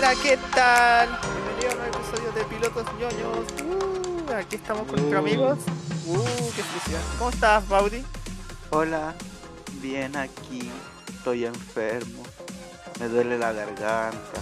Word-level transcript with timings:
buena, 0.00 0.14
¿qué 0.22 0.38
tal? 0.54 1.08
Bienvenido 1.58 1.70
a 1.70 1.72
un 1.72 1.78
nuevo 1.80 1.98
episodio 1.98 2.32
de 2.32 2.44
Pilotos 2.44 2.84
ñoños. 3.00 3.38
Uh, 3.64 4.32
aquí 4.32 4.54
estamos 4.54 4.86
con 4.86 4.94
nuestros 4.94 5.12
Uh. 5.12 5.18
amigos. 5.26 5.58
Uh, 6.06 6.52
qué 6.54 6.62
felicidad. 6.62 7.00
¿Cómo 7.18 7.30
estás, 7.30 7.68
Baudi? 7.68 8.04
Hola, 8.70 9.14
bien 9.82 10.16
aquí. 10.16 10.70
Estoy 11.08 11.46
enfermo. 11.46 12.22
Me 13.00 13.08
duele 13.08 13.38
la 13.38 13.52
garganta. 13.52 14.40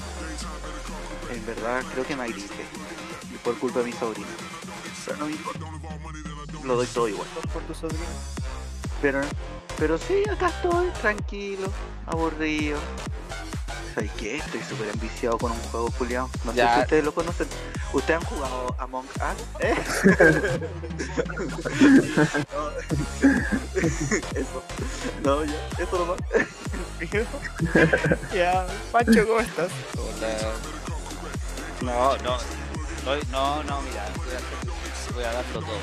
En 1.32 1.46
verdad 1.46 1.82
creo 1.91 2.04
que 2.04 2.16
me 2.16 2.28
gripé. 2.28 2.66
Y 3.32 3.38
por 3.38 3.59
culpa 3.59 3.78
de 3.78 3.86
mi 3.86 3.92
sobrino. 3.92 4.28
Pero 5.06 5.16
no 5.16 5.24
me 5.24 5.32
importa. 5.32 5.60
Lo 6.64 6.77
doy 6.77 6.86
todo 6.88 7.09
igual. 7.09 7.28
Por 7.54 7.62
tu 7.62 7.74
sobrino. 7.74 8.04
Pero, 9.00 9.23
pero 9.78 9.96
sí, 9.96 10.23
acá 10.30 10.48
estoy, 10.48 10.91
tranquilo, 11.00 11.73
aburrido. 12.06 12.78
¿Sabes 13.96 14.12
qué? 14.18 14.36
Estoy 14.36 14.60
súper 14.60 14.91
enviciado 14.91 15.38
con 15.38 15.52
un 15.52 15.59
juego 15.70 15.91
culiao. 15.92 16.28
No 16.45 16.52
sé 16.52 16.68
si 16.74 16.80
ustedes 16.80 17.02
lo 17.02 17.14
conocen. 17.14 17.48
¿Ustedes 17.95 18.20
han 18.20 18.27
jugado 18.27 18.77
Among 18.78 19.06
Us? 19.06 19.42
¿Eh? 19.60 19.74
eso. 24.34 24.62
No, 25.24 25.42
ya. 25.45 25.55
Eso 25.78 25.98
nomás. 25.98 26.19
ya, 28.34 28.66
Pancho, 28.92 29.27
¿cómo 29.27 29.41
estás? 29.41 29.70
Hola. 29.97 30.52
No, 31.80 32.19
no, 32.19 32.36
no, 33.06 33.16
no, 33.30 33.62
no, 33.62 33.80
mira, 33.80 34.05
voy 34.19 34.28
a, 34.28 35.14
voy 35.14 35.24
a 35.24 35.33
darlo 35.33 35.60
todo. 35.60 35.78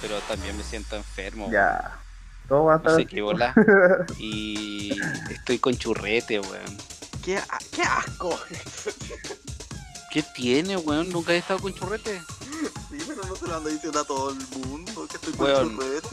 Pero 0.00 0.20
también 0.20 0.56
me 0.56 0.62
siento 0.62 0.94
enfermo. 0.94 1.50
Ya. 1.50 1.98
Todo 2.48 2.64
va 2.64 2.74
a 2.74 2.78
No 2.78 2.96
sé 2.96 3.06
qué 3.06 3.22
bola. 3.22 3.54
Y 4.18 4.98
estoy 5.30 5.58
con 5.58 5.76
churrete, 5.76 6.40
weón. 6.40 6.76
¡Qué, 7.24 7.40
qué 7.72 7.82
asco! 7.82 8.38
¿Qué 10.12 10.22
tiene, 10.34 10.76
weón? 10.76 11.10
¿Nunca 11.10 11.32
he 11.32 11.38
estado 11.38 11.60
con 11.60 11.74
churrete? 11.74 12.22
Sí, 12.90 12.98
pero 13.06 13.22
no 13.24 13.36
se 13.36 13.46
lo 13.46 13.56
ando 13.56 13.68
diciendo 13.68 14.00
a 14.00 14.04
todo 14.04 14.30
el 14.30 14.36
mundo 14.66 15.06
que 15.08 15.16
estoy 15.16 15.32
con 15.34 15.46
Weón. 15.46 15.76
churrete. 15.76 16.08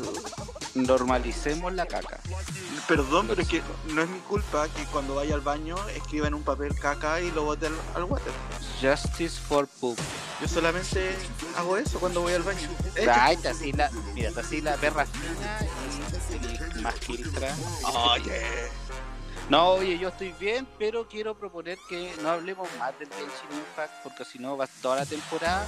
Normalicemos 0.75 1.71
la 1.73 1.85
caca. 1.85 2.19
Perdón, 2.87 3.27
pero 3.27 3.41
es 3.43 3.47
que 3.47 3.61
no 3.93 4.01
es 4.01 4.09
mi 4.09 4.19
culpa 4.19 4.67
que 4.67 4.83
cuando 4.85 5.15
vaya 5.15 5.35
al 5.35 5.41
baño 5.41 5.77
escriba 5.89 6.27
en 6.27 6.33
un 6.33 6.43
papel 6.43 6.73
caca 6.77 7.21
y 7.21 7.31
lo 7.31 7.43
bote 7.45 7.67
al, 7.67 7.75
al 7.95 8.03
water. 8.05 8.33
Justice 8.81 9.39
for 9.39 9.67
poop. 9.79 9.97
Yo 10.41 10.47
solamente 10.49 11.15
hago 11.55 11.77
eso 11.77 11.99
cuando 11.99 12.21
voy 12.21 12.33
al 12.33 12.41
baño. 12.43 12.67
Ay, 13.09 13.37
te 13.37 13.49
así 13.49 13.71
la, 13.71 13.89
mira, 14.13 14.31
te 14.31 14.39
así 14.41 14.59
la 14.59 14.75
perra 14.75 15.05
fina 15.05 15.59
más 16.81 16.95
filtra. 16.95 17.55
Oye. 18.11 18.41
No, 19.49 19.71
oye, 19.71 19.99
yo 19.99 20.07
estoy 20.07 20.33
bien, 20.39 20.65
pero 20.79 21.05
quiero 21.09 21.35
proponer 21.37 21.77
que 21.89 22.13
no 22.21 22.29
hablemos 22.29 22.65
más 22.79 22.97
del 22.97 23.09
Genshin 23.09 23.57
Impact, 23.59 23.91
porque 24.01 24.23
si 24.23 24.39
no, 24.39 24.55
va 24.55 24.67
toda 24.81 24.95
la 24.97 25.05
temporada 25.05 25.65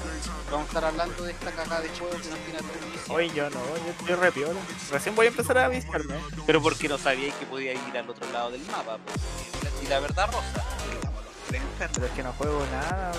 vamos 0.50 0.66
a 0.66 0.68
estar 0.70 0.86
hablando 0.86 1.24
de 1.24 1.32
esta 1.34 1.52
cagada 1.52 1.82
de 1.82 1.90
juego 1.90 2.12
que 2.12 2.30
nos 2.30 2.40
tiene 2.40 2.60
aterrorizado. 2.60 3.14
Hoy 3.14 3.32
yo 3.36 3.50
no, 3.50 3.60
yo 3.60 3.92
estoy 4.00 4.16
re 4.16 4.32
piola. 4.32 4.60
Recién 4.92 5.14
voy 5.14 5.26
a 5.26 5.30
empezar 5.30 5.58
a 5.58 5.68
visitarme. 5.68 6.16
Pero 6.46 6.62
porque 6.62 6.88
no 6.88 6.98
sabíais 6.98 7.34
que 7.36 7.46
podía 7.48 7.74
ir 7.74 7.98
al 7.98 8.10
otro 8.10 8.32
lado 8.32 8.52
del 8.52 8.62
mapa, 8.68 8.98
pues. 9.04 9.18
Y 9.84 9.88
la 9.88 10.00
verdad, 10.00 10.28
Rosa, 10.28 10.64
Pero 11.94 12.06
es 12.06 12.12
que 12.14 12.24
no 12.24 12.32
juego 12.34 12.66
nada. 12.72 13.12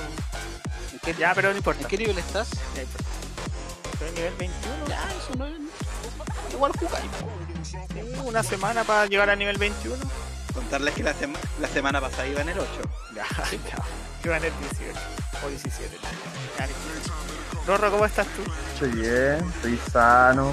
¿en 0.92 0.98
qué, 1.00 1.14
Ya, 1.18 1.34
pero 1.34 1.48
no 1.48 1.52
¿en 1.52 1.56
importa. 1.58 1.86
qué 1.86 1.98
nivel 1.98 2.16
estás? 2.16 2.48
Ya. 2.74 2.82
Estoy 3.92 4.08
en 4.08 4.14
nivel 4.14 4.34
21. 4.38 4.88
Ya, 4.88 5.02
eso 5.12 5.34
no 5.36 5.46
es... 5.46 5.52
Igual 6.52 6.72
jugáis. 6.78 7.10
Sí, 7.62 7.76
una 8.24 8.42
semana 8.42 8.84
para 8.84 9.06
llegar 9.06 9.30
a 9.30 9.36
nivel 9.36 9.58
21. 9.58 9.96
Contarles 10.54 10.94
que 10.94 11.02
la, 11.02 11.12
sema- 11.14 11.38
la 11.60 11.68
semana 11.68 12.00
pasada 12.00 12.26
iba 12.28 12.40
en 12.40 12.48
el 12.50 12.58
8. 12.58 12.68
Ya, 13.14 13.24
ya. 13.50 13.76
Iba 14.24 14.36
en 14.38 14.44
el 14.44 14.52
18 14.60 14.98
o 15.44 15.48
17. 15.48 15.96
Ya, 16.58 16.66
listo. 16.66 17.12
Rorro, 17.66 17.90
¿cómo 17.90 18.06
estás 18.06 18.26
tú? 18.28 18.42
Estoy 18.74 18.90
bien, 19.00 19.44
estoy 19.56 19.76
sano. 19.92 20.52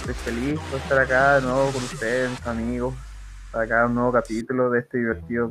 Estoy 0.00 0.14
feliz 0.14 0.60
por 0.70 0.78
estar 0.80 0.98
acá 1.00 1.34
de 1.36 1.42
nuevo 1.42 1.70
con 1.72 1.82
ustedes, 1.82 2.30
mis 2.30 2.46
amigos. 2.46 2.94
Acá 3.52 3.86
un 3.86 3.94
nuevo 3.94 4.12
capítulo 4.12 4.68
de 4.68 4.80
este 4.80 4.98
divertido 4.98 5.50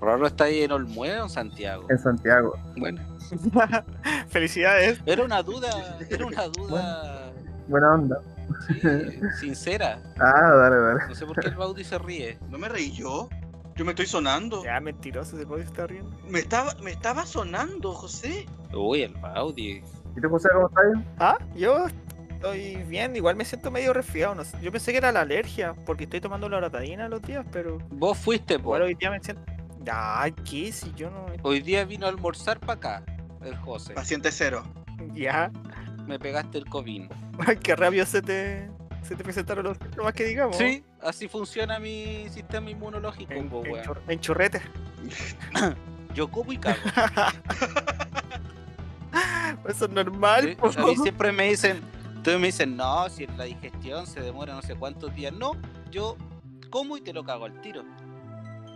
Rorro 0.00 0.26
está 0.26 0.44
ahí 0.44 0.62
en 0.64 0.72
Olmué 0.72 1.20
o 1.20 1.24
en 1.24 1.30
Santiago. 1.30 1.86
en 1.88 1.98
Santiago. 1.98 2.54
Bueno, 2.76 3.00
Felicidades. 4.28 5.00
era 5.06 5.22
una 5.22 5.42
duda, 5.42 5.68
era 6.10 6.26
una 6.26 6.48
duda 6.48 7.30
Buena 7.68 7.92
onda. 7.94 8.18
sí, 8.68 9.20
sincera. 9.40 10.00
Ah, 10.18 10.52
dale, 10.54 10.76
dale. 10.76 11.00
No 11.08 11.14
sé 11.14 11.26
por 11.26 11.38
qué 11.40 11.48
el 11.48 11.54
Baudi 11.56 11.84
se 11.84 11.98
ríe. 11.98 12.38
¿No 12.48 12.58
me 12.58 12.68
reí 12.68 12.92
yo? 12.92 13.28
Yo 13.76 13.84
me 13.84 13.92
estoy 13.92 14.06
sonando. 14.06 14.64
Ya, 14.64 14.80
mentiroso, 14.80 15.36
se 15.36 15.46
puede 15.46 15.62
estar 15.62 15.88
riendo. 15.88 16.10
Me 16.28 16.40
estaba, 16.40 16.74
me 16.82 16.90
estaba 16.90 17.24
sonando, 17.26 17.92
José. 17.94 18.46
Uy, 18.74 19.02
el 19.02 19.14
Baudi. 19.14 19.82
¿Y 20.16 20.20
tú, 20.20 20.28
José, 20.28 20.48
cómo 20.52 20.68
estás? 20.68 20.84
Ah, 21.20 21.38
yo 21.54 21.86
estoy 22.28 22.76
bien, 22.84 23.14
igual 23.14 23.36
me 23.36 23.44
siento 23.44 23.70
medio 23.70 23.92
resfriado. 23.92 24.34
No 24.34 24.44
sé. 24.44 24.58
Yo 24.60 24.72
pensé 24.72 24.90
que 24.92 24.98
era 24.98 25.12
la 25.12 25.20
alergia, 25.20 25.74
porque 25.86 26.04
estoy 26.04 26.20
tomando 26.20 26.48
la 26.48 26.56
loratadina 26.56 27.08
los 27.08 27.22
días, 27.22 27.46
pero 27.52 27.78
Vos 27.90 28.18
fuiste, 28.18 28.58
po. 28.58 28.70
igual 28.70 28.82
hoy 28.82 28.94
día 28.94 29.10
me 29.10 29.20
siento. 29.20 29.42
Ay, 29.92 30.32
¿qué? 30.44 30.72
Si 30.72 30.92
yo 30.94 31.10
no. 31.10 31.26
Hoy 31.42 31.60
día 31.60 31.84
vino 31.84 32.06
a 32.06 32.08
almorzar 32.08 32.58
para 32.58 32.72
acá, 32.74 33.02
el 33.44 33.56
José. 33.56 33.94
Paciente 33.94 34.32
cero. 34.32 34.64
Ya, 35.14 35.52
Me 36.08 36.18
pegaste 36.18 36.58
el 36.58 36.64
COVID. 36.64 37.04
qué 37.62 37.76
rápido 37.76 38.04
se 38.06 38.22
te, 38.22 38.70
se 39.02 39.14
te 39.14 39.22
presentaron 39.22 39.64
los 39.64 39.76
síntomas 39.76 40.14
que 40.14 40.24
digamos. 40.24 40.56
Sí, 40.56 40.82
así 41.02 41.28
funciona 41.28 41.78
mi 41.78 42.26
sistema 42.30 42.70
inmunológico, 42.70 43.34
En, 43.34 43.50
po, 43.50 43.62
en 43.64 43.82
en 44.08 44.20
churrete. 44.20 44.62
Yo 46.14 46.30
como 46.30 46.52
y 46.52 46.56
cago. 46.56 46.78
Eso 49.68 49.84
es 49.84 49.90
normal. 49.90 50.56
Sí. 50.72 50.78
A 50.78 50.86
mí 50.86 50.96
siempre 50.96 51.30
me 51.30 51.50
dicen, 51.50 51.82
todos 52.24 52.40
me 52.40 52.46
dicen, 52.46 52.76
no, 52.76 53.08
si 53.10 53.26
la 53.26 53.44
digestión 53.44 54.06
se 54.06 54.20
demora 54.20 54.54
no 54.54 54.62
sé 54.62 54.74
cuántos 54.74 55.14
días. 55.14 55.34
No, 55.34 55.52
yo 55.90 56.16
como 56.70 56.96
y 56.96 57.02
te 57.02 57.12
lo 57.12 57.22
cago 57.22 57.44
al 57.44 57.60
tiro. 57.60 57.84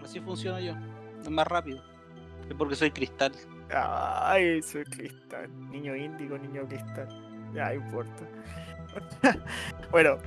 Así 0.04 0.20
funciona 0.20 0.60
yo. 0.60 0.74
Es 1.20 1.30
más 1.30 1.46
rápido. 1.46 1.82
Es 2.48 2.54
porque 2.56 2.76
soy 2.76 2.90
cristal. 2.90 3.32
Ay, 3.74 4.62
soy 4.62 4.84
cristal. 4.84 5.48
Niño 5.70 5.96
índigo, 5.96 6.36
niño 6.38 6.66
cristal. 6.66 7.08
Ya, 7.54 7.68
no 7.68 7.74
importa. 7.74 8.24
bueno, 9.90 10.18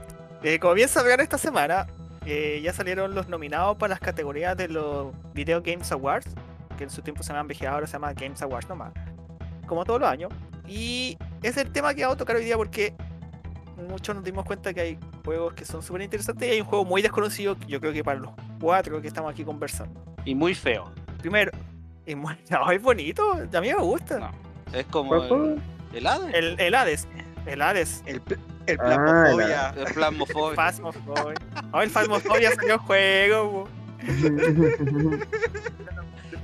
eh, 0.44 0.60
como 0.60 0.74
bien 0.74 0.90
sabrán 0.90 1.20
esta 1.20 1.38
semana, 1.38 1.88
eh, 2.26 2.60
ya 2.64 2.74
salieron 2.74 3.14
los 3.14 3.30
nominados 3.30 3.78
para 3.78 3.92
las 3.92 4.00
categorías 4.00 4.58
de 4.58 4.68
los 4.68 5.14
Video 5.34 5.62
Games 5.62 5.92
Awards, 5.92 6.34
que 6.78 6.86
en 6.86 6.90
su 6.90 7.02
tiempo 7.02 7.24
se 7.24 7.30
llamaban 7.30 7.48
VGA, 7.48 7.72
ahora 7.72 7.88
se 7.88 7.94
llama 7.94 8.14
Games 8.14 8.42
Awards 8.42 8.68
nomás, 8.68 8.94
como 9.68 9.86
todos 9.86 10.02
los 10.02 10.10
años. 10.10 10.32
Y 10.68 11.18
es 11.44 11.58
el 11.58 11.72
tema 11.72 11.94
que 11.94 12.02
vamos 12.02 12.16
a 12.16 12.18
tocar 12.18 12.36
hoy 12.36 12.46
día 12.46 12.58
porque 12.58 12.94
muchos 13.88 14.16
nos 14.16 14.24
dimos 14.24 14.46
cuenta 14.46 14.74
que 14.74 14.82
hay 14.82 15.00
juegos 15.24 15.54
que 15.54 15.66
son 15.66 15.84
súper 15.84 16.02
interesantes 16.02 16.48
y 16.48 16.52
hay 16.52 16.62
un 16.62 16.68
juego 16.68 16.86
muy 16.86 17.02
desconocido, 17.02 17.58
yo 17.68 17.80
creo 17.80 17.94
que 17.94 18.04
para 18.04 18.20
los 18.20 18.32
cuatro 18.60 19.02
que 19.02 19.08
estamos 19.08 19.32
aquí 19.32 19.44
conversando. 19.44 20.00
Y 20.26 20.34
muy 20.34 20.56
feo. 20.56 20.92
Primero, 21.20 21.52
muy- 22.16 22.38
no, 22.50 22.72
es 22.72 22.82
bonito, 22.82 23.24
a 23.34 23.62
mí 23.62 23.68
me 23.74 23.82
gusta. 23.82 24.20
No. 24.20 24.32
Es 24.74 24.86
como 24.88 25.16
el, 25.16 25.62
el 25.94 26.06
Hades. 26.08 26.34
El, 26.36 26.60
el 26.60 26.76
Hades. 26.76 27.08
El 27.46 27.62
Hades. 27.62 28.04
El, 28.06 28.22
el 28.68 28.80
Ah, 28.82 28.84
plasmofobia. 28.84 29.70
El 29.78 29.94
plasmofobia. 29.94 30.56
Phasmophobia. 30.56 31.36
Oh, 31.72 31.82
el 31.82 31.90
Phasmophobia 31.90 32.52
salió 32.56 32.80
juego. 32.80 33.52
po. 33.64 33.70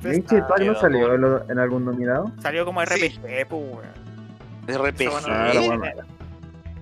Genshin 0.02 0.38
Impact 0.38 0.62
no 0.62 0.76
salió 0.80 1.14
en, 1.16 1.22
lo- 1.22 1.50
en 1.50 1.60
algún 1.60 1.86
nominado. 1.86 2.32
Salió 2.42 2.66
como 2.66 2.82
Sí. 2.86 3.08
RPG, 3.10 3.48
pues, 3.48 3.52
weón. 3.52 3.92
RPG. 4.68 5.10
Bueno, 5.12 5.28
Ah, 5.28 5.52
bueno. 5.54 5.84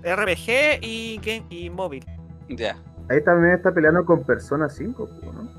RPG 0.04 0.80
y, 0.82 1.18
game, 1.24 1.46
y 1.50 1.70
móvil. 1.70 2.06
Ya. 2.50 2.78
Ahí 3.10 3.22
también 3.24 3.56
está 3.56 3.72
peleando 3.74 4.06
con 4.06 4.24
Persona 4.24 4.70
5, 4.70 5.10
¿no? 5.24 5.50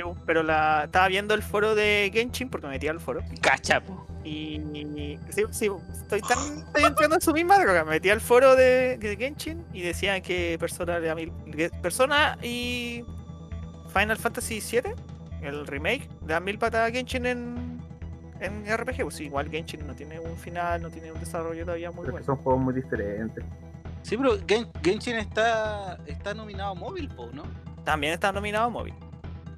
Po, 0.00 0.16
Pero 0.26 0.42
la 0.42 0.84
estaba 0.84 1.08
viendo 1.08 1.34
el 1.34 1.42
foro 1.42 1.74
de 1.74 2.10
Genshin 2.12 2.48
porque 2.48 2.66
me 2.66 2.74
metí 2.74 2.88
al 2.88 3.00
foro. 3.00 3.20
Cachapo. 3.40 4.06
Y 4.24 4.60
sí, 5.30 5.42
sí, 5.50 5.68
estoy 5.92 6.20
tan 6.20 6.38
estoy 6.58 6.84
entrando 6.84 7.16
en 7.16 7.20
su 7.20 7.32
misma 7.32 7.58
droga. 7.58 7.84
Me 7.84 7.90
metí 7.92 8.08
al 8.08 8.20
foro 8.20 8.54
de, 8.54 8.96
de 8.98 9.16
Genshin 9.16 9.64
y 9.72 9.82
decían 9.82 10.22
que 10.22 10.56
Persona, 10.60 10.98
le 11.00 11.08
da 11.08 11.14
mil- 11.16 11.32
que 11.54 11.70
Persona 11.70 12.38
y 12.42 13.04
Final 13.92 14.16
Fantasy 14.16 14.60
VII, 14.60 14.92
el 15.42 15.66
remake, 15.66 16.08
le 16.22 16.28
dan 16.34 16.44
mil 16.44 16.56
patas 16.58 16.88
a 16.88 16.92
Genshin 16.92 17.26
en, 17.26 17.80
en 18.40 18.64
RPG. 18.76 19.02
Pues 19.02 19.16
sí, 19.16 19.24
igual 19.24 19.50
Genshin 19.50 19.84
no 19.86 19.94
tiene 19.94 20.20
un 20.20 20.36
final, 20.36 20.80
no 20.82 20.88
tiene 20.90 21.10
un 21.10 21.18
desarrollo 21.18 21.64
todavía 21.64 21.90
muy 21.90 22.02
Pero 22.02 22.12
bueno. 22.12 22.24
son 22.26 22.36
juegos 22.36 22.62
muy 22.62 22.74
diferentes. 22.74 23.44
Sí, 24.02 24.16
pero 24.16 24.36
Gen- 24.46 24.68
Genshin 24.84 25.16
está, 25.16 25.98
está 26.06 26.32
nominado 26.32 26.70
a 26.70 26.74
móvil, 26.74 27.08
po, 27.08 27.28
¿no? 27.32 27.42
También 27.84 28.12
está 28.12 28.30
nominado 28.32 28.66
a 28.66 28.70
móvil. 28.70 28.94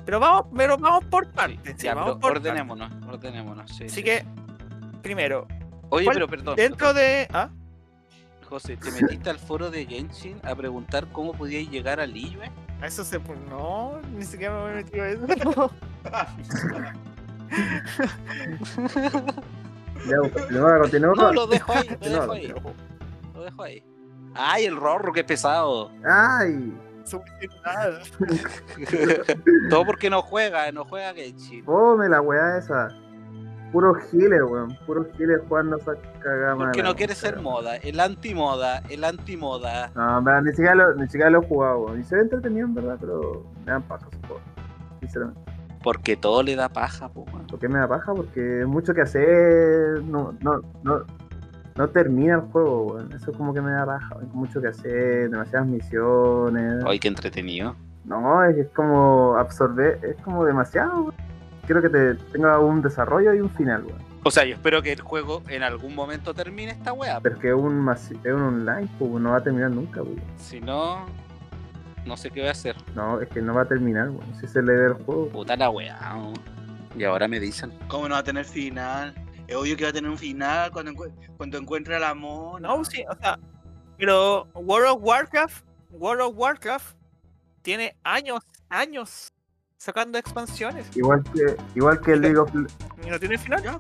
Pero 0.05 0.21
vamos, 0.21 0.47
pero 0.57 0.77
vamos 0.77 1.05
por 1.07 1.31
partes. 1.33 1.75
sí, 1.79 1.85
ya, 1.87 1.95
vamos 1.95 2.17
por 2.19 2.33
ordenémonos, 2.33 2.91
ordenémonos. 3.09 3.71
Sí. 3.71 3.85
Así 3.85 3.95
sí, 3.97 4.03
que, 4.05 4.25
primero, 5.03 5.47
Oye, 5.91 6.05
¿cuál- 6.05 6.17
pero 6.17 6.29
perdón. 6.29 6.57
dentro 6.57 6.93
de. 6.93 7.27
¿Ah? 7.33 7.49
José, 8.49 8.77
¿te 8.77 8.91
metiste 8.93 9.31
al 9.31 9.39
foro 9.39 9.71
de 9.71 9.87
Genshin 9.87 10.39
a 10.45 10.55
preguntar 10.55 11.07
cómo 11.11 11.33
podíais 11.33 11.71
llegar 11.71 11.99
al 12.01 12.13
Liyue? 12.13 12.51
A 12.83 12.87
Eso 12.87 13.03
se. 13.05 13.19
No, 13.49 13.99
ni 14.13 14.25
siquiera 14.25 14.55
me 14.65 14.73
he 14.73 14.75
metido 14.75 15.05
a 15.05 15.09
eso. 15.09 15.71
Ya, 20.07 20.17
continuamos, 20.19 20.81
continuamos. 20.81 21.19
No, 21.19 21.25
con- 21.27 21.35
lo 21.37 21.47
dejo 21.47 21.73
ahí, 21.73 21.89
lo 21.89 21.97
No, 22.11 22.21
dejo 22.21 22.33
ahí. 22.33 22.55
Lo 23.35 23.43
dejo 23.45 23.63
ahí. 23.63 23.85
Ay, 24.35 24.65
el 24.67 24.77
rorro, 24.77 25.13
qué 25.13 25.25
pesado. 25.25 25.91
Ay, 26.05 26.73
Todo 29.71 29.85
porque 29.85 30.11
no 30.11 30.23
juega, 30.23 30.71
no 30.73 30.85
juega 30.85 31.15
Genshin. 31.15 31.65
fome 31.65 32.09
la 32.09 32.21
weá 32.21 32.59
esa. 32.59 32.89
Puro 33.73 33.95
giles, 33.95 34.41
weón. 34.49 34.77
Puro 34.87 35.05
giles 35.17 35.41
jugando 35.49 35.77
esa 35.77 35.95
cagada 36.21 36.57
Porque 36.57 36.83
no 36.83 36.95
quiere 36.95 37.15
ser 37.15 37.41
moda. 37.41 37.77
El 37.77 37.99
antimoda, 37.99 38.83
el 38.89 39.03
antimoda. 39.03 39.91
No, 39.97 40.23
verdad, 40.23 40.43
ni 40.43 40.51
siquiera 40.51 40.75
lo, 40.77 40.95
ni 40.95 41.07
siquiera 41.07 41.31
lo 41.31 41.43
he 41.43 41.47
jugado, 41.47 41.79
weón. 41.81 42.01
Y 42.01 42.05
se 42.05 42.15
ve 42.15 42.23
entretenido, 42.23 42.67
en 42.69 42.75
verdad, 42.75 42.97
pero 43.01 43.45
me 43.65 43.73
dan 43.73 43.83
paja 43.83 44.07
juegos. 44.29 44.43
Sinceramente. 45.01 45.41
Porque 45.83 46.17
todo 46.17 46.43
le 46.45 46.55
da 46.55 46.69
paja, 46.69 47.09
po, 47.09 47.23
weón. 47.23 47.47
¿Por 47.49 47.59
qué 47.59 47.69
me 47.69 47.81
da 47.81 47.89
paja? 47.89 48.15
Porque 48.15 48.65
mucho 48.65 48.95
que 48.95 49.03
hacer. 49.03 50.01
No, 50.05 50.33
no, 50.41 50.61
no, 50.85 51.05
no 51.77 51.89
termina 51.89 52.37
el 52.37 52.41
juego, 52.41 52.93
weón. 52.93 53.13
Eso 53.13 53.31
es 53.31 53.37
como 53.37 53.53
que 53.53 53.61
me 53.61 53.73
da 53.73 53.85
paja, 53.85 54.15
weón. 54.17 54.31
Mucho 54.33 54.61
que 54.61 54.69
hacer, 54.69 55.31
demasiadas 55.31 55.67
misiones. 55.67 56.85
Ay, 56.87 56.99
qué 56.99 57.09
entretenido. 57.09 57.75
No, 58.05 58.45
es, 58.45 58.57
es 58.57 58.69
como 58.71 59.37
absorber, 59.37 59.99
es 60.03 60.17
como 60.23 60.45
demasiado, 60.45 61.05
weón. 61.05 61.15
Quiero 61.67 61.81
que 61.81 61.89
te 61.89 62.15
tenga 62.33 62.59
un 62.59 62.83
desarrollo 62.83 63.35
y 63.35 63.41
un 63.41 63.51
final, 63.51 63.85
weón. 63.85 63.99
O 64.23 64.31
sea, 64.31 64.45
yo 64.45 64.55
espero 64.55 64.83
que 64.83 64.93
el 64.93 65.01
juego 65.01 65.43
en 65.49 65.63
algún 65.63 65.95
momento 65.95 66.33
termine 66.33 66.73
esta 66.73 66.93
wea. 66.93 67.21
Pero 67.21 67.35
es 67.35 67.41
que 67.41 67.49
es 67.49 67.55
un, 67.55 67.91
es 67.91 68.33
un 68.33 68.43
online, 68.43 68.89
pues 68.99 69.11
no 69.11 69.31
va 69.31 69.39
a 69.39 69.43
terminar 69.43 69.71
nunca, 69.71 70.03
weón. 70.03 70.23
Si 70.37 70.61
no, 70.61 71.07
no 72.07 72.17
sé 72.17 72.31
qué 72.31 72.41
voy 72.41 72.49
a 72.49 72.53
hacer. 72.53 72.77
No, 72.95 73.21
es 73.21 73.29
que 73.29 73.43
no 73.43 73.55
va 73.55 73.63
a 73.63 73.69
terminar, 73.69 74.11
weón. 74.11 74.35
Si 74.41 74.47
se 74.47 74.63
le 74.63 74.73
ve 74.73 74.87
el 74.87 74.93
juego. 74.93 75.29
Puta 75.29 75.57
la 75.57 75.71
wea. 75.71 75.99
¿no? 76.15 76.33
Y 76.97 77.05
ahora 77.05 77.27
me 77.27 77.41
dicen. 77.41 77.73
¿Cómo 77.89 78.09
no 78.09 78.15
va 78.15 78.21
a 78.21 78.25
tener 78.25 78.45
final? 78.45 79.15
Es 79.47 79.57
obvio 79.57 79.77
que 79.77 79.85
va 79.85 79.91
a 79.91 79.93
tener 79.93 80.11
un 80.11 80.19
final 80.19 80.71
cuando, 80.73 80.93
encue- 80.93 81.13
cuando 81.37 81.59
encuentre 81.59 81.97
al 81.97 82.05
amor. 82.05 82.61
No, 82.61 82.85
sí, 82.85 83.05
o 83.11 83.15
sea, 83.17 83.39
pero 83.99 84.47
World 84.55 84.89
of 84.89 84.99
Warcraft, 85.03 85.65
World 85.91 86.23
of 86.23 86.35
Warcraft 86.37 86.97
tiene 87.63 87.97
años, 88.05 88.43
años 88.69 89.33
sacando 89.77 90.17
expansiones 90.19 90.87
Igual 90.97 91.23
que, 91.35 91.57
igual 91.75 92.01
que 92.01 92.13
el 92.13 92.21
League 92.23 92.39
of 92.39 92.51
y 93.05 93.11
no 93.11 93.19
tiene 93.21 93.37
final. 93.39 93.63
Ya. 93.63 93.79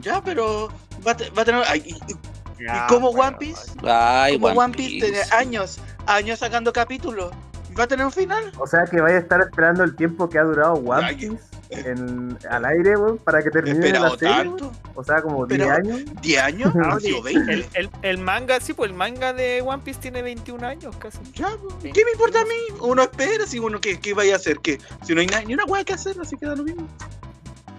Ya, 0.00 0.22
pero 0.22 0.68
va 1.06 1.12
a, 1.12 1.16
te- 1.16 1.30
va 1.30 1.42
a 1.42 1.44
tener. 1.44 1.62
ay, 1.68 1.82
y, 1.84 1.94
y 2.12 2.64
Ya, 2.64 2.86
como 2.88 3.10
One 3.10 3.36
Piece, 3.38 3.72
Ay, 3.86 4.38
como 4.40 4.58
One 4.58 4.74
Piece, 4.74 5.06
tiene 5.06 5.20
años, 5.32 5.78
años 6.06 6.38
sacando 6.38 6.72
capítulos. 6.72 7.30
¿Va 7.78 7.84
a 7.84 7.86
tener 7.86 8.06
un 8.06 8.12
final? 8.12 8.50
O 8.58 8.66
sea 8.66 8.84
que 8.90 9.00
vaya 9.02 9.16
a 9.16 9.20
estar 9.20 9.40
esperando 9.42 9.84
el 9.84 9.94
tiempo 9.94 10.28
que 10.30 10.38
ha 10.38 10.44
durado 10.44 10.72
One 10.74 11.04
Ay, 11.08 11.16
Piece 11.16 11.44
en, 11.70 12.38
al 12.50 12.64
aire, 12.64 12.96
weón, 12.96 13.18
para 13.18 13.42
que 13.42 13.50
termine 13.50 13.78
la 13.78 13.86
¿Esperado 13.86 14.18
serie. 14.18 14.34
tanto? 14.36 14.72
O 14.94 15.04
sea, 15.04 15.20
como 15.22 15.46
Pero- 15.46 15.64
10 15.64 15.76
años. 15.78 16.04
¿10 16.22 16.38
años? 16.40 16.72
Ah, 16.76 16.90
¿Han 16.92 17.00
sido 17.00 17.18
sí, 17.18 17.34
20? 17.34 17.52
el, 17.52 17.66
el, 17.74 17.90
el 18.02 18.18
manga, 18.18 18.60
sí, 18.60 18.72
pues 18.72 18.90
el 18.90 18.96
manga 18.96 19.32
de 19.32 19.62
One 19.62 19.82
Piece 19.84 20.00
tiene 20.00 20.22
21 20.22 20.66
años 20.66 20.96
casi. 20.96 21.18
Ya, 21.34 21.48
¿qué 21.82 22.04
me 22.04 22.12
importa 22.12 22.40
a 22.40 22.44
mí? 22.44 22.78
Uno 22.80 23.02
espera, 23.02 23.46
si 23.46 23.58
uno, 23.58 23.80
¿qué, 23.80 23.98
qué 24.00 24.14
vaya 24.14 24.34
a 24.34 24.36
hacer? 24.36 24.58
¿Qué? 24.60 24.78
Si 25.04 25.14
no 25.14 25.20
hay 25.20 25.28
ni 25.46 25.54
una 25.54 25.64
hueá 25.64 25.84
que 25.84 25.92
hacer, 25.94 26.16
así 26.20 26.36
queda 26.36 26.54
lo 26.56 26.64
mismo. 26.64 26.86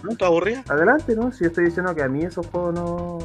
¿No 0.03 0.15
te 0.15 0.25
aburrida? 0.25 0.63
Adelante, 0.69 1.15
¿no? 1.15 1.31
Si 1.31 1.43
yo 1.43 1.47
estoy 1.47 1.65
diciendo 1.65 1.93
que 1.95 2.03
a 2.03 2.07
mí 2.07 2.23
esos 2.23 2.45
juegos 2.47 2.75
no 2.75 3.19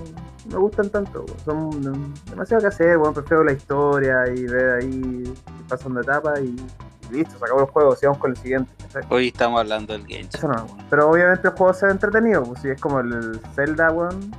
no 0.47 0.57
me 0.57 0.63
gustan 0.63 0.91
tanto, 0.91 1.25
weón. 1.47 1.73
son 1.81 2.15
demasiado 2.29 2.63
que 2.63 2.67
hacer, 2.67 2.99
bueno, 2.99 3.15
prefiero 3.15 3.45
la 3.45 3.53
historia 3.53 4.25
y 4.35 4.43
ver 4.45 4.71
ahí 4.81 5.23
que 5.25 5.65
pasan 5.69 5.95
de 5.95 6.01
etapa 6.01 6.41
y, 6.41 6.47
y 6.47 6.92
listo, 7.13 7.39
se 7.39 7.45
acabó 7.45 7.61
el 7.61 7.67
juego, 7.67 7.95
sigamos 7.97 8.19
con 8.19 8.31
el 8.33 8.37
siguiente. 8.37 8.73
Hoy 9.09 9.29
estamos 9.29 9.61
hablando 9.61 9.93
del 9.93 10.07
Genshin. 10.07 10.31
Eso 10.35 10.49
no, 10.49 10.67
pero 10.91 11.09
obviamente 11.11 11.49
el 11.49 11.55
juego 11.55 11.73
se 11.75 11.87
ve 11.87 11.93
entretenido, 11.93 12.43
pues 12.45 12.61
si 12.63 12.71
es 12.71 12.81
como 12.81 13.01
el 13.01 13.41
Zelda, 13.55 13.91
weón, 13.93 14.35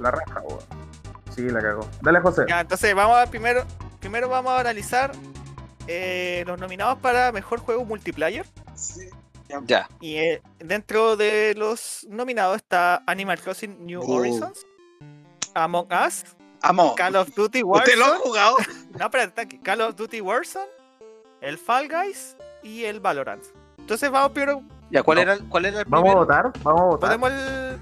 la 0.00 0.10
raja, 0.10 0.40
weón. 0.42 0.60
Sí, 1.34 1.42
la 1.50 1.60
cagó. 1.60 1.88
Dale, 2.00 2.20
José. 2.20 2.44
Ya, 2.48 2.60
entonces 2.60 2.94
vamos 2.94 3.16
a 3.18 3.26
primero, 3.26 3.64
primero 4.00 4.28
vamos 4.28 4.52
a 4.52 4.60
analizar 4.60 5.12
eh, 5.88 6.44
los 6.46 6.58
nominados 6.60 6.98
para 7.00 7.32
mejor 7.32 7.58
juego 7.60 7.84
multiplayer. 7.84 8.46
Sí. 8.74 9.08
Ya. 9.66 9.88
Y 10.00 10.16
eh, 10.16 10.42
dentro 10.58 11.16
de 11.16 11.54
los 11.56 12.06
nominados 12.08 12.56
está 12.56 13.02
Animal 13.06 13.40
Crossing 13.40 13.84
New 13.86 14.00
Oh. 14.02 14.14
Horizons, 14.16 14.64
Among 15.54 15.86
Us, 15.92 16.24
Amo. 16.62 16.94
Call 16.96 17.14
of 17.16 17.28
Duty 17.34 17.62
¿Usted 17.62 17.96
lo 17.96 18.04
ha 18.04 18.08
Warzone. 18.10 18.24
jugado? 18.24 18.56
No, 18.98 19.04
espérate. 19.04 19.60
Call 19.62 19.80
of 19.82 19.96
Duty 19.96 20.20
Warzone, 20.22 20.66
el 21.44 21.58
Fall 21.58 21.88
Guys 21.88 22.36
y 22.62 22.84
el 22.84 23.00
Valorant. 23.00 23.42
Entonces 23.78 24.10
vamos 24.10 24.32
primero, 24.32 24.62
Ya, 24.90 25.02
¿cuál 25.02 25.16
No. 25.16 25.22
era, 25.22 25.32
el- 25.34 25.44
cuál 25.48 25.64
era 25.64 25.80
el 25.80 25.84
Vamos 25.86 26.10
a 26.10 26.12
primero? 26.12 26.20
votar, 26.20 26.62
vamos 26.62 26.80
a 26.80 26.84
votar. 26.84 27.18
votemos, 27.18 27.30
el- 27.32 27.78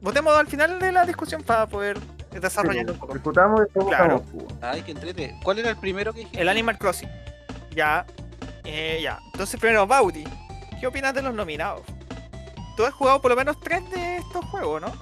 votemos 0.00 0.34
al 0.36 0.46
final 0.48 0.78
de 0.78 0.90
la 0.92 1.04
discusión 1.06 1.42
para 1.42 1.66
poder 1.66 1.98
desarrollar 2.30 2.90
un 2.90 2.98
poco. 2.98 3.12
Discutamos 3.14 3.60
y 3.74 3.78
Claro. 3.86 4.20
votamos. 4.20 4.54
Ay, 4.62 4.82
que 4.82 4.90
entrete. 4.92 5.38
¿Cuál 5.44 5.58
era 5.60 5.70
el 5.70 5.76
primero 5.76 6.12
que 6.12 6.20
dijiste? 6.20 6.40
El 6.40 6.48
Animal 6.48 6.76
Crossing. 6.78 7.08
Ya. 7.74 8.04
Eh, 8.64 8.98
ya. 9.02 9.18
Entonces 9.32 9.60
primero, 9.60 9.86
Baudi. 9.86 10.24
¿Qué 10.80 10.86
opinas 10.86 11.14
de 11.14 11.22
los 11.22 11.34
nominados? 11.34 11.82
Tú 12.76 12.84
has 12.84 12.92
jugado 12.94 13.20
por 13.22 13.30
lo 13.30 13.36
menos 13.36 13.58
tres 13.60 13.88
de 13.90 14.16
estos 14.16 14.44
juegos, 14.46 14.82
¿no? 14.82 14.92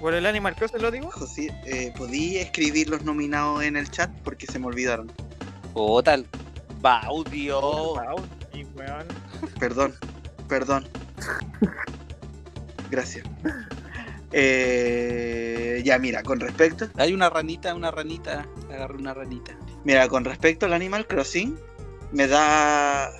¿Por 0.00 0.12
el 0.12 0.26
Animal 0.26 0.54
Crossing 0.56 0.82
lo 0.82 0.90
digo? 0.90 1.10
José, 1.12 1.54
eh, 1.64 1.94
¿podí 1.96 2.36
escribir 2.38 2.88
los 2.90 3.04
nominados 3.04 3.62
en 3.62 3.76
el 3.76 3.90
chat? 3.90 4.10
Porque 4.24 4.46
se 4.46 4.58
me 4.58 4.66
olvidaron. 4.66 5.10
El 5.74 6.26
Baudio. 6.84 7.94
Weón. 7.94 9.06
Perdón, 9.58 9.94
perdón. 10.48 10.86
Gracias. 12.90 13.24
Eh, 14.32 15.80
ya, 15.82 15.98
mira, 15.98 16.22
con 16.22 16.40
respecto. 16.40 16.88
Hay 16.98 17.14
una 17.14 17.30
ranita, 17.30 17.74
una 17.74 17.90
ranita. 17.90 18.46
Agarré 18.70 18.96
una 18.96 19.14
ranita. 19.14 19.56
Mira, 19.84 20.06
con 20.08 20.26
respecto 20.26 20.66
al 20.66 20.74
Animal 20.74 21.06
Crossing, 21.06 21.56
me 22.12 22.26
da. 22.26 23.10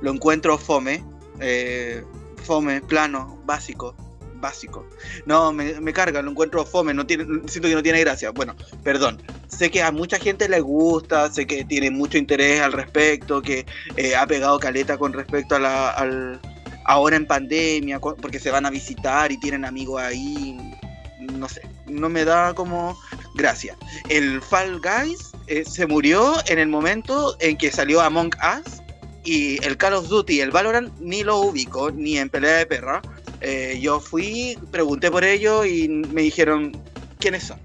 Lo 0.00 0.10
encuentro 0.10 0.56
fome. 0.56 1.04
eh, 1.40 2.02
fome, 2.42 2.80
plano, 2.80 3.38
básico. 3.44 3.94
Básico. 4.44 4.86
No, 5.24 5.52
me, 5.52 5.80
me 5.80 5.94
carga, 5.94 6.20
lo 6.20 6.30
encuentro 6.30 6.66
fome, 6.66 6.92
no 6.92 7.06
tiene, 7.06 7.24
siento 7.46 7.68
que 7.68 7.74
no 7.74 7.82
tiene 7.82 8.00
gracia. 8.00 8.30
Bueno, 8.30 8.54
perdón. 8.82 9.22
Sé 9.48 9.70
que 9.70 9.82
a 9.82 9.90
mucha 9.90 10.18
gente 10.18 10.50
le 10.50 10.60
gusta, 10.60 11.32
sé 11.32 11.46
que 11.46 11.64
tiene 11.64 11.90
mucho 11.90 12.18
interés 12.18 12.60
al 12.60 12.72
respecto, 12.72 13.40
que 13.40 13.64
eh, 13.96 14.14
ha 14.14 14.26
pegado 14.26 14.58
caleta 14.58 14.98
con 14.98 15.14
respecto 15.14 15.56
a 15.56 15.58
la. 15.58 16.40
Ahora 16.86 17.16
en 17.16 17.26
pandemia, 17.26 17.98
porque 17.98 18.38
se 18.38 18.50
van 18.50 18.66
a 18.66 18.70
visitar 18.70 19.32
y 19.32 19.38
tienen 19.38 19.64
amigos 19.64 20.02
ahí. 20.02 20.58
No 21.18 21.48
sé, 21.48 21.62
no 21.86 22.10
me 22.10 22.26
da 22.26 22.52
como 22.52 22.98
gracia. 23.34 23.74
El 24.10 24.42
Fall 24.42 24.78
Guys 24.80 25.32
eh, 25.46 25.64
se 25.64 25.86
murió 25.86 26.34
en 26.46 26.58
el 26.58 26.68
momento 26.68 27.36
en 27.40 27.56
que 27.56 27.70
salió 27.70 28.02
Among 28.02 28.34
Us 28.36 28.82
y 29.24 29.64
el 29.64 29.78
Call 29.78 29.94
of 29.94 30.08
Duty, 30.08 30.42
el 30.42 30.50
Valorant, 30.50 30.92
ni 31.00 31.22
lo 31.22 31.38
ubico, 31.38 31.90
ni 31.90 32.18
en 32.18 32.28
pelea 32.28 32.58
de 32.58 32.66
perra. 32.66 33.00
Eh, 33.46 33.78
yo 33.78 34.00
fui, 34.00 34.58
pregunté 34.70 35.10
por 35.10 35.22
ello 35.22 35.66
y 35.66 35.86
me 35.86 36.22
dijeron 36.22 36.72
quiénes 37.18 37.44
son. 37.44 37.60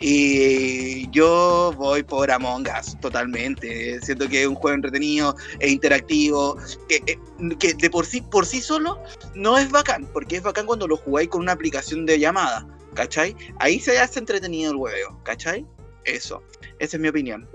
Y 0.00 1.10
yo 1.10 1.74
voy 1.76 2.02
por 2.02 2.30
Among 2.30 2.66
Us 2.68 2.98
totalmente. 3.00 4.00
Siento 4.00 4.26
que 4.30 4.40
es 4.40 4.48
un 4.48 4.54
juego 4.54 4.76
entretenido 4.76 5.36
e 5.58 5.68
interactivo, 5.68 6.56
que, 6.88 7.02
eh, 7.06 7.18
que 7.58 7.74
de 7.74 7.90
por 7.90 8.06
sí, 8.06 8.22
por 8.22 8.46
sí 8.46 8.62
solo 8.62 8.98
no 9.34 9.58
es 9.58 9.70
bacán, 9.70 10.06
porque 10.10 10.36
es 10.36 10.42
bacán 10.42 10.64
cuando 10.64 10.88
lo 10.88 10.96
jugáis 10.96 11.28
con 11.28 11.42
una 11.42 11.52
aplicación 11.52 12.06
de 12.06 12.18
llamada, 12.18 12.66
¿cachai? 12.94 13.36
Ahí 13.58 13.78
se 13.78 13.98
hace 13.98 14.20
entretenido 14.20 14.70
el 14.70 14.78
huevo, 14.78 15.20
¿cachai? 15.22 15.66
Eso, 16.04 16.42
esa 16.78 16.96
es 16.96 17.00
mi 17.00 17.08
opinión. 17.08 17.46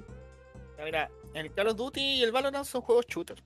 Mira, 0.84 1.10
el 1.34 1.52
Call 1.52 1.70
of 1.70 1.78
Duty 1.78 2.00
y 2.00 2.24
el 2.24 2.32
Valorant 2.32 2.68
son 2.68 2.82
juegos 2.82 3.08
shooter. 3.08 3.42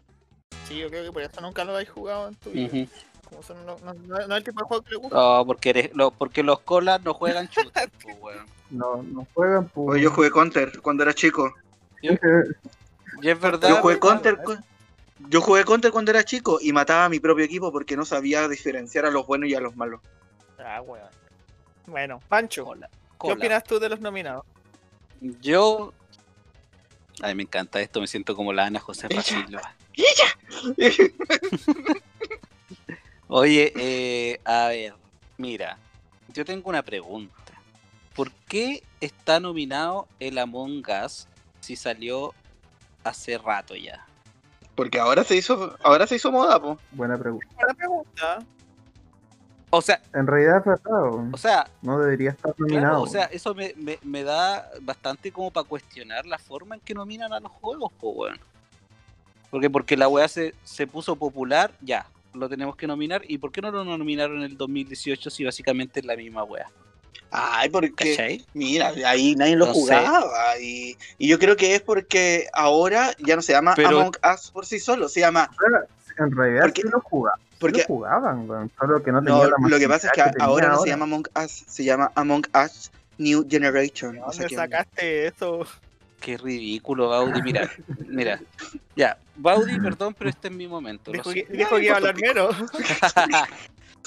Sí, 0.67 0.77
yo 0.77 0.89
creo 0.89 1.05
que 1.05 1.11
por 1.13 1.21
eso 1.21 1.39
nunca 1.39 1.63
lo 1.63 1.71
habéis 1.71 1.89
jugado 1.89 2.27
en 2.27 2.35
tu 2.35 2.49
vida. 2.49 2.87
Como 3.29 3.43
son, 3.43 3.65
no, 3.65 3.77
no- 3.83 3.93
no- 3.93 4.17
no 4.27 4.35
es 4.35 4.37
el 4.37 4.43
tipo 4.43 4.59
de 4.61 4.65
juego 4.67 4.83
que 4.83 4.91
le 4.91 4.97
gusta. 4.97 5.15
No, 5.17 5.45
porque, 5.45 5.69
eres, 5.69 5.91
lo- 5.93 6.11
porque 6.11 6.43
los 6.43 6.59
colas 6.61 7.01
no 7.03 7.13
juegan 7.13 7.47
shooter, 7.47 7.89
weón. 8.21 8.45
No, 8.71 9.03
no 9.03 9.27
juegan, 9.33 9.63
Oye, 9.63 9.71
pues. 9.73 10.01
yo 10.01 10.11
jugué 10.11 10.31
Counter 10.31 10.81
cuando 10.81 11.03
era 11.03 11.13
chico. 11.13 11.53
Y 12.01 12.09
es 13.29 13.39
verdad. 13.39 13.69
Yo 13.75 13.75
jugué. 13.77 13.99
Counter. 13.99 14.37
Yo 15.27 15.41
jugué 15.41 15.65
Counter 15.65 15.91
cuando 15.91 16.11
era 16.11 16.23
chico 16.23 16.59
y 16.61 16.71
mataba 16.71 17.05
a 17.05 17.09
mi 17.09 17.19
propio 17.19 17.43
equipo 17.43 17.71
porque 17.71 17.97
no 17.97 18.05
sabía 18.05 18.47
diferenciar 18.47 19.05
a 19.05 19.11
los 19.11 19.25
buenos 19.27 19.49
y 19.49 19.55
a 19.55 19.59
los 19.59 19.75
malos. 19.75 19.99
Ah, 20.59 20.81
weón. 20.81 21.07
Bueno, 21.87 22.21
Pancho, 22.29 22.63
Cola, 22.65 22.87
¿qué 23.19 23.31
opinas 23.33 23.63
tú 23.63 23.79
de 23.79 23.89
los 23.89 23.99
nominados? 23.99 24.45
Yo. 25.41 25.91
Ay, 27.21 27.35
me 27.35 27.43
encanta 27.43 27.81
esto, 27.81 27.99
me 27.99 28.07
siento 28.07 28.33
como 28.35 28.53
la 28.53 28.65
Ana 28.67 28.79
José. 28.79 29.07
Silva. 29.21 29.75
Oye, 33.31 33.71
eh, 33.77 34.41
a 34.43 34.67
ver, 34.69 34.95
mira, 35.37 35.77
yo 36.33 36.43
tengo 36.43 36.67
una 36.69 36.81
pregunta. 36.81 37.53
¿Por 38.15 38.31
qué 38.47 38.81
está 38.99 39.39
nominado 39.39 40.07
el 40.19 40.37
Among 40.39 40.83
Us 41.05 41.27
si 41.59 41.75
salió 41.75 42.33
hace 43.03 43.37
rato 43.37 43.75
ya? 43.75 44.03
Porque 44.73 44.99
ahora 44.99 45.23
se 45.23 45.35
hizo, 45.35 45.77
ahora 45.83 46.07
se 46.07 46.15
hizo 46.15 46.31
moda, 46.31 46.59
po. 46.59 46.79
Buena 46.91 47.17
pregunta. 47.19 47.45
Buena 47.55 47.73
pregunta. 47.75 48.39
O 49.69 49.81
sea, 49.81 50.01
En 50.13 50.25
realidad 50.25 50.57
es 50.57 50.65
verdad, 50.65 51.03
o 51.31 51.37
sea, 51.37 51.67
no 51.83 51.99
debería 51.99 52.31
estar 52.31 52.55
Claro, 52.55 52.67
nominado. 52.71 53.03
o 53.03 53.07
sea, 53.07 53.25
eso 53.25 53.53
me, 53.53 53.75
me- 53.77 53.99
me 54.01 54.23
da 54.23 54.67
bastante 54.81 55.31
como 55.31 55.51
para 55.51 55.67
cuestionar 55.67 56.25
la 56.25 56.39
forma 56.39 56.73
en 56.73 56.81
que 56.81 56.95
nominan 56.95 57.31
a 57.33 57.39
los 57.39 57.51
juegos, 57.51 57.91
pues 57.99 58.15
bueno. 58.15 58.37
Porque 59.51 59.69
porque 59.69 59.95
la 59.95 60.07
weá 60.07 60.27
se, 60.27 60.55
se 60.63 60.87
puso 60.87 61.15
popular, 61.15 61.71
ya, 61.81 62.07
lo 62.33 62.47
tenemos 62.49 62.75
que 62.75 62.87
nominar. 62.87 63.21
¿Y 63.27 63.37
por 63.37 63.51
qué 63.51 63.61
no 63.61 63.71
lo 63.71 63.83
nominaron 63.83 64.37
en 64.37 64.43
el 64.43 64.57
2018 64.57 65.29
si 65.29 65.43
básicamente 65.43 65.99
es 65.99 66.05
la 66.05 66.15
misma 66.15 66.43
weá? 66.43 66.67
Ay, 67.31 67.69
porque 67.69 68.11
¿Cachai? 68.15 68.43
Mira, 68.53 68.91
ahí 69.05 69.35
nadie 69.35 69.55
lo 69.55 69.67
No 69.67 69.73
jugaba. 69.73 70.57
Y, 70.59 70.97
y 71.17 71.27
yo 71.27 71.37
creo 71.37 71.55
que 71.55 71.75
es 71.75 71.81
porque 71.81 72.47
ahora 72.53 73.11
ya 73.19 73.35
no 73.35 73.41
se 73.41 73.53
llama 73.53 73.73
Pero- 73.75 73.99
Among 74.01 74.15
Us 74.33 74.49
por 74.51 74.65
sí 74.65 74.79
solo, 74.79 75.07
se 75.09 75.19
llama. 75.19 75.49
en 76.17 76.35
realidad 76.35 76.61
porque- 76.63 76.81
sí 76.81 76.87
lo 76.91 76.99
jugaban. 77.01 77.39
sí 77.59 77.67
lo 77.67 77.83
jugaban. 77.85 78.71
Solo 78.79 79.03
que 79.03 79.11
no 79.11 79.21
no, 79.21 79.39
tenía 79.41 79.55
la 79.59 79.67
lo 79.69 79.77
que 79.79 79.87
pasa 79.87 80.07
es 80.07 80.13
que 80.13 80.23
ahora 80.39 80.69
no 80.69 80.79
se 80.81 80.89
llama 80.89 81.03
Among 81.05 81.27
Us, 81.43 81.51
se 81.67 81.83
llama 81.83 82.11
Among 82.15 82.45
Us 82.65 82.91
New 83.19 83.45
Generation. 83.47 84.13
¿De 84.15 84.21
O 84.21 84.31
sea 84.31 84.43
dónde 84.43 84.55
sacaste 84.55 85.27
eso? 85.27 85.67
Qué 86.19 86.37
ridículo, 86.37 87.09
Baudi. 87.09 87.41
Mira, 87.41 87.71
mira. 88.07 88.41
Ya, 88.95 89.17
Baudi, 89.35 89.79
perdón, 89.79 90.13
pero 90.17 90.29
este 90.29 90.49
es 90.49 90.53
mi 90.53 90.67
momento. 90.67 91.11
Dijo 91.11 91.31
que, 91.31 91.45
dijo 91.49 91.77
que 91.77 91.85
iba 91.85 91.93
a 91.93 91.97
hablar 91.97 92.15
menos. 92.19 92.55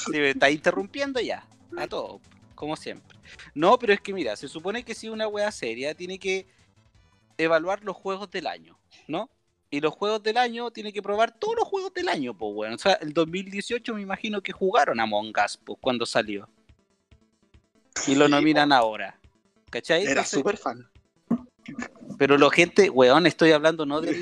Sí, 0.06 0.12
me 0.12 0.30
está 0.30 0.50
interrumpiendo 0.50 1.20
ya. 1.20 1.46
A 1.76 1.86
todo, 1.86 2.20
como 2.54 2.76
siempre. 2.76 3.16
No, 3.54 3.78
pero 3.78 3.92
es 3.92 4.00
que 4.00 4.14
mira, 4.14 4.34
se 4.36 4.48
supone 4.48 4.84
que 4.84 4.94
si 4.94 5.10
una 5.10 5.28
wea 5.28 5.52
seria 5.52 5.94
tiene 5.94 6.18
que 6.18 6.46
evaluar 7.36 7.84
los 7.84 7.94
juegos 7.94 8.30
del 8.30 8.46
año, 8.46 8.78
¿no? 9.06 9.28
Y 9.70 9.80
los 9.80 9.94
juegos 9.94 10.22
del 10.22 10.38
año 10.38 10.70
tiene 10.70 10.92
que 10.92 11.02
probar 11.02 11.32
todos 11.38 11.56
los 11.56 11.68
juegos 11.68 11.94
del 11.94 12.08
año, 12.08 12.36
pues 12.36 12.54
bueno. 12.54 12.74
O 12.74 12.78
sea, 12.78 12.94
el 12.94 13.12
2018 13.12 13.94
me 13.94 14.02
imagino 14.02 14.40
que 14.42 14.52
jugaron 14.52 14.98
a 14.98 15.04
Among 15.04 15.32
Us 15.44 15.58
pues, 15.58 15.78
cuando 15.80 16.06
salió. 16.06 16.48
Y 18.06 18.14
lo 18.14 18.26
Sí, 18.26 18.30
nominan 18.30 18.72
ahora. 18.72 19.18
¿Cachai? 19.70 20.04
Era 20.04 20.24
súper 20.24 20.56
fan. 20.56 20.90
Pero 22.18 22.36
la 22.38 22.50
gente, 22.50 22.90
weón, 22.90 23.26
estoy 23.26 23.52
hablando 23.52 23.86
no 23.86 24.00
de 24.00 24.12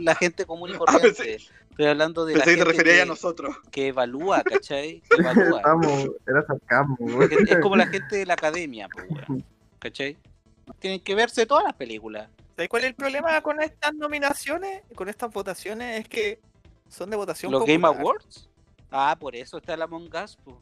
la 0.00 0.14
gente 0.14 0.44
común 0.46 0.70
y 0.70 0.72
Ah, 0.74 0.78
corriente. 0.78 1.08
pensé- 1.22 1.48
Estoy 1.70 1.86
hablando 1.86 2.24
de 2.24 2.34
Pensé 2.34 2.38
la 2.38 2.44
que 2.44 2.50
te 2.52 2.56
gente 2.66 2.72
referías 2.72 2.98
a 2.98 3.02
que, 3.02 3.08
nosotros. 3.08 3.56
que 3.72 3.86
evalúa, 3.88 4.42
¿cachai? 4.44 5.02
Que 5.10 5.16
evalúa. 5.20 5.58
Estamos, 5.58 6.08
era 6.26 6.46
sarcasmo, 6.46 7.22
es 7.22 7.58
como 7.60 7.74
la 7.76 7.86
gente 7.88 8.16
de 8.16 8.26
la 8.26 8.34
academia, 8.34 8.88
pues, 8.92 9.06
weón. 9.10 9.44
¿Cachai? 9.80 10.16
Tienen 10.78 11.00
que 11.00 11.14
verse 11.16 11.46
todas 11.46 11.64
las 11.64 11.74
películas. 11.74 12.28
¿Sabes 12.54 12.68
cuál 12.68 12.84
es 12.84 12.88
el 12.90 12.94
problema 12.94 13.40
con 13.42 13.60
estas 13.60 13.92
nominaciones? 13.94 14.82
Con 14.94 15.08
estas 15.08 15.32
votaciones 15.32 16.00
es 16.02 16.08
que 16.08 16.40
son 16.88 17.10
de 17.10 17.16
votación 17.16 17.50
¿Los 17.50 17.64
Game. 17.66 17.84
Awards? 17.86 18.48
Ah, 18.92 19.16
por 19.18 19.34
eso 19.34 19.58
está 19.58 19.76
la 19.76 19.86
Among 19.86 20.08
Us, 20.24 20.38
pues. 20.44 20.56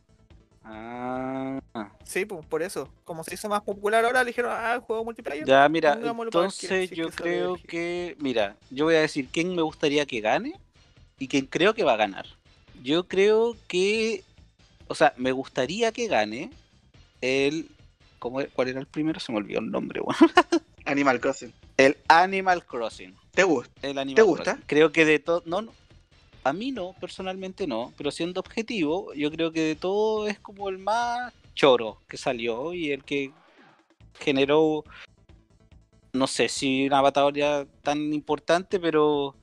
Ah, 0.65 1.61
Sí, 2.05 2.25
pues 2.25 2.45
por 2.47 2.63
eso. 2.63 2.89
Como 3.05 3.25
se 3.25 3.35
hizo 3.35 3.49
más 3.49 3.63
popular 3.63 4.05
ahora, 4.05 4.23
le 4.23 4.29
dijeron, 4.29 4.53
ah, 4.55 4.81
juego 4.85 5.05
multiplayer. 5.05 5.47
ya, 5.47 5.69
mira, 5.69 5.99
entonces 6.03 6.91
yo 6.91 7.09
que 7.09 7.17
creo 7.17 7.57
que, 7.67 8.17
mira, 8.19 8.57
yo 8.71 8.85
voy 8.85 8.97
a 8.97 9.01
decir 9.01 9.29
quién 9.33 9.55
me 9.55 9.63
gustaría 9.63 10.05
que 10.07 10.21
gane 10.21 10.55
y 11.19 11.29
quién 11.29 11.47
creo 11.47 11.75
que 11.75 11.85
va 11.85 11.95
a 11.95 11.97
ganar. 11.97 12.27
Yo 12.83 13.09
creo 13.09 13.57
que, 13.69 14.25
o 14.89 14.95
sea, 14.95 15.15
me 15.17 15.33
gustaría 15.33 15.93
que 15.93 16.07
gane 16.09 16.51
el, 17.21 17.71
¿cómo, 18.19 18.41
¿cuál 18.53 18.69
era 18.69 18.81
el 18.81 18.87
primero? 18.87 19.21
Se 19.21 19.33
me 19.33 19.39
olvidó 19.39 19.61
el 19.61 19.71
nombre, 19.71 20.01
weón. 20.01 20.17
Animal 20.85 21.21
Crossing. 21.21 21.53
El 21.77 21.97
Animal 22.09 22.65
Crossing. 22.67 23.15
¿Te 23.31 23.45
gusta? 23.45 23.73
El 23.83 23.99
Animal 23.99 24.17
¿Te 24.17 24.23
gusta? 24.23 24.45
Crossing. 24.45 24.65
Creo 24.67 24.93
que 24.93 25.05
de 25.05 25.19
todo. 25.19 25.43
No, 25.47 25.63
no, 25.63 25.73
a 26.45 26.53
mí 26.53 26.73
no, 26.73 26.95
personalmente 27.01 27.67
no. 27.67 27.93
Pero 27.97 28.11
siendo 28.11 28.41
objetivo, 28.41 29.13
yo 29.15 29.31
creo 29.31 29.53
que 29.53 29.61
de 29.61 29.77
todo 29.77 30.27
es 30.27 30.39
como 30.39 30.69
el 30.69 30.79
más 30.79 31.33
choro 31.55 32.03
que 32.09 32.17
salió 32.17 32.75
y 32.75 32.91
el 32.91 33.05
que 33.05 33.33
generó. 34.19 34.85
No 36.13 36.27
sé 36.27 36.49
si 36.49 36.87
una 36.87 37.01
batalla 37.01 37.67
tan 37.83 38.13
importante, 38.13 38.81
pero. 38.81 39.37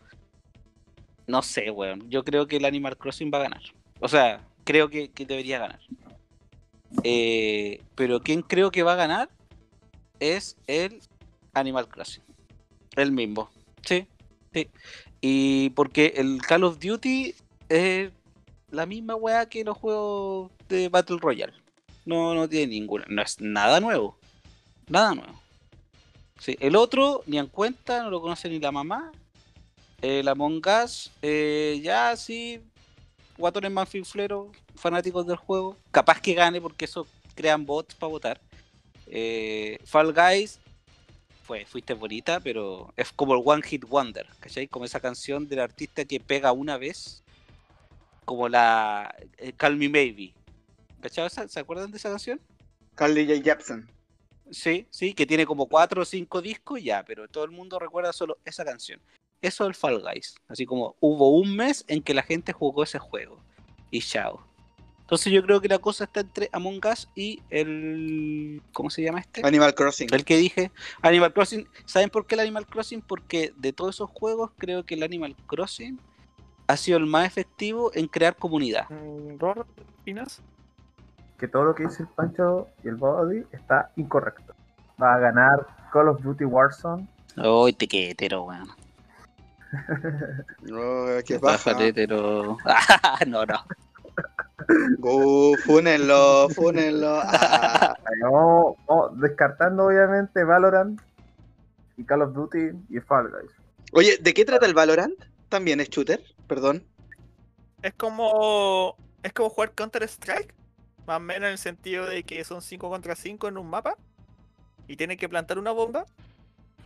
No 1.27 1.41
sé, 1.41 1.69
weón. 1.71 2.09
Yo 2.09 2.23
creo 2.23 2.47
que 2.47 2.57
el 2.57 2.65
Animal 2.65 2.97
Crossing 2.97 3.31
va 3.33 3.39
a 3.39 3.43
ganar. 3.43 3.61
O 3.99 4.07
sea, 4.07 4.45
creo 4.63 4.89
que, 4.89 5.11
debería 5.15 5.59
ganar. 5.59 5.79
Eh, 7.03 7.81
pero 7.95 8.21
quien 8.21 8.41
creo 8.41 8.71
que 8.71 8.83
va 8.83 8.93
a 8.93 8.97
ganar 8.97 9.29
es 10.19 10.57
el 10.67 11.01
Animal 11.53 11.87
Crossing. 11.87 12.23
El 12.95 13.11
mismo. 13.11 13.49
Sí, 13.83 14.07
sí. 14.53 14.69
Y 15.21 15.71
porque 15.71 16.13
el 16.17 16.41
Call 16.41 16.63
of 16.63 16.79
Duty 16.79 17.35
es 17.67 18.11
la 18.71 18.85
misma 18.85 19.15
weá 19.15 19.47
que 19.47 19.63
los 19.63 19.77
juegos 19.77 20.51
de 20.67 20.89
Battle 20.89 21.17
Royale. 21.19 21.53
No, 22.05 22.33
no 22.33 22.47
tiene 22.47 22.67
ninguna. 22.67 23.05
No 23.09 23.21
es 23.21 23.39
nada 23.39 23.79
nuevo. 23.79 24.17
Nada 24.87 25.15
nuevo. 25.15 25.39
Sí, 26.39 26.55
el 26.59 26.75
otro, 26.75 27.21
ni 27.25 27.37
en 27.37 27.47
cuenta, 27.47 28.01
no 28.01 28.09
lo 28.09 28.21
conoce 28.21 28.49
ni 28.49 28.59
la 28.59 28.71
mamá. 28.71 29.11
El 30.01 30.27
Among 30.29 30.61
Us, 30.83 31.11
eh, 31.21 31.81
ya 31.83 32.15
sí, 32.15 32.61
guatones 33.37 33.71
más 33.71 33.89
finfleros, 33.89 34.47
fanáticos 34.75 35.27
del 35.27 35.35
juego. 35.35 35.75
Capaz 35.91 36.21
que 36.21 36.33
gane 36.33 36.61
porque 36.61 36.85
eso 36.85 37.05
crean 37.35 37.65
bots 37.65 37.95
para 37.95 38.09
votar. 38.09 38.41
Eh, 39.07 39.77
Fall 39.83 40.13
Guys, 40.13 40.59
fue, 41.49 41.65
fuiste 41.65 41.95
bonita, 41.95 42.39
pero 42.39 42.93
es 42.95 43.11
como 43.11 43.33
el 43.33 43.41
One 43.43 43.63
Hit 43.63 43.83
Wonder, 43.85 44.27
¿cachai? 44.39 44.67
Como 44.67 44.85
esa 44.85 44.99
canción 44.99 45.47
del 45.47 45.61
artista 45.61 46.05
que 46.05 46.19
pega 46.19 46.51
una 46.51 46.77
vez, 46.77 47.23
como 48.23 48.47
la 48.47 49.15
eh, 49.39 49.51
Call 49.53 49.75
Me 49.75 49.89
Maybe. 49.89 50.31
¿Cachai? 51.01 51.27
¿Se 51.47 51.59
acuerdan 51.59 51.89
de 51.89 51.97
esa 51.97 52.09
canción? 52.09 52.39
Carly 52.93 53.25
J. 53.25 53.41
Jepsen. 53.41 53.89
Sí, 54.51 54.85
sí, 54.91 55.15
que 55.15 55.25
tiene 55.25 55.47
como 55.47 55.65
cuatro 55.65 56.03
o 56.03 56.05
cinco 56.05 56.39
discos 56.39 56.83
ya, 56.83 57.03
pero 57.03 57.27
todo 57.27 57.45
el 57.45 57.51
mundo 57.51 57.79
recuerda 57.79 58.13
solo 58.13 58.37
esa 58.45 58.63
canción. 58.63 59.01
Eso 59.41 59.63
es 59.63 59.69
el 59.69 59.73
Fall 59.73 60.03
Guys. 60.03 60.35
Así 60.49 60.67
como 60.67 60.97
hubo 60.99 61.31
un 61.31 61.55
mes 61.55 61.83
en 61.87 62.03
que 62.03 62.13
la 62.13 62.21
gente 62.21 62.53
jugó 62.53 62.83
ese 62.83 62.99
juego. 62.99 63.39
Y 63.89 64.01
chao. 64.01 64.48
Entonces 65.09 65.33
yo 65.33 65.41
creo 65.41 65.59
que 65.59 65.67
la 65.67 65.79
cosa 65.79 66.03
está 66.03 66.19
entre 66.19 66.49
Among 66.51 66.79
Us 66.85 67.09
y 67.15 67.41
el... 67.49 68.61
¿Cómo 68.73 68.91
se 68.91 69.01
llama 69.01 69.19
este? 69.19 69.41
Animal 69.43 69.73
Crossing. 69.73 70.07
El 70.13 70.23
que 70.23 70.37
dije, 70.37 70.71
Animal 71.01 71.33
Crossing. 71.33 71.67
¿Saben 71.85 72.11
por 72.11 72.27
qué 72.27 72.35
el 72.35 72.41
Animal 72.41 72.67
Crossing? 72.67 73.01
Porque 73.01 73.51
de 73.57 73.73
todos 73.73 73.95
esos 73.95 74.11
juegos 74.11 74.51
creo 74.59 74.85
que 74.85 74.93
el 74.93 75.01
Animal 75.01 75.35
Crossing 75.47 75.99
ha 76.67 76.77
sido 76.77 76.99
el 76.99 77.07
más 77.07 77.25
efectivo 77.25 77.89
en 77.95 78.07
crear 78.07 78.35
comunidad. 78.35 78.87
Mm, 78.91 79.39
¿Ror, 79.39 79.65
opinas? 79.99 80.43
que 81.39 81.47
todo 81.47 81.63
lo 81.63 81.73
que 81.73 81.83
dice 81.83 82.03
el 82.03 82.09
Pancho 82.09 82.67
y 82.83 82.89
el 82.89 82.95
Body 82.95 83.43
está 83.51 83.91
incorrecto. 83.95 84.53
Va 85.01 85.15
a 85.15 85.19
ganar 85.19 85.65
Call 85.91 86.09
of 86.09 86.21
Duty 86.21 86.45
Warzone. 86.45 87.07
Uy, 87.35 87.73
te 87.73 87.87
qué 87.87 88.11
hetero, 88.11 88.43
weón. 88.43 88.67
Oh, 90.71 91.05
¿Qué 91.25 91.35
Qué 91.35 91.39
paja, 91.39 91.71
pasa? 91.73 91.83
hetero. 91.83 92.57
no, 93.27 93.45
no. 93.45 93.63
Uh, 95.01 95.55
fúnenlo, 95.65 96.49
fúnenlo. 96.49 97.19
Ah, 97.23 97.95
No, 98.21 98.75
no, 98.87 99.09
descartando 99.15 99.85
obviamente 99.85 100.43
Valorant 100.43 100.99
y 101.97 102.03
Call 102.03 102.21
of 102.21 102.33
Duty 102.33 102.71
y 102.89 102.99
Fall 102.99 103.29
Guys. 103.31 103.51
Oye, 103.93 104.17
¿de 104.19 104.33
qué 104.33 104.45
trata 104.45 104.65
el 104.65 104.73
Valorant? 104.73 105.15
También 105.47 105.79
es 105.79 105.89
shooter, 105.89 106.21
perdón. 106.47 106.85
Es 107.81 107.93
como. 107.93 108.95
Es 109.23 109.33
como 109.33 109.49
jugar 109.49 109.71
Counter 109.73 110.03
Strike. 110.03 110.53
Más 111.07 111.17
o 111.17 111.19
menos 111.21 111.47
en 111.47 111.53
el 111.53 111.57
sentido 111.57 112.05
de 112.05 112.23
que 112.23 112.43
son 112.43 112.61
5 112.61 112.89
contra 112.89 113.15
5 113.15 113.47
en 113.47 113.57
un 113.57 113.69
mapa. 113.69 113.95
Y 114.87 114.95
tienen 114.95 115.17
que 115.17 115.29
plantar 115.29 115.57
una 115.57 115.71
bomba. 115.71 116.05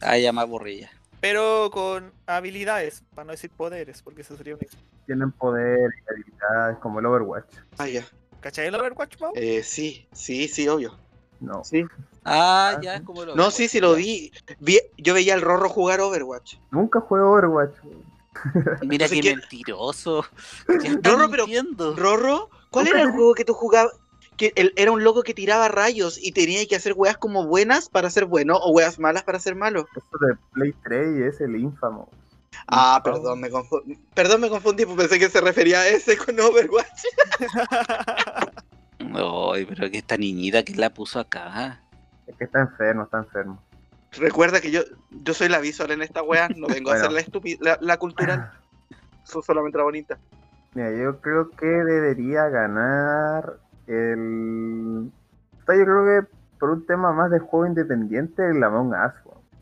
Ah, 0.01 0.17
ya 0.17 0.31
me 0.31 0.41
aburría. 0.41 0.89
Pero 1.23 1.69
con 1.71 2.11
habilidades. 2.27 3.01
Para 3.15 3.23
no 3.27 3.31
decir 3.31 3.49
poderes. 3.49 4.01
Porque 4.01 4.23
eso 4.23 4.35
sería 4.35 4.55
un. 4.55 4.59
Tienen 5.05 5.31
poder 5.31 5.89
y 6.05 6.11
habilidades 6.11 6.77
como 6.79 6.99
el 6.99 7.05
Overwatch. 7.05 7.45
Ah, 7.77 7.87
ya. 7.87 8.03
¿Cachai 8.41 8.67
el 8.67 8.75
Overwatch, 8.75 9.21
Mau? 9.21 9.31
Eh, 9.33 9.63
sí, 9.63 10.05
sí, 10.11 10.49
sí, 10.49 10.67
obvio. 10.67 10.97
No, 11.39 11.63
Sí. 11.63 11.85
Ah, 12.25 12.73
Ah, 12.75 12.79
ya 12.81 12.93
sí. 12.95 12.99
es 12.99 13.05
como 13.05 13.23
lo 13.23 13.35
No, 13.37 13.51
sí, 13.51 13.69
sí 13.69 13.79
lo 13.79 13.95
vi. 13.95 14.33
Vi- 14.59 14.81
Yo 14.97 15.13
veía 15.13 15.33
al 15.33 15.41
Rorro 15.41 15.69
jugar 15.69 16.01
Overwatch. 16.01 16.55
nunca 16.71 16.99
juego 16.99 17.31
Overwatch. 17.31 17.73
Mira 18.81 19.07
qué 19.07 19.23
mentiroso. 19.23 20.25
Rorro, 21.01 21.29
pero-. 21.29 21.45
Rorro, 21.95 22.49
¿cuál 22.69 22.87
era 22.87 23.01
el 23.01 23.11
juego 23.11 23.33
que 23.33 23.45
tú 23.45 23.53
jugabas? 23.53 23.93
Que 24.37 24.51
él 24.55 24.73
era 24.75 24.91
un 24.91 25.03
loco 25.03 25.23
que 25.23 25.33
tiraba 25.33 25.67
rayos 25.67 26.17
y 26.21 26.31
tenía 26.31 26.65
que 26.67 26.75
hacer 26.75 26.93
weas 26.95 27.17
como 27.17 27.45
buenas 27.45 27.89
para 27.89 28.09
ser 28.09 28.25
bueno 28.25 28.57
o 28.57 28.71
weas 28.71 28.99
malas 28.99 29.23
para 29.23 29.39
ser 29.39 29.55
malo. 29.55 29.87
Eso 29.95 30.25
de 30.25 30.35
Play 30.53 30.73
3 30.83 31.33
es 31.33 31.41
el 31.41 31.55
infamo. 31.55 32.09
Ah, 32.67 33.01
perdón, 33.03 33.39
me 33.41 33.49
confundí. 33.49 33.99
Perdón, 34.13 34.41
me 34.41 34.49
confundí, 34.49 34.85
pues 34.85 34.97
pensé 34.97 35.19
que 35.19 35.29
se 35.29 35.41
refería 35.41 35.79
a 35.79 35.87
ese 35.87 36.17
con 36.17 36.39
Overwatch. 36.39 36.87
Ay, 38.99 39.65
pero 39.65 39.91
que 39.91 39.97
esta 39.97 40.17
niñita 40.17 40.63
que 40.63 40.75
la 40.75 40.93
puso 40.93 41.19
acá. 41.19 41.81
Es 42.25 42.35
que 42.37 42.45
está 42.45 42.61
enfermo, 42.61 43.03
está 43.03 43.17
enfermo. 43.19 43.61
Recuerda 44.13 44.61
que 44.61 44.71
yo, 44.71 44.81
yo 45.11 45.33
soy 45.33 45.49
la 45.49 45.59
visual 45.59 45.91
en 45.91 46.01
esta 46.01 46.21
wea, 46.21 46.47
no 46.49 46.67
vengo 46.67 46.91
a 46.91 46.95
hacer 46.95 47.11
la, 47.11 47.23
la, 47.59 47.77
la 47.81 47.97
cultural, 47.97 48.51
soy 49.23 49.41
solamente 49.43 49.77
la 49.77 49.83
bonita. 49.83 50.17
Mira, 50.73 50.91
yo 50.91 51.19
creo 51.19 51.49
que 51.49 51.65
debería 51.65 52.47
ganar 52.49 53.57
El... 53.87 55.11
Yo 55.59 55.65
creo 55.85 56.05
que 56.05 56.27
por 56.59 56.69
un 56.71 56.85
tema 56.85 57.11
más 57.13 57.31
de 57.31 57.39
juego 57.39 57.65
independiente, 57.65 58.47
el 58.49 58.63
Among 58.63 58.91
Us, 58.93 59.13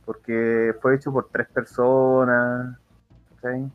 porque 0.06 0.74
fue 0.82 0.96
hecho 0.96 1.12
por 1.12 1.30
tres 1.32 1.48
personas, 1.50 2.78
¿cachai? 3.36 3.70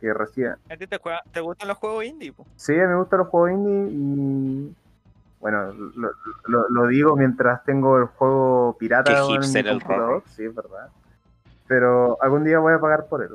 Que 0.00 0.12
recién... 0.12 0.54
¿A 0.70 0.76
ti 0.76 0.86
te, 0.86 0.98
juega- 0.98 1.22
te 1.32 1.40
gustan 1.40 1.68
los 1.68 1.76
juegos 1.78 2.04
indie? 2.04 2.32
po? 2.32 2.46
Sí, 2.56 2.72
a 2.74 2.82
mí 2.82 2.88
me 2.88 2.96
gustan 2.96 3.18
los 3.20 3.28
juegos 3.28 3.50
indie 3.52 3.88
y... 3.92 4.76
Bueno, 5.40 5.72
lo, 5.72 6.10
lo- 6.46 6.68
lo 6.70 6.86
digo 6.88 7.14
mientras 7.16 7.62
tengo 7.64 7.98
el 7.98 8.06
juego 8.06 8.76
pirata 8.78 9.12
Qué 9.12 9.18
en 9.20 9.26
mi 9.26 9.32
hipster 9.44 9.66
el 9.66 9.72
computador, 9.74 10.22
sí, 10.34 10.44
es 10.44 10.54
verdad. 10.54 10.88
Pero 11.68 12.16
algún 12.22 12.44
día 12.44 12.58
voy 12.58 12.72
a 12.74 12.78
pagar 12.80 13.06
por 13.06 13.22
él. 13.22 13.30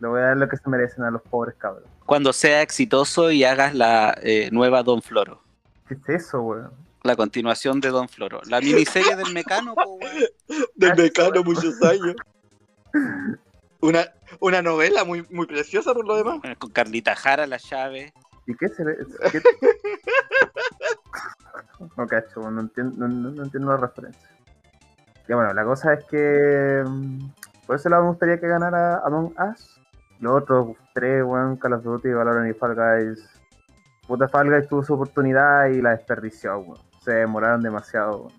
Le 0.00 0.08
voy 0.08 0.20
a 0.20 0.24
dar 0.24 0.36
lo 0.36 0.48
que 0.48 0.56
se 0.56 0.68
merecen 0.68 1.04
a 1.04 1.10
los 1.10 1.22
pobres 1.22 1.54
cabros. 1.56 1.84
Cuando 2.04 2.32
sea 2.32 2.60
exitoso 2.62 3.30
y 3.30 3.44
hagas 3.44 3.74
la 3.74 4.16
eh, 4.22 4.50
nueva 4.52 4.82
Don 4.82 5.00
Floro. 5.00 5.40
¿Qué 5.88 5.94
es 5.94 6.08
eso, 6.26 6.40
weón? 6.42 6.70
La 7.02 7.16
continuación 7.16 7.80
de 7.80 7.88
Don 7.90 8.08
Floro. 8.08 8.40
La 8.48 8.60
miniserie 8.60 9.14
del 9.16 9.32
mecano, 9.32 9.74
po, 9.74 9.94
weón. 9.94 10.24
Del 10.76 10.96
Mecano 10.96 11.42
muchos 11.44 11.80
años. 11.82 12.14
Una, 13.80 14.06
una 14.40 14.62
novela 14.62 15.04
muy, 15.04 15.24
muy 15.30 15.46
preciosa 15.46 15.92
por 15.94 16.06
lo 16.06 16.16
demás. 16.16 16.40
Con 16.58 16.70
Carlita 16.70 17.14
Jara, 17.14 17.46
la 17.46 17.58
llave. 17.58 18.12
¿Y 18.46 18.54
qué 18.56 18.68
se 18.68 18.84
le.? 18.84 18.96
qué- 19.30 19.42
no 21.96 22.06
cacho, 22.06 22.50
no 22.50 22.60
entiendo, 22.60 22.96
no, 22.96 23.08
no- 23.08 23.30
no 23.30 23.44
entiendo 23.44 23.70
la 23.70 23.76
referencia. 23.76 24.28
Ya 25.28 25.36
bueno, 25.36 25.52
la 25.54 25.64
cosa 25.64 25.94
es 25.94 26.04
que. 26.06 26.84
mm, 26.86 27.28
Por 27.66 27.76
ese 27.76 27.90
lado 27.90 28.04
me 28.04 28.10
gustaría 28.10 28.40
que 28.40 28.48
ganara 28.48 29.00
Among 29.04 29.34
Us. 29.52 29.80
Los 30.20 30.42
otros 30.42 30.76
tres, 30.94 31.22
weón, 31.24 31.56
Call 31.56 31.74
of 31.74 31.82
Duty, 31.82 32.08
Valorant 32.10 32.54
y 32.54 32.58
Fall 32.58 32.74
Guys. 32.74 33.28
Puta 34.06 34.28
Fall 34.28 34.50
Guys 34.50 34.68
tuvo 34.68 34.84
su 34.84 34.94
oportunidad 34.94 35.66
y 35.66 35.82
la 35.82 35.90
desperdició, 35.90 36.58
weón. 36.58 36.78
Se 37.02 37.12
demoraron 37.12 37.62
demasiado, 37.62 38.22
weón. 38.22 38.32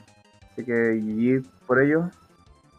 Así 0.52 0.64
que 0.64 0.74
GG 0.74 1.66
por 1.66 1.82
ello. 1.82 2.10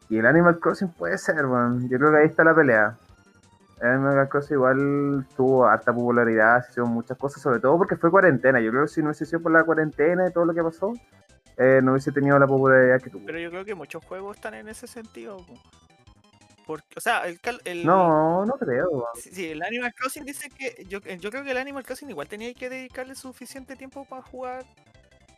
Y 0.09 0.19
el 0.19 0.27
Animal 0.27 0.59
Crossing 0.59 0.89
puede 0.89 1.19
ser, 1.19 1.45
weón. 1.47 1.89
Yo 1.89 1.99
creo 1.99 2.11
que 2.11 2.19
ahí 2.19 2.27
está 2.27 2.45
la 2.45 2.55
pelea. 2.55 2.97
El 3.81 3.89
Animal 3.89 4.29
Crossing 4.29 4.57
igual 4.57 5.27
tuvo 5.37 5.67
harta 5.67 5.93
popularidad, 5.93 6.63
se 6.63 6.71
hicieron 6.71 6.93
muchas 6.93 7.17
cosas, 7.19 7.43
sobre 7.43 7.61
todo 7.61 7.77
porque 7.77 7.97
fue 7.97 8.11
cuarentena. 8.11 8.61
Yo 8.61 8.71
creo 8.71 8.83
que 8.83 8.89
si 8.89 9.01
no 9.01 9.09
hubiese 9.09 9.27
sido 9.27 9.43
por 9.43 9.53
la 9.53 9.65
cuarentena 9.65 10.27
y 10.29 10.33
todo 10.33 10.47
lo 10.47 10.55
que 10.55 10.63
pasó, 10.63 10.93
eh, 11.59 11.81
no 11.83 11.93
hubiese 11.93 12.11
tenido 12.11 12.39
la 12.39 12.47
popularidad 12.47 13.01
que 13.01 13.11
tuvo. 13.11 13.27
Pero 13.27 13.39
yo 13.39 13.51
creo 13.51 13.65
que 13.65 13.75
muchos 13.75 14.05
juegos 14.05 14.37
están 14.37 14.55
en 14.55 14.69
ese 14.69 14.87
sentido. 14.87 15.37
po. 15.37 15.55
Porque, 16.69 16.99
o 16.99 17.01
sea, 17.01 17.27
el, 17.27 17.41
cal- 17.41 17.63
el, 17.65 17.87
No, 17.87 18.45
no 18.45 18.53
creo. 18.59 19.07
Sí, 19.15 19.31
sí, 19.33 19.47
el 19.53 19.63
Animal 19.63 19.95
Crossing 19.95 20.23
dice 20.27 20.51
que. 20.51 20.85
Yo, 20.85 21.01
yo 21.01 21.31
creo 21.31 21.43
que 21.43 21.53
el 21.53 21.57
Animal 21.57 21.83
Crossing 21.83 22.11
igual 22.11 22.29
tenía 22.29 22.53
que 22.53 22.69
dedicarle 22.69 23.15
suficiente 23.15 23.75
tiempo 23.75 24.05
para 24.05 24.21
jugar. 24.21 24.67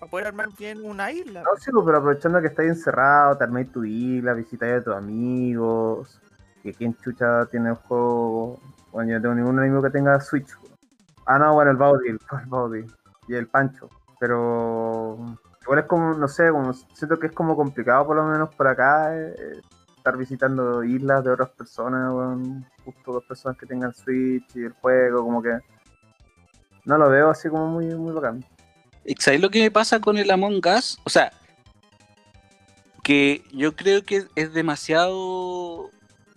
Para 0.01 0.11
poder 0.11 0.27
armar 0.27 0.49
bien 0.59 0.85
una 0.85 1.13
isla. 1.13 1.43
No, 1.45 1.51
sí, 1.57 1.71
pues, 1.71 1.85
pero 1.87 1.99
aprovechando 1.99 2.41
que 2.41 2.49
estás 2.49 2.67
encerrado, 2.67 3.39
te 3.39 3.45
armáis 3.45 3.71
tu 3.71 3.85
isla, 3.85 4.33
visitáis 4.35 4.81
a 4.81 4.83
tus 4.83 4.95
amigos, 4.97 6.21
que 6.65 6.75
quien 6.75 6.97
chucha 6.97 7.47
tiene 7.47 7.69
el 7.69 7.77
juego. 7.77 8.59
Bueno, 8.91 9.13
yo 9.13 9.17
no 9.19 9.23
tengo 9.23 9.35
ningún 9.37 9.59
amigo 9.61 9.81
que 9.81 9.91
tenga 9.91 10.19
Switch. 10.21 10.49
Ah, 11.27 11.39
no, 11.39 11.55
bueno, 11.55 11.71
el 11.71 11.77
Baudi, 11.77 12.09
el, 12.09 12.19
el 12.43 12.47
Baudi 12.49 12.85
y 13.29 13.35
el 13.37 13.47
Pancho. 13.47 13.89
Pero 14.19 15.17
igual 15.63 15.79
es 15.79 15.85
como, 15.85 16.13
no 16.13 16.27
sé, 16.27 16.51
como, 16.51 16.73
siento 16.73 17.21
que 17.21 17.29
es 17.29 17.33
como 17.33 17.55
complicado 17.55 18.05
por 18.05 18.17
lo 18.17 18.25
menos 18.25 18.53
por 18.53 18.67
acá 18.67 19.17
eh, 19.17 19.61
estar 20.01 20.17
visitando 20.17 20.83
islas 20.83 21.23
de 21.23 21.31
otras 21.31 21.51
personas, 21.51 22.13
weón, 22.13 22.67
justo 22.85 23.13
dos 23.13 23.25
personas 23.25 23.59
que 23.59 23.67
tengan 23.67 23.95
Switch 23.95 24.57
y 24.57 24.65
el 24.65 24.73
juego, 24.73 25.23
como 25.23 25.43
que 25.43 25.59
no 26.85 26.99
lo 26.99 27.09
veo 27.11 27.31
así 27.31 27.49
como 27.49 27.67
muy, 27.67 27.87
muy 27.95 28.13
bacán. 28.13 28.45
¿Y 29.05 29.15
¿Sabes 29.17 29.41
lo 29.41 29.51
que 29.51 29.61
me 29.61 29.71
pasa 29.71 30.01
con 30.01 30.19
el 30.19 30.31
Among 30.31 30.61
Us? 30.67 30.99
O 31.05 31.11
sea, 31.11 31.33
que 33.03 33.45
yo 33.53 33.77
creo 33.77 34.03
que 34.05 34.25
es 34.35 34.53
demasiado 34.53 35.91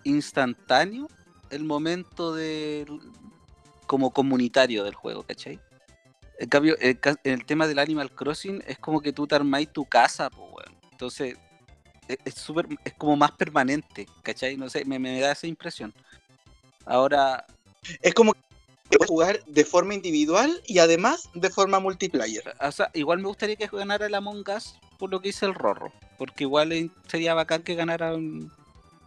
instantáneo 0.03 1.07
el 1.49 1.63
momento 1.63 2.33
del 2.33 2.99
como 3.87 4.11
comunitario 4.11 4.83
del 4.83 4.95
juego, 4.95 5.23
¿cachai? 5.23 5.59
En 6.39 6.49
cambio, 6.49 6.75
el, 6.79 6.99
el 7.23 7.45
tema 7.45 7.67
del 7.67 7.79
Animal 7.79 8.11
Crossing 8.11 8.63
es 8.67 8.77
como 8.79 9.01
que 9.01 9.13
tú 9.13 9.27
te 9.27 9.35
armáis 9.35 9.71
tu 9.71 9.85
casa, 9.85 10.29
pues, 10.29 10.49
weón. 10.51 10.79
Entonces, 10.91 11.37
es 12.07 12.33
súper, 12.35 12.67
es 12.83 12.93
como 12.93 13.15
más 13.15 13.31
permanente, 13.31 14.07
¿cachai? 14.21 14.57
No 14.57 14.69
sé, 14.69 14.85
me, 14.85 14.99
me 14.99 15.19
da 15.19 15.31
esa 15.31 15.47
impresión. 15.47 15.93
Ahora, 16.85 17.45
Es 18.01 18.13
como 18.13 18.33
que 18.33 18.39
puedes 18.89 19.09
jugar 19.09 19.43
de 19.45 19.65
forma 19.65 19.93
individual 19.93 20.61
y 20.65 20.79
además 20.79 21.29
de 21.33 21.49
forma 21.49 21.79
multiplayer. 21.79 22.43
o 22.59 22.71
sea, 22.71 22.89
igual 22.93 23.19
me 23.19 23.27
gustaría 23.27 23.55
que 23.55 23.67
ganara 23.67 24.05
el 24.05 24.15
Among 24.15 24.43
Us 24.55 24.77
por 24.97 25.09
lo 25.09 25.21
que 25.21 25.29
hizo 25.29 25.45
el 25.45 25.55
Rorro. 25.55 25.91
Porque 26.17 26.43
igual 26.43 26.91
sería 27.07 27.33
bacán 27.33 27.63
que 27.63 27.75
ganara 27.75 28.13
un, 28.13 28.51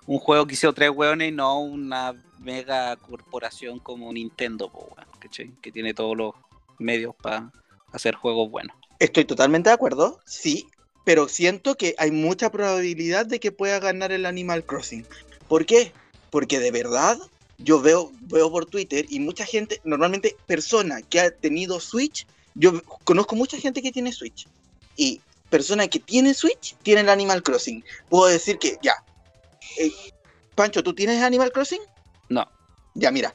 un 0.06 0.18
juego 0.18 0.46
que 0.46 0.54
hizo 0.54 0.72
tres 0.72 0.90
hueones 0.90 1.28
y 1.28 1.32
no 1.32 1.60
una 1.60 2.14
mega 2.38 2.96
corporación 2.96 3.78
como 3.78 4.12
Nintendo, 4.12 4.70
¿cachai? 5.18 5.52
que 5.62 5.72
tiene 5.72 5.94
todos 5.94 6.16
los 6.16 6.34
medios 6.78 7.14
para 7.16 7.50
hacer 7.92 8.14
juegos 8.14 8.50
buenos. 8.50 8.76
Estoy 8.98 9.24
totalmente 9.24 9.70
de 9.70 9.74
acuerdo, 9.74 10.20
sí, 10.24 10.68
pero 11.06 11.28
siento 11.28 11.76
que 11.76 11.94
hay 11.98 12.10
mucha 12.10 12.50
probabilidad 12.50 13.26
de 13.26 13.38
que 13.38 13.52
pueda 13.52 13.78
ganar 13.78 14.10
el 14.10 14.26
Animal 14.26 14.64
Crossing. 14.64 15.06
¿Por 15.46 15.64
qué? 15.64 15.92
Porque 16.30 16.58
de 16.58 16.72
verdad 16.72 17.16
yo 17.58 17.80
veo, 17.80 18.10
veo 18.22 18.50
por 18.50 18.66
Twitter 18.66 19.06
y 19.08 19.20
mucha 19.20 19.46
gente, 19.46 19.80
normalmente 19.84 20.34
persona 20.48 21.02
que 21.02 21.20
ha 21.20 21.30
tenido 21.30 21.78
Switch, 21.78 22.26
yo 22.56 22.82
conozco 23.04 23.36
mucha 23.36 23.56
gente 23.56 23.82
que 23.82 23.92
tiene 23.92 24.10
Switch. 24.10 24.48
Y 24.96 25.20
persona 25.48 25.86
que 25.86 26.00
tiene 26.00 26.34
Switch 26.34 26.74
tiene 26.82 27.02
el 27.02 27.08
Animal 27.08 27.44
Crossing. 27.44 27.84
Puedo 28.08 28.26
decir 28.26 28.58
que 28.58 28.76
ya. 28.82 28.96
eh, 29.78 29.92
Pancho, 30.56 30.82
¿tú 30.82 30.92
tienes 30.92 31.22
Animal 31.22 31.52
Crossing? 31.52 31.82
No. 32.30 32.50
Ya, 32.94 33.12
mira. 33.12 33.32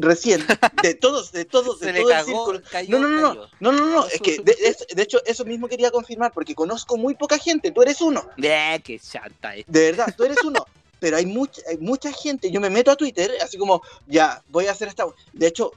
Recién, 0.00 0.46
de 0.82 0.94
todos, 0.94 1.30
de 1.32 1.44
todos, 1.44 1.78
de 1.80 1.86
todo 2.00 2.10
el 2.10 2.24
círculo. 2.24 2.60
No, 2.88 2.98
no, 2.98 3.08
no, 3.08 3.20
no, 3.34 3.48
no, 3.60 3.72
no, 3.72 3.86
no, 3.90 4.06
es 4.06 4.20
que 4.20 4.38
de, 4.44 4.54
de- 4.54 4.94
de 4.94 5.02
hecho 5.02 5.18
eso 5.26 5.44
mismo 5.44 5.68
quería 5.68 5.90
confirmar 5.90 6.32
porque 6.32 6.54
conozco 6.54 6.96
muy 6.96 7.14
poca 7.14 7.38
gente, 7.38 7.70
tú 7.70 7.82
eres 7.82 8.00
uno, 8.00 8.24
Eh, 8.36 8.80
qué 8.82 8.98
chanta 8.98 9.54
es. 9.56 9.64
de 9.66 9.90
verdad, 9.90 10.14
tú 10.16 10.24
eres 10.24 10.42
uno, 10.42 10.66
pero 10.98 11.16
hay 11.18 11.26
mucha, 11.26 11.60
hay 11.68 11.76
mucha 11.78 12.12
gente, 12.12 12.50
yo 12.50 12.60
me 12.60 12.70
meto 12.70 12.90
a 12.90 12.96
Twitter 12.96 13.30
así 13.42 13.58
como, 13.58 13.82
ya, 14.06 14.42
voy 14.48 14.66
a 14.66 14.72
hacer 14.72 14.88
esta, 14.88 15.04
de 15.32 15.46
hecho, 15.46 15.72
eh, 15.72 15.76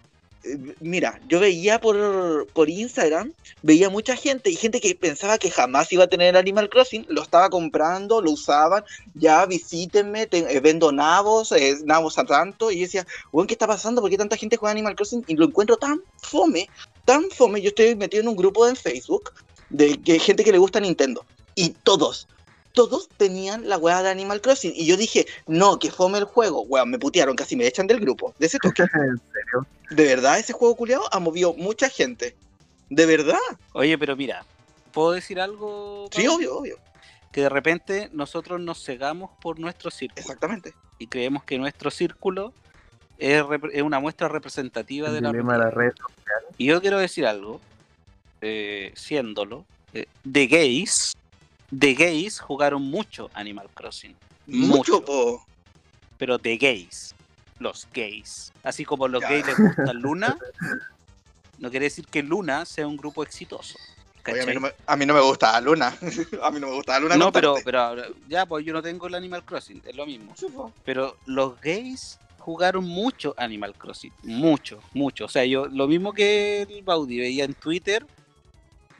mira, 0.79 1.19
yo 1.27 1.39
veía 1.39 1.79
por, 1.79 2.47
por 2.53 2.69
Instagram, 2.69 3.34
veía 3.62 3.89
mucha 3.89 4.15
gente 4.15 4.49
y 4.49 4.56
gente 4.56 4.82
que 4.82 4.95
pensaba 4.95 5.38
que 5.38 5.49
jamás 5.51 5.91
iba 5.93 6.03
a 6.03 6.08
tener 6.08 6.36
Animal 6.36 6.69
Crossing, 6.69 7.06
lo 7.10 7.23
estaba 7.23 7.49
comprando, 7.49 8.21
lo 8.21 8.32
usaban, 8.32 8.84
ya 9.15 9.45
visítenme, 9.45 10.27
te- 10.27 10.39
eh, 10.56 10.60
vendo 10.60 10.91
nabos, 10.91 11.51
eh, 11.53 11.77
nabos 11.86 12.17
a 12.17 12.25
tanto, 12.25 12.71
y 12.71 12.79
yo 12.79 12.82
decía, 12.84 13.08
weón, 13.32 13.47
¿qué 13.47 13.53
está 13.53 13.67
pasando? 13.67 14.01
¿Por 14.01 14.10
qué 14.10 14.17
tanta 14.17 14.38
gente 14.38 14.58
juega 14.58 14.71
Animal 14.71 14.95
Crossing? 14.95 15.23
Y 15.27 15.36
lo 15.36 15.45
encuentro 15.45 15.77
tan 15.77 16.01
fome, 16.17 16.69
tan 17.06 17.23
fome. 17.32 17.62
Yo 17.62 17.69
estoy 17.69 17.95
metido 17.95 18.21
en 18.21 18.29
un 18.29 18.36
grupo 18.36 18.67
en 18.67 18.75
Facebook 18.75 19.32
de 19.69 20.01
que 20.01 20.19
gente 20.19 20.43
que 20.43 20.51
le 20.51 20.58
gusta 20.58 20.79
Nintendo. 20.79 21.25
Y 21.56 21.69
todos, 21.84 22.27
todos 22.73 23.07
tenían 23.17 23.69
la 23.69 23.77
weá 23.77 24.03
de 24.03 24.09
Animal 24.09 24.41
Crossing. 24.41 24.73
Y 24.75 24.86
yo 24.86 24.97
dije, 24.97 25.25
no, 25.47 25.79
que 25.79 25.91
fome 25.91 26.17
el 26.17 26.25
juego. 26.25 26.62
Weón, 26.63 26.89
me 26.89 26.99
putearon, 26.99 27.36
casi 27.36 27.55
me 27.55 27.65
echan 27.67 27.88
del 27.88 27.99
grupo. 27.99 28.33
De 28.39 28.47
ese 28.47 28.57
toque. 28.59 28.81
¿En 28.93 29.21
serio? 29.31 29.67
De 29.91 30.05
verdad, 30.05 30.39
ese 30.39 30.53
juego 30.53 30.75
culiado 30.75 31.03
ha 31.13 31.19
movido 31.19 31.53
mucha 31.53 31.88
gente. 31.89 32.36
De 32.89 33.05
verdad. 33.05 33.38
Oye, 33.73 33.97
pero 33.97 34.15
mira, 34.15 34.43
¿puedo 34.91 35.12
decir 35.12 35.39
algo? 35.39 36.07
Sí, 36.12 36.23
Pablo? 36.23 36.36
obvio, 36.36 36.57
obvio. 36.57 36.77
Que 37.31 37.41
de 37.41 37.49
repente 37.49 38.09
nosotros 38.12 38.59
nos 38.59 38.83
cegamos 38.83 39.31
por 39.41 39.59
nuestro 39.59 39.89
círculo. 39.91 40.21
Exactamente. 40.21 40.73
y 40.99 41.07
creemos 41.07 41.43
que 41.43 41.57
nuestro 41.57 41.89
círculo 41.91 42.53
es, 43.17 43.43
es 43.71 43.81
una 43.83 43.99
muestra 43.99 44.27
representativa 44.27 45.12
de 45.12 45.17
El 45.19 45.23
la 45.23 45.31
de 45.31 45.38
la 45.38 45.43
realidad. 45.43 45.71
red. 45.71 45.93
Y 46.57 46.65
yo 46.67 46.81
quiero 46.81 46.97
decir 46.99 47.25
algo, 47.25 47.59
eh, 48.41 48.91
siéndolo, 48.95 49.65
eh, 49.93 50.05
de 50.23 50.47
gays, 50.47 51.13
de 51.73 51.93
gays 51.95 52.39
jugaron 52.39 52.83
mucho 52.83 53.29
Animal 53.33 53.67
Crossing, 53.73 54.15
Mucho, 54.45 54.77
Mucho. 54.77 55.05
po. 55.05 55.45
pero 56.17 56.38
de 56.38 56.57
gays, 56.57 57.15
los 57.59 57.88
gays. 57.93 58.51
Así 58.62 58.86
como 58.86 59.07
los 59.07 59.21
Ya. 59.21 59.29
gays 59.29 59.47
les 59.47 59.57
gusta 59.57 59.93
Luna, 59.93 60.38
no 61.59 61.71
quiere 61.71 61.86
decir 61.86 62.05
que 62.07 62.21
Luna 62.21 62.65
sea 62.65 62.86
un 62.88 62.97
grupo 62.97 63.23
exitoso. 63.23 63.77
Oye, 64.25 64.41
a, 64.41 64.45
mí 64.45 64.53
no 64.53 64.62
me, 64.62 64.71
a 64.86 64.95
mí 64.95 65.05
no 65.05 65.13
me 65.13 65.19
gusta 65.21 65.59
Luna. 65.62 65.88
a 66.43 66.51
mí 66.51 66.59
no 66.59 66.67
me 66.67 66.73
gusta 66.75 66.99
Luna. 66.99 67.17
No, 67.17 67.31
pero, 67.31 67.55
ya, 68.29 68.45
pues 68.45 68.65
yo 68.65 68.71
no 68.71 68.81
tengo 68.81 69.07
el 69.07 69.15
Animal 69.15 69.43
Crossing, 69.43 69.81
es 69.86 69.95
lo 69.95 70.05
mismo. 70.05 70.33
Pero 70.86 71.17
los 71.25 71.59
gays 71.59 72.19
jugaron 72.38 72.86
mucho 72.86 73.33
Animal 73.38 73.73
Crossing. 73.73 74.13
Mucho, 74.23 74.79
mucho. 74.93 75.25
O 75.25 75.29
sea, 75.29 75.43
yo 75.43 75.65
lo 75.67 75.88
mismo 75.88 76.13
que 76.13 76.62
el 76.62 76.83
Baudi 76.83 77.19
veía 77.19 77.43
en 77.45 77.53
Twitter. 77.53 78.05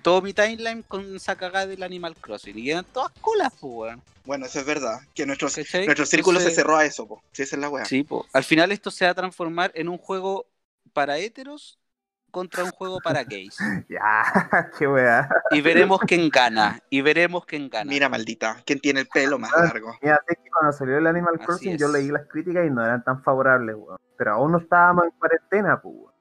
Todo 0.03 0.21
mi 0.21 0.33
timeline 0.33 0.83
con 0.83 1.15
esa 1.15 1.35
cagada 1.35 1.65
del 1.65 1.81
Animal 1.81 2.15
Crossing. 2.17 2.57
Y 2.59 2.69
eran 2.71 2.85
todas 2.85 3.11
colas, 3.21 3.51
pues, 3.59 3.73
weón. 3.73 4.01
Bueno, 4.25 4.45
eso 4.45 4.59
es 4.59 4.65
verdad. 4.65 4.99
Que 5.15 5.25
nuestro, 5.25 5.47
¿Cachai? 5.49 5.85
nuestro 5.85 6.05
círculo 6.05 6.39
se 6.39 6.51
cerró 6.51 6.75
a 6.77 6.85
eso, 6.85 7.07
po. 7.07 7.21
Sí, 7.31 7.43
esa 7.43 7.55
es 7.55 7.61
la 7.61 7.69
weá. 7.69 7.85
Sí, 7.85 8.03
po. 8.03 8.25
Al 8.33 8.43
final 8.43 8.71
esto 8.71 8.91
se 8.91 9.05
va 9.05 9.11
a 9.11 9.15
transformar 9.15 9.71
en 9.75 9.89
un 9.89 9.97
juego 9.97 10.45
para 10.93 11.17
héteros, 11.17 11.79
contra 12.31 12.63
un 12.63 12.71
juego 12.71 12.99
para 13.03 13.23
gays. 13.23 13.55
Ya, 13.89 14.23
qué 14.77 14.87
weá. 14.87 15.29
Y 15.51 15.61
veremos 15.61 15.99
quién 16.01 16.29
gana. 16.29 16.79
Y 16.89 17.01
veremos 17.01 17.45
quién 17.45 17.69
gana. 17.69 17.89
Mira, 17.89 18.09
maldita, 18.09 18.61
¿quién 18.65 18.79
tiene 18.79 19.01
el 19.01 19.07
pelo 19.07 19.37
más 19.39 19.51
Ah. 19.55 19.65
largo? 19.65 19.93
Mira, 20.01 20.19
es 20.27 20.37
que 20.37 20.49
cuando 20.49 20.71
salió 20.73 20.97
el 20.97 21.07
Animal 21.07 21.35
Así 21.35 21.45
Crossing 21.45 21.73
es. 21.73 21.79
yo 21.81 21.87
leí 21.89 22.07
las 22.09 22.25
críticas 22.27 22.65
y 22.65 22.69
no 22.69 22.83
eran 22.83 23.03
tan 23.03 23.21
favorables, 23.23 23.75
weón. 23.77 23.99
Pero 24.17 24.33
aún 24.33 24.51
no 24.53 24.57
estábamos 24.59 25.05
en 25.05 25.11
cuarentena, 25.11 25.79
pues, 25.81 25.95
weón. 25.95 26.13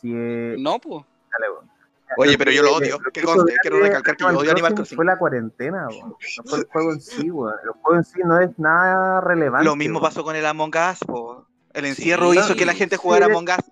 Si, 0.00 0.12
eh, 0.14 0.56
No, 0.58 0.78
pues. 0.80 1.04
dale, 1.32 1.52
weón. 1.52 1.70
Oye, 2.18 2.38
pero 2.38 2.50
yo 2.50 2.62
lo 2.62 2.74
odio. 2.76 2.98
Que 3.12 3.22
conste, 3.22 3.54
quiero 3.62 3.78
recalcar 3.80 4.16
que 4.16 4.24
yo 4.24 4.38
odio 4.38 4.50
Animal 4.52 4.74
Crossing. 4.74 4.96
Fue 4.96 5.04
la 5.04 5.18
cuarentena, 5.18 5.88
weón. 5.88 6.10
No 6.10 6.16
fue 6.44 6.58
el 6.60 6.66
juego 6.72 6.92
en 6.92 7.00
sí, 7.00 7.30
weón. 7.30 7.54
El 7.64 7.70
juego 7.82 7.96
en 7.98 8.04
sí 8.04 8.20
no 8.24 8.40
es 8.40 8.58
nada 8.58 9.20
relevante. 9.20 9.64
Lo 9.64 9.76
mismo 9.76 10.00
pasó 10.00 10.22
con 10.24 10.36
el 10.36 10.46
Among 10.46 10.72
Us, 10.74 10.98
po. 11.06 11.46
El 11.74 11.84
encierro 11.86 12.32
Sí. 12.32 12.38
hizo 12.38 12.54
que 12.56 12.64
la 12.66 12.74
gente 12.74 12.96
jugara 12.96 13.26
Sí. 13.26 13.32
Among 13.32 13.48
Us. 13.50 13.64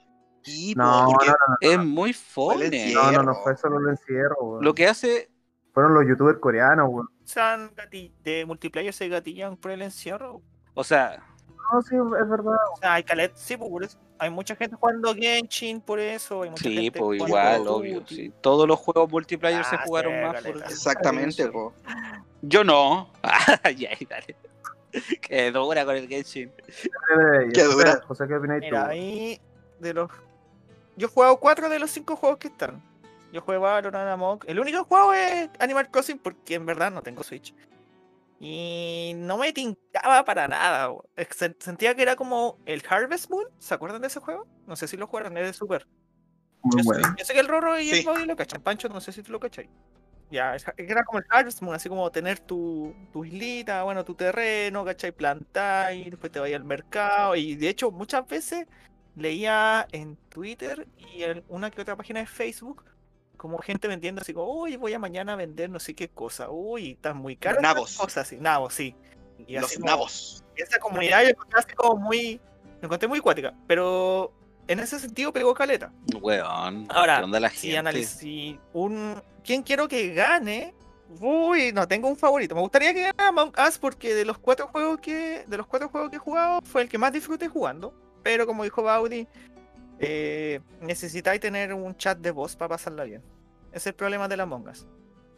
Y, 0.46 0.74
po, 0.74 0.82
No, 0.82 1.06
no, 1.06 1.12
no, 1.12 1.56
Es 1.60 1.78
muy 1.78 2.12
fome. 2.12 2.92
no, 2.92 3.12
no, 3.12 3.22
no 3.22 3.34
fue 3.36 3.56
solo 3.56 3.78
el 3.78 3.88
encierro, 3.90 4.36
weón. 4.40 4.64
Lo 4.64 4.74
que 4.74 4.86
hace. 4.88 5.30
Fueron 5.72 5.94
los 5.94 6.06
youtubers 6.06 6.38
coreanos, 6.38 6.88
weón. 6.90 7.08
De 8.22 8.44
multiplayer 8.46 8.92
se 8.92 9.08
gatillan 9.08 9.56
por 9.56 9.70
el 9.70 9.82
encierro. 9.82 10.42
O 10.74 10.84
sea, 10.84 11.22
No, 11.72 11.82
sí, 11.82 11.96
es 11.96 12.28
verdad. 12.28 12.56
O 12.72 12.76
sea, 12.78 12.94
hay 12.94 13.04
calet, 13.04 13.32
sí, 13.34 13.56
pues, 13.56 13.70
por 13.70 13.84
eso. 13.84 13.98
Hay 14.18 14.30
mucha 14.30 14.54
gente 14.54 14.76
jugando 14.76 15.14
Genshin 15.14 15.80
por 15.80 15.98
eso. 15.98 16.42
Hay 16.42 16.50
mucha 16.50 16.62
sí, 16.62 16.74
gente 16.76 16.98
pues 16.98 17.20
igual, 17.20 17.66
obvio. 17.66 18.06
Sí. 18.06 18.32
Todos 18.40 18.68
los 18.68 18.78
juegos 18.78 19.10
multiplayer 19.10 19.64
se 19.64 19.76
Ah, 19.76 19.82
jugaron 19.84 20.12
sí, 20.12 20.20
más 20.20 20.34
caleta. 20.34 20.64
por. 20.64 20.72
Exactamente, 20.72 21.48
po. 21.48 21.72
Yo 22.42 22.62
no. 22.64 23.10
ya, 23.76 23.90
dale. 24.08 24.36
Qué 25.20 25.50
dura 25.50 25.84
con 25.84 25.96
el 25.96 26.06
Genshin. 26.06 26.52
Eh, 26.68 27.50
Qué 27.52 27.64
dura. 27.64 28.00
José, 28.06 28.28
¿qué 28.28 28.34
opináis 28.36 28.60
tú? 28.60 28.66
Mira, 28.66 28.86
ahí 28.86 29.40
de 29.80 29.94
los. 29.94 30.10
Yo 30.96 31.08
he 31.08 31.10
jugado 31.10 31.38
cuatro 31.38 31.68
de 31.68 31.78
los 31.80 31.90
cinco 31.90 32.14
juegos 32.14 32.38
que 32.38 32.48
están. 32.48 32.80
Yo 33.32 33.40
jugué 33.40 33.58
Valorant, 33.58 34.08
Among. 34.10 34.40
El 34.46 34.60
único 34.60 34.84
juego 34.84 35.12
es 35.12 35.50
Animal 35.58 35.90
Crossing 35.90 36.18
porque 36.18 36.54
en 36.54 36.66
verdad 36.66 36.92
no 36.92 37.02
tengo 37.02 37.24
Switch. 37.24 37.52
Y 38.40 39.12
no 39.16 39.38
me 39.38 39.52
tincaba 39.52 40.24
para 40.24 40.48
nada. 40.48 40.90
se- 41.30 41.56
Sentía 41.60 41.94
que 41.94 42.02
era 42.02 42.16
como 42.16 42.58
el 42.66 42.82
Harvest 42.88 43.30
Moon. 43.30 43.46
¿Se 43.58 43.74
acuerdan 43.74 44.00
de 44.02 44.08
ese 44.08 44.20
juego? 44.20 44.46
No 44.66 44.76
sé 44.76 44.88
si 44.88 44.96
lo 44.96 45.06
jugaron, 45.06 45.36
es 45.38 45.46
de 45.46 45.52
Super. 45.52 45.86
Muy 46.62 46.78
Yo, 46.82 46.84
bueno. 46.84 47.08
sé, 47.08 47.14
yo 47.18 47.24
sé 47.24 47.32
que 47.34 47.40
el 47.40 47.48
Roro 47.48 47.78
y 47.78 47.88
Sí. 47.90 47.98
el 48.00 48.06
Bobby 48.06 48.24
lo 48.26 48.36
cachan. 48.36 48.62
Pancho, 48.62 48.88
no 48.88 49.00
sé 49.00 49.12
si 49.12 49.22
tú 49.22 49.32
lo 49.32 49.40
cachai. 49.40 49.68
Ya, 50.30 50.56
era 50.78 51.04
como 51.04 51.18
el 51.20 51.26
Harvest 51.28 51.60
Moon, 51.62 51.74
así 51.76 51.88
como 51.88 52.10
tener 52.10 52.40
tu, 52.40 52.94
tu 53.12 53.24
islita, 53.24 53.84
bueno, 53.84 54.04
tu 54.04 54.14
terreno, 54.14 54.84
¿cachai? 54.84 55.12
Plantar 55.12 55.94
y 55.94 56.10
después 56.10 56.32
te 56.32 56.40
vaya 56.40 56.56
al 56.56 56.64
mercado. 56.64 57.36
Y 57.36 57.54
de 57.56 57.68
hecho, 57.68 57.90
muchas 57.90 58.26
veces 58.26 58.66
leía 59.14 59.86
en 59.92 60.16
Twitter 60.30 60.88
y 60.96 61.22
en 61.22 61.44
una 61.48 61.70
que 61.70 61.82
otra 61.82 61.96
página 61.96 62.20
de 62.20 62.26
Facebook 62.26 62.84
como 63.36 63.58
gente 63.58 63.88
vendiendo 63.88 64.20
así 64.20 64.32
como, 64.32 64.52
uy, 64.60 64.76
voy 64.76 64.92
a 64.94 64.98
mañana 64.98 65.36
vender 65.36 65.70
no 65.70 65.78
sé 65.80 65.94
qué 65.94 66.08
cosa, 66.08 66.50
uy, 66.50 66.92
están 66.92 67.16
muy 67.16 67.34
estas 67.34 67.60
Nabos. 67.60 67.96
cosas 67.96 68.26
así, 68.26 68.36
nabos, 68.38 68.74
sí. 68.74 68.94
Y 69.46 69.56
así 69.56 69.60
Los 69.62 69.72
como- 69.74 69.86
nabos. 69.86 70.44
esa 70.56 70.78
comunidad 70.78 71.22
yo 71.24 71.28
encontré 71.30 71.58
así 71.58 71.74
como 71.74 71.96
muy, 72.00 72.40
lo 72.80 72.86
encontré 72.86 73.08
muy 73.08 73.20
cuática, 73.20 73.52
pero 73.66 74.32
en 74.68 74.78
ese 74.80 74.98
sentido 74.98 75.32
pegó 75.32 75.52
caleta. 75.54 75.92
Weón. 76.20 76.86
Ahora, 76.88 77.18
¿qué 77.18 77.24
onda 77.24 77.40
la 77.40 77.50
si 77.50 77.70
gente? 77.72 77.78
analiz- 77.90 78.04
si 78.06 78.58
un 78.72 79.20
quién 79.44 79.62
quiero 79.62 79.88
que 79.88 80.14
gane, 80.14 80.74
uy, 81.20 81.72
no 81.72 81.86
tengo 81.86 82.08
un 82.08 82.16
favorito. 82.16 82.54
Me 82.54 82.60
gustaría 82.62 82.94
que 82.94 83.02
ganara 83.02 83.28
Among 83.28 83.52
Us 83.68 83.78
porque 83.78 84.14
de 84.14 84.24
los 84.24 84.38
cuatro 84.38 84.68
juegos 84.68 85.00
que 85.00 85.44
de 85.46 85.56
los 85.56 85.66
cuatro 85.66 85.88
juegos 85.90 86.10
que 86.10 86.16
he 86.16 86.20
jugado 86.20 86.60
fue 86.62 86.82
el 86.82 86.88
que 86.88 86.96
más 86.98 87.12
disfruté 87.12 87.48
jugando, 87.48 87.92
pero 88.22 88.46
como 88.46 88.64
dijo 88.64 88.82
Baudi, 88.82 89.26
eh, 89.98 90.60
necesitáis 90.80 91.40
tener 91.40 91.72
un 91.72 91.96
chat 91.96 92.18
de 92.18 92.30
voz 92.30 92.56
para 92.56 92.70
pasarla 92.70 93.04
bien. 93.04 93.22
Es 93.72 93.86
el 93.86 93.94
problema 93.94 94.28
de 94.28 94.36
la 94.36 94.44
Among 94.44 94.68
Us. 94.68 94.86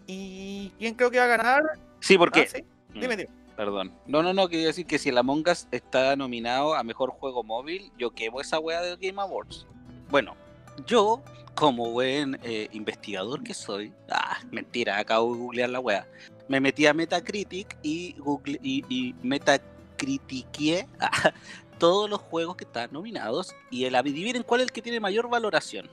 ¿Y 0.07 0.73
quién 0.79 0.95
creo 0.95 1.11
que 1.11 1.19
va 1.19 1.25
a 1.25 1.29
ganar? 1.29 1.63
Sí, 2.01 2.17
porque. 2.19 2.43
Ah, 2.43 2.57
¿sí? 2.57 2.65
Mm, 2.95 3.01
Dime, 3.01 3.17
dime. 3.17 3.31
Perdón. 3.57 3.93
No, 4.07 4.23
no, 4.23 4.35
no, 4.35 4.49
quería 4.49 4.67
decir 4.67 4.87
que 4.87 4.99
si 4.99 5.09
el 5.09 5.19
Among 5.19 5.49
Us 5.49 5.67
está 5.71 6.15
nominado 6.15 6.75
a 6.75 6.83
mejor 6.83 7.11
juego 7.11 7.43
móvil, 7.43 7.91
yo 7.99 8.11
quemo 8.11 8.41
esa 8.41 8.59
wea 8.59 8.83
del 8.83 8.99
Game 8.99 9.21
Awards. 9.21 9.67
Bueno, 10.11 10.37
yo, 10.87 11.23
como 11.55 11.91
buen 11.91 12.39
eh, 12.43 12.69
investigador 12.73 13.43
que 13.43 13.55
soy, 13.55 13.93
ah, 14.11 14.37
mentira, 14.51 14.99
acabo 14.99 15.33
de 15.33 15.39
googlear 15.39 15.71
la 15.71 15.81
wea. 15.81 16.07
Me 16.49 16.61
metí 16.61 16.87
a 16.87 16.93
Metacritic 16.93 17.79
y, 17.83 18.15
Google, 18.19 18.61
y, 18.63 18.85
y 18.89 19.15
metacritiqué 19.23 20.87
ah, 21.01 21.33
todos 21.79 22.09
los 22.11 22.21
juegos 22.21 22.57
que 22.57 22.65
están 22.65 22.93
nominados 22.93 23.55
y 23.71 23.85
el 23.85 23.95
adivinen 23.95 24.43
cuál 24.43 24.61
es 24.61 24.67
el 24.67 24.73
que 24.73 24.83
tiene 24.83 25.01
mayor 25.01 25.29
valoración. 25.29 25.91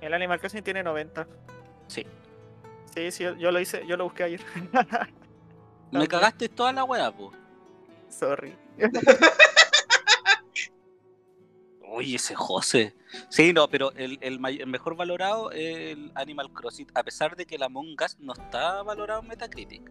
El 0.00 0.14
Animal 0.14 0.40
Crossing 0.40 0.62
tiene 0.62 0.82
90. 0.82 1.26
Sí. 1.88 2.06
Sí, 2.94 3.10
sí, 3.10 3.24
yo, 3.38 3.50
lo 3.52 3.60
hice, 3.60 3.86
yo 3.86 3.96
lo 3.96 4.04
busqué 4.04 4.24
ayer. 4.24 4.40
Me 5.92 6.06
cagaste 6.08 6.48
toda 6.48 6.72
la 6.72 6.84
wea, 6.84 7.10
po. 7.12 7.32
Sorry. 8.08 8.56
Uy, 11.92 12.14
ese 12.14 12.34
José. 12.34 12.94
Sí, 13.28 13.52
no, 13.52 13.68
pero 13.68 13.92
el, 13.92 14.18
el 14.20 14.38
mejor 14.66 14.96
valorado 14.96 15.50
es 15.50 15.92
el 15.92 16.12
Animal 16.14 16.52
Crossing, 16.52 16.86
a 16.94 17.02
pesar 17.02 17.34
de 17.36 17.46
que 17.46 17.56
el 17.56 17.62
Among 17.64 17.96
Us 18.02 18.16
no 18.20 18.32
está 18.32 18.82
valorado 18.82 19.20
en 19.22 19.28
Metacritic. 19.28 19.90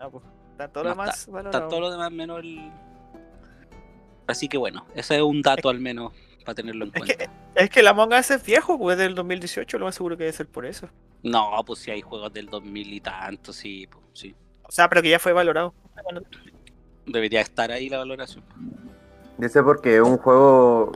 Ah, 0.00 0.08
pues, 0.08 0.24
está 0.52 0.68
todo 0.68 0.84
No 0.84 0.90
lo 0.90 0.96
más 0.96 1.18
Está 1.20 1.32
valorado. 1.32 1.68
todo 1.68 1.80
lo 1.80 1.90
demás 1.90 2.12
menos 2.12 2.38
el. 2.40 2.70
Así 4.26 4.48
que 4.48 4.56
bueno, 4.58 4.86
ese 4.94 5.16
es 5.16 5.22
un 5.22 5.42
dato 5.42 5.68
al 5.68 5.80
menos 5.80 6.12
para 6.44 6.54
tenerlo 6.54 6.84
en 6.84 6.90
Es 6.94 6.98
cuenta. 6.98 7.16
que, 7.16 7.30
es 7.64 7.70
que 7.70 7.80
el 7.80 7.88
Among 7.88 8.12
Us 8.14 8.30
es 8.30 8.44
viejo, 8.44 8.78
pues 8.78 8.94
es 8.96 8.98
del 9.04 9.14
2018, 9.14 9.78
lo 9.78 9.84
más 9.86 9.94
seguro 9.94 10.16
que 10.16 10.24
debe 10.24 10.32
ser 10.36 10.46
por 10.48 10.66
eso. 10.66 10.88
No, 11.22 11.50
pues 11.66 11.80
si 11.80 11.90
hay 11.90 12.00
juegos 12.02 12.32
del 12.32 12.46
2000 12.46 12.92
y 12.92 13.00
tanto, 13.00 13.52
sí, 13.52 13.86
pues 13.90 14.04
sí. 14.14 14.34
O 14.64 14.70
sea, 14.72 14.88
pero 14.88 15.02
que 15.02 15.10
ya 15.10 15.18
fue 15.18 15.32
valorado. 15.32 15.74
Bueno, 16.04 16.20
Debería 17.06 17.40
estar 17.40 17.70
ahí 17.72 17.88
la 17.88 17.98
valoración. 17.98 18.44
Debe 19.36 19.48
ser 19.52 19.64
porque 19.64 19.96
es 19.96 20.02
un 20.02 20.18
juego. 20.18 20.92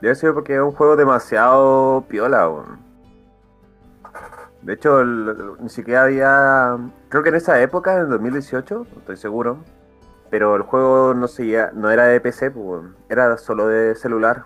Debe 0.00 0.14
ser 0.14 0.32
porque 0.32 0.54
es 0.54 0.60
un 0.60 0.72
juego 0.72 0.96
demasiado 0.96 2.04
piola, 2.08 2.48
weón. 2.48 2.78
De 4.62 4.72
hecho, 4.74 5.00
el- 5.00 5.36
ni 5.60 5.68
siquiera 5.68 6.04
había. 6.04 6.76
Creo 7.10 7.22
que 7.22 7.28
en 7.28 7.34
esa 7.36 7.60
época, 7.60 7.94
en 7.94 8.00
el 8.02 8.08
2018, 8.08 8.86
no 8.92 8.98
estoy 9.00 9.16
seguro. 9.18 9.58
Pero 10.30 10.56
el 10.56 10.62
juego 10.62 11.14
no 11.14 11.28
seguía, 11.28 11.70
no 11.72 11.90
era 11.90 12.04
de 12.06 12.20
PC, 12.20 12.50
pues, 12.50 12.82
era 13.08 13.36
solo 13.38 13.68
de 13.68 13.94
celular. 13.94 14.44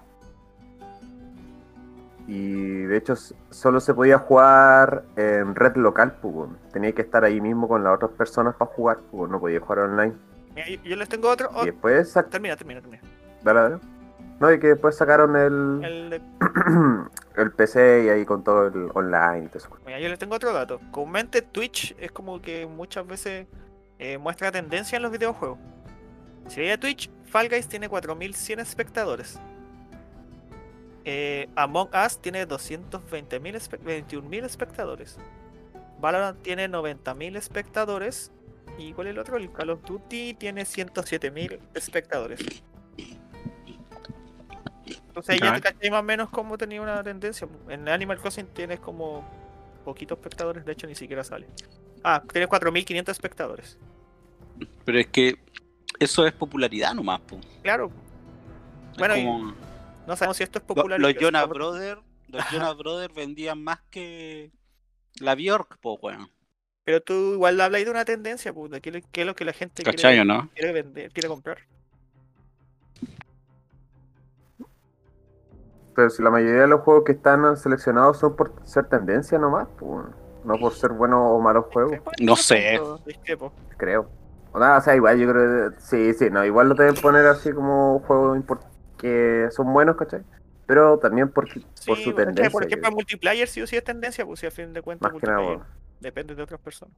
Y 2.26 2.82
de 2.82 2.96
hecho, 2.96 3.14
solo 3.50 3.80
se 3.80 3.92
podía 3.92 4.18
jugar 4.18 5.04
en 5.16 5.54
red 5.54 5.76
local, 5.76 6.16
pues. 6.22 6.50
Tenía 6.72 6.92
que 6.92 7.02
estar 7.02 7.24
ahí 7.24 7.40
mismo 7.40 7.66
con 7.66 7.82
las 7.82 7.94
otras 7.96 8.12
personas 8.12 8.54
para 8.54 8.70
jugar, 8.70 8.98
pues, 9.10 9.30
no 9.30 9.40
podía 9.40 9.58
jugar 9.60 9.80
online. 9.80 10.14
mira, 10.54 10.68
yo, 10.68 10.80
yo 10.84 10.96
les 10.96 11.08
tengo 11.08 11.28
otro. 11.28 11.50
Y 11.62 11.66
después 11.66 12.12
Termina, 12.30 12.56
termina, 12.56 12.80
termina. 12.80 13.02
Dale, 13.42 13.60
dale. 13.60 13.78
No, 14.38 14.50
y 14.50 14.58
que 14.58 14.68
después 14.68 14.96
sacaron 14.96 15.36
el, 15.36 15.84
El 15.84 16.10
de- 16.10 16.22
el 17.36 17.52
PC 17.52 18.04
y 18.04 18.08
ahí 18.08 18.24
con 18.24 18.42
todo 18.42 18.68
el 18.68 18.90
online 18.94 19.50
mira, 19.84 20.00
yo 20.00 20.08
les 20.08 20.18
tengo 20.18 20.34
otro 20.34 20.52
dato. 20.52 20.80
Comúnmente 20.90 21.42
Twitch 21.42 21.94
es 21.98 22.10
como 22.10 22.40
que 22.40 22.66
muchas 22.66 23.06
veces 23.06 23.46
eh, 24.00 24.18
muestra 24.18 24.50
tendencia 24.50 24.96
en 24.96 25.02
los 25.02 25.12
videojuegos. 25.12 25.58
Si 26.48 26.58
veis 26.60 26.72
a 26.72 26.80
Twitch, 26.80 27.08
Fall 27.26 27.48
Guys 27.48 27.68
tiene 27.68 27.88
4100 27.88 28.58
espectadores. 28.58 29.38
Eh, 31.04 31.48
Among 31.54 31.88
Us 31.94 32.18
tiene 32.20 32.46
220.000 32.48 33.54
espe- 33.54 33.78
21.000 33.78 34.44
espectadores. 34.44 35.18
Valorant 36.00 36.40
tiene 36.42 36.68
90.000 36.68 37.36
espectadores. 37.36 38.32
¿Y 38.78 38.92
cuál 38.94 39.08
es 39.08 39.10
el 39.12 39.18
otro? 39.18 39.36
El 39.36 39.52
Call 39.52 39.70
of 39.70 39.82
Duty 39.84 40.34
tiene 40.34 40.62
107.000 40.62 41.58
espectadores. 41.74 42.40
Entonces 45.08 45.40
ya 45.40 45.54
te 45.54 45.60
caché 45.60 45.90
más 45.90 46.00
o 46.00 46.02
menos 46.02 46.30
cómo 46.30 46.56
tenía 46.56 46.80
una 46.80 47.02
tendencia. 47.02 47.46
En 47.68 47.88
Animal 47.88 48.18
Crossing 48.18 48.46
tienes 48.46 48.80
como 48.80 49.24
poquitos 49.84 50.16
espectadores, 50.18 50.64
de 50.64 50.72
hecho 50.72 50.86
ni 50.86 50.94
siquiera 50.94 51.22
sale. 51.24 51.46
Ah, 52.02 52.22
tienes 52.32 52.48
4.500 52.48 53.08
espectadores. 53.10 53.78
Pero 54.84 54.98
es 54.98 55.06
que 55.08 55.38
eso 55.98 56.26
es 56.26 56.32
popularidad 56.32 56.94
nomás, 56.94 57.20
po. 57.20 57.38
Claro, 57.62 57.90
Es 58.92 58.98
Bueno, 58.98 59.16
y 59.16 59.24
como- 59.24 59.54
no 60.06 60.16
sabemos 60.16 60.36
si 60.36 60.42
esto 60.42 60.58
es 60.58 60.64
Lo- 60.68 60.74
popular. 60.74 60.98
los 61.00 61.14
Jonas 61.14 61.48
Brothers, 61.48 62.00
los 62.28 62.44
Jonas 62.50 62.76
Brothers 62.76 63.14
vendían 63.14 63.62
más 63.62 63.80
que 63.90 64.50
la 65.20 65.34
Bjork, 65.34 65.78
po, 65.78 65.94
weón. 66.02 66.28
Pero 66.84 67.00
tú 67.00 67.34
igual 67.34 67.60
hablas 67.60 67.84
de 67.84 67.90
una 67.90 68.04
tendencia, 68.04 68.52
pues, 68.52 68.70
de 68.72 68.80
qué, 68.80 69.02
es 69.12 69.26
lo 69.26 69.34
que 69.34 69.44
la 69.44 69.52
gente 69.52 69.82
quiere 69.84 70.72
vender, 70.72 71.12
quiere 71.12 71.28
comprar. 71.28 71.58
Pero 75.94 76.10
si 76.10 76.22
la 76.22 76.30
mayoría 76.30 76.62
de 76.62 76.68
los 76.68 76.80
juegos 76.80 77.04
que 77.04 77.12
están 77.12 77.56
seleccionados 77.56 78.18
son 78.18 78.36
por 78.36 78.54
ser 78.64 78.86
tendencia 78.88 79.38
nomás, 79.38 79.68
pues, 79.78 80.06
no 80.44 80.58
por 80.58 80.72
ser 80.74 80.92
buenos 80.92 81.20
o 81.22 81.40
malos 81.40 81.66
juegos, 81.72 81.98
No 82.20 82.36
sé. 82.36 82.80
creo. 83.76 84.10
O, 84.52 84.58
nada, 84.58 84.78
o 84.78 84.80
sea, 84.80 84.96
igual 84.96 85.18
yo 85.18 85.30
creo 85.30 85.70
que 85.70 85.80
sí, 85.80 86.12
sí, 86.14 86.28
no, 86.30 86.44
igual 86.44 86.68
lo 86.68 86.74
deben 86.74 86.94
poner 86.96 87.26
así 87.26 87.52
como 87.52 88.00
juegos 88.00 88.42
que 88.98 89.48
son 89.52 89.72
buenos, 89.72 89.96
¿cachai? 89.96 90.22
pero 90.66 90.98
también 91.00 91.28
por, 91.30 91.48
por 91.48 91.96
su 91.98 92.12
porque, 92.12 92.12
tendencia. 92.12 92.48
Por 92.50 92.62
yo 92.62 92.68
ejemplo, 92.68 92.88
creo. 92.90 92.94
multiplayer 92.96 93.48
sí 93.48 93.60
o 93.60 93.66
sí 93.66 93.76
es 93.76 93.82
tendencia, 93.82 94.24
pues 94.24 94.38
si 94.38 94.46
a 94.46 94.52
fin 94.52 94.72
de 94.72 94.82
cuentas 94.82 95.12
Más 95.12 95.20
que 95.20 95.26
nada, 95.26 95.40
weón. 95.40 95.64
depende 95.98 96.34
de 96.36 96.42
otras 96.42 96.60
personas. 96.60 96.94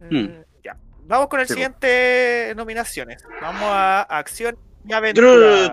Hmm. 0.00 0.16
Mm, 0.16 0.44
ya. 0.64 0.76
Vamos 1.06 1.28
con 1.28 1.40
el 1.40 1.46
Sí, 1.46 1.54
pues. 1.54 1.54
siguiente 1.54 2.52
nominaciones. 2.56 3.24
Vamos 3.40 3.62
a 3.64 4.02
acción 4.02 4.56
y 4.84 4.92
aventura. 4.92 5.72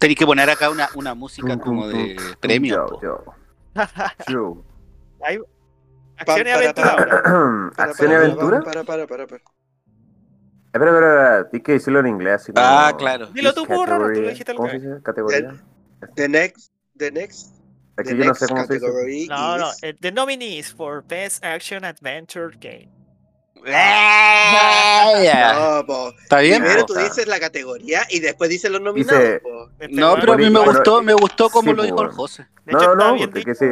Tenéis 0.00 0.18
que 0.18 0.26
poner 0.26 0.48
acá 0.50 0.70
una, 0.70 0.88
una 0.94 1.14
música 1.14 1.58
como 1.58 1.86
de 1.88 2.16
premio. 2.40 2.86
yo, 3.02 3.02
yo, 3.02 3.24
Ahí- 5.22 5.38
acción 6.16 6.46
y 6.46 6.50
aventura 6.50 7.70
¿Acción 7.76 8.10
y 8.10 8.14
aventura? 8.14 8.60
Para, 8.60 8.84
para, 8.84 9.06
para, 9.06 9.26
para. 9.26 9.42
Espera, 10.72 10.90
espera, 10.90 11.08
espera, 11.08 11.50
tienes 11.50 11.64
que 11.64 11.72
decirlo 11.72 12.00
en 12.00 12.06
inglés. 12.08 12.50
Ah, 12.56 12.92
claro. 12.98 13.26
Dilo 13.28 13.52
tú, 13.54 13.64
Raro, 13.64 14.12
tú 14.12 14.20
lo 14.22 14.28
dijiste 14.28 14.52
la 14.52 14.56
¿Cómo 14.56 14.68
se 14.70 14.78
dice? 14.80 15.02
¿Categoría? 15.02 15.54
The 16.16 16.28
next, 16.28 16.72
the 16.98 17.10
next, 17.12 17.54
the 17.96 18.02
que 18.02 18.10
yo 18.10 18.16
no 18.16 18.24
next 18.26 18.40
sé 18.40 18.48
cómo 18.48 18.64
se 18.66 18.74
dice. 18.74 19.28
No, 19.28 19.56
no. 19.56 19.70
is- 19.70 19.82
eh, 19.82 19.94
The 20.00 20.10
nominees 20.10 20.72
for 20.72 21.02
Best 21.06 21.44
Action 21.44 21.84
Adventure 21.84 22.50
Game. 22.60 22.90
Ah. 24.46 25.52
No, 25.80 25.86
po. 25.86 26.10
Está 26.22 26.38
bien. 26.40 26.62
Primero 26.62 26.84
tú 26.86 26.94
dices 26.94 27.26
la 27.26 27.38
categoría 27.40 28.02
y 28.10 28.20
después 28.20 28.50
dices 28.50 28.70
los 28.70 28.80
Dice- 28.94 29.12
nominados. 29.14 29.40
po. 29.42 29.70
Este 29.78 29.96
No, 29.96 30.14
pero 30.16 30.32
a 30.34 30.36
mí 30.36 30.50
me 30.50 30.60
gustó, 30.60 31.02
me 31.02 31.14
gustó 31.14 31.48
como 31.50 31.70
sí, 31.70 31.76
lo 31.76 31.82
dijo 31.82 32.02
el. 32.02 32.08
José. 32.10 32.46
de 32.64 32.72
No, 32.72 32.78
hecho, 32.78 32.86
no, 32.88 32.92
está 32.94 33.04
no, 33.08 33.14
bien 33.14 33.30
porque 33.30 33.50
dicho. 33.52 33.54
sí. 33.54 33.66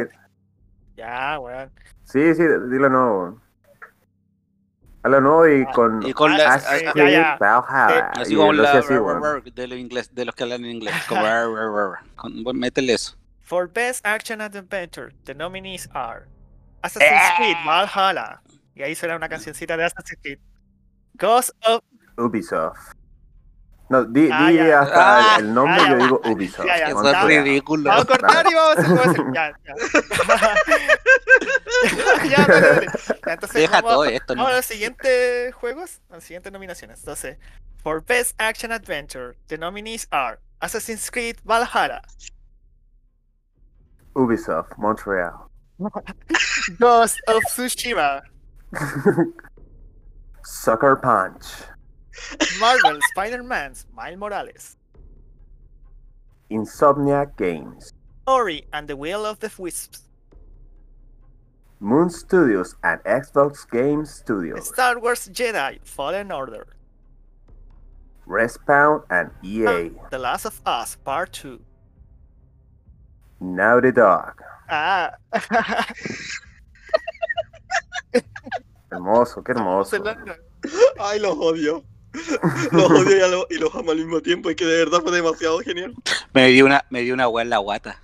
Ya, 0.95 1.39
weón. 1.39 1.71
Sí, 2.03 2.35
sí, 2.35 2.43
dilo 2.43 2.89
no. 2.89 3.41
Hazlo 5.03 5.19
no 5.21 5.47
y 5.47 5.65
con. 5.71 6.05
Y 6.07 6.13
con 6.13 6.31
Ah, 6.33 6.37
la, 6.37 6.59
sí, 6.59 6.65
a- 6.67 6.79
ya, 6.81 6.89
Astrid 6.89 7.11
ya. 7.11 7.37
Valhalla. 7.39 8.11
así 8.15 8.35
como 8.35 8.53
la 8.53 8.71
de 8.73 9.67
los 9.67 9.77
inglés, 9.77 10.13
de 10.15 10.25
los 10.25 10.33
que 10.35 10.43
hablan 10.43 10.63
en 10.65 10.71
inglés. 10.71 10.93
Como 11.09 11.21
rar, 11.21 11.49
rar, 11.49 11.69
rar. 11.71 11.99
Con- 12.15 12.43
bueno, 12.43 12.59
métele 12.59 12.93
eso. 12.93 13.15
For 13.41 13.69
Best 13.71 14.05
Action 14.05 14.39
Adventure, 14.39 15.11
the 15.25 15.33
nominees 15.35 15.89
are 15.93 16.25
Assassin's 16.81 17.31
Creed 17.37 17.57
Valhalla. 17.65 18.41
Y 18.75 18.81
ahí 18.83 18.95
suena 18.95 19.15
una 19.15 19.29
cancioncita 19.29 19.77
de 19.77 19.85
Assassin's 19.85 20.19
Creed. 20.21 20.39
Ghost 21.15 21.51
of. 21.67 21.81
Ubisoft. 22.17 22.77
No, 23.89 24.05
di, 24.05 24.29
Ah, 24.31 24.47
di 24.49 24.55
ya. 24.55 24.79
hasta 24.81 25.35
Ah, 25.35 25.39
el 25.39 25.53
nombre, 25.53 25.81
ah, 25.83 25.89
yo 25.89 25.97
digo 25.97 26.21
Ubisoft. 26.25 26.65
Ya, 26.65 26.77
ya, 26.77 26.87
es 26.89 27.23
ridículo. 27.43 27.89
Vamos 27.89 28.05
a 28.05 28.07
cortar 28.07 28.45
y 28.49 28.53
vamos 28.55 28.77
a 28.77 28.81
hacer. 29.09 29.25
Ya, 29.33 29.53
ya. 29.65 29.73
ya, 32.29 32.45
entonces, 33.33 33.61
Deja 33.61 33.81
vamos 33.81 33.91
a- 33.91 33.93
todo 33.93 34.05
esto. 34.05 34.35
Vamos 34.35 34.47
¿no? 34.47 34.53
a 34.53 34.55
los 34.57 34.65
siguientes 34.65 35.53
juegos, 35.55 36.01
a 36.09 36.15
las 36.15 36.23
siguientes 36.23 36.51
nominaciones. 36.51 36.99
Entonces, 36.99 37.37
for 37.83 38.01
Best 38.03 38.33
Action 38.39 38.71
Adventure, 38.71 39.35
the 39.47 39.57
nominees 39.57 40.07
are 40.11 40.39
Assassin's 40.61 41.09
Creed 41.11 41.37
Valhalla, 41.43 42.01
Ubisoft, 44.15 44.77
Montreal. 44.77 45.49
Ghost 46.79 47.19
of 47.27 47.43
Tsushima, 47.49 48.21
Sucker 50.43 50.95
Punch. 50.97 51.45
Marvel 52.59 52.99
Spider-Man's 53.11 53.87
Miles 53.95 54.17
Morales, 54.17 54.77
Insomnia 56.49 57.25
Games. 57.37 57.91
Ori 58.27 58.65
and 58.71 58.87
the 58.87 58.95
Will 58.95 59.25
of 59.25 59.39
the 59.39 59.51
Wisps, 59.57 60.03
Moon 61.79 62.09
Studios 62.09 62.75
and 62.83 63.01
Xbox 63.03 63.69
Game 63.69 64.05
Studios. 64.05 64.67
Star 64.69 64.99
Wars 64.99 65.27
Jedi 65.29 65.79
Fallen 65.83 66.31
Order, 66.31 66.67
Respawn 68.27 69.03
and 69.09 69.31
EA. 69.43 69.89
The 70.11 70.19
Last 70.19 70.45
of 70.45 70.61
Us 70.65 70.95
Part 70.97 71.33
2. 71.33 71.59
Now 73.41 73.79
the 73.79 73.91
Dog. 73.91 74.39
Ah, 74.69 75.13
Hermoso, 78.91 79.43
qué 79.43 79.51
hermoso. 79.53 80.03
Ay, 80.99 81.19
los 81.19 81.35
odio. 81.37 81.83
Los 82.71 82.91
odio 82.91 83.17
y, 83.17 83.21
a 83.21 83.27
lo- 83.27 83.47
y 83.49 83.55
los 83.57 83.73
amo 83.75 83.91
al 83.91 83.97
mismo 83.97 84.21
tiempo. 84.21 84.49
Es 84.49 84.55
que 84.55 84.65
de 84.65 84.77
verdad 84.77 85.01
fue 85.01 85.11
demasiado 85.11 85.59
genial. 85.59 85.93
Me 86.33 86.47
dio 86.49 86.65
una, 86.65 86.85
me 86.89 87.01
dio 87.01 87.13
una 87.13 87.27
weá 87.27 87.43
en 87.43 87.49
la 87.49 87.57
guata. 87.57 87.99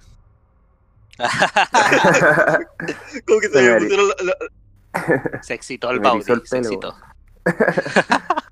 Como 3.28 3.40
que 3.40 3.48
se 3.50 3.54
Se 3.54 3.62
me 3.72 3.80
pusieron 3.80 4.08
la- 4.08 4.16
la- 4.24 5.42
se 5.44 5.54
excitó 5.54 5.92
el 5.92 6.00
Baudi. 6.00 6.24
Se 6.24 6.34
excitó. 6.58 6.96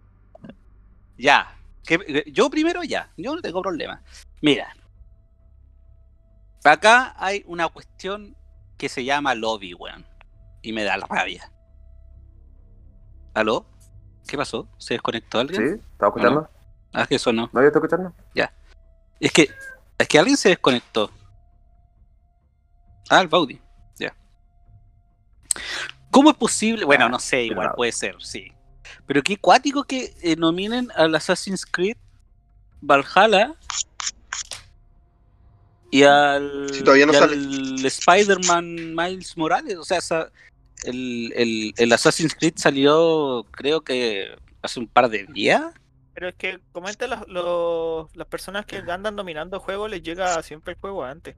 ya. 1.17 1.54
¿Qué- 1.86 2.24
yo 2.32 2.50
primero 2.50 2.84
ya. 2.84 3.10
Yo 3.17 3.36
no 3.36 3.41
tengo 3.41 3.62
problema. 3.62 4.02
Mira. 4.41 4.74
Acá 6.63 7.15
hay 7.17 7.43
una 7.48 7.67
cuestión 7.70 8.36
que 8.78 8.89
se 8.89 9.04
llama 9.06 9.34
lobby, 9.36 9.74
weón. 9.74 10.06
Y 10.62 10.74
me 10.74 10.84
da 10.84 10.98
la 10.98 11.08
rabia. 11.08 11.52
¿Aló? 13.34 13.65
¿Qué 14.28 14.38
pasó? 14.38 14.67
¿Se 14.78 14.96
desconectó 14.96 15.39
alguien? 15.39 15.76
¿Sí? 15.76 15.82
¿Estaba 15.91 16.10
escuchando? 16.10 16.50
Ah, 16.93 17.06
que 17.06 17.15
eso 17.15 17.32
no. 17.32 17.50
¿No 17.54 17.62
yo 17.62 17.67
estoy 17.67 17.80
escuchando? 17.80 18.13
Es 19.20 19.32
que, 19.32 19.50
es 19.98 20.08
que 20.08 20.20
alguien 20.20 20.38
se 20.38 20.50
desconectó. 20.50 21.10
Ah, 23.10 23.22
el 23.22 23.28
Baudi. 23.28 23.60
Ya. 23.98 24.15
¿Cómo 26.12 26.30
es 26.30 26.38
posible? 26.38 26.86
Bueno, 26.86 27.06
Ah, 27.06 27.10
no 27.10 27.20
sé, 27.20 27.43
igual 27.43 27.72
puede 27.76 27.91
ser, 27.91 28.15
sí. 28.20 28.52
Pero 29.06 29.24
qué 29.24 29.38
cuático 29.38 29.84
que 29.86 30.13
eh, 30.22 30.36
nominen 30.36 30.91
al 30.96 31.15
Assassin's 31.15 31.65
Creed 31.65 31.98
Valhalla 32.82 33.56
y 35.89 36.04
al, 36.04 36.69
Si 36.73 36.84
todavía 36.84 37.06
no 37.06 37.13
y 37.13 37.15
sale. 37.15 37.34
al 37.34 37.86
Spider-Man 37.86 38.95
Miles 38.95 39.38
Morales. 39.38 39.78
O 39.78 39.84
sea, 39.84 39.97
esa- 40.00 40.32
el, 40.84 41.34
el, 41.36 41.73
el 41.78 41.93
Assassin's 41.93 42.36
Creed 42.36 42.54
salió, 42.58 43.45
creo 43.52 43.82
que 43.82 44.36
hace 44.62 44.80
un 44.80 44.88
par 44.88 45.10
de 45.10 45.26
días. 45.26 45.63
Pero 46.13 46.30
es 46.30 46.36
que 46.36 46.60
comenta 46.71 47.08
los, 47.08 47.28
los- 47.28 48.15
las 48.15 48.28
personas 48.28 48.65
que 48.65 48.78
andan 48.78 49.15
dominando 49.15 49.60
juegos 49.60 49.89
les 49.89 50.02
llega 50.04 50.41
siempre 50.43 50.73
el 50.73 50.80
juego 50.80 51.04
antes. 51.04 51.36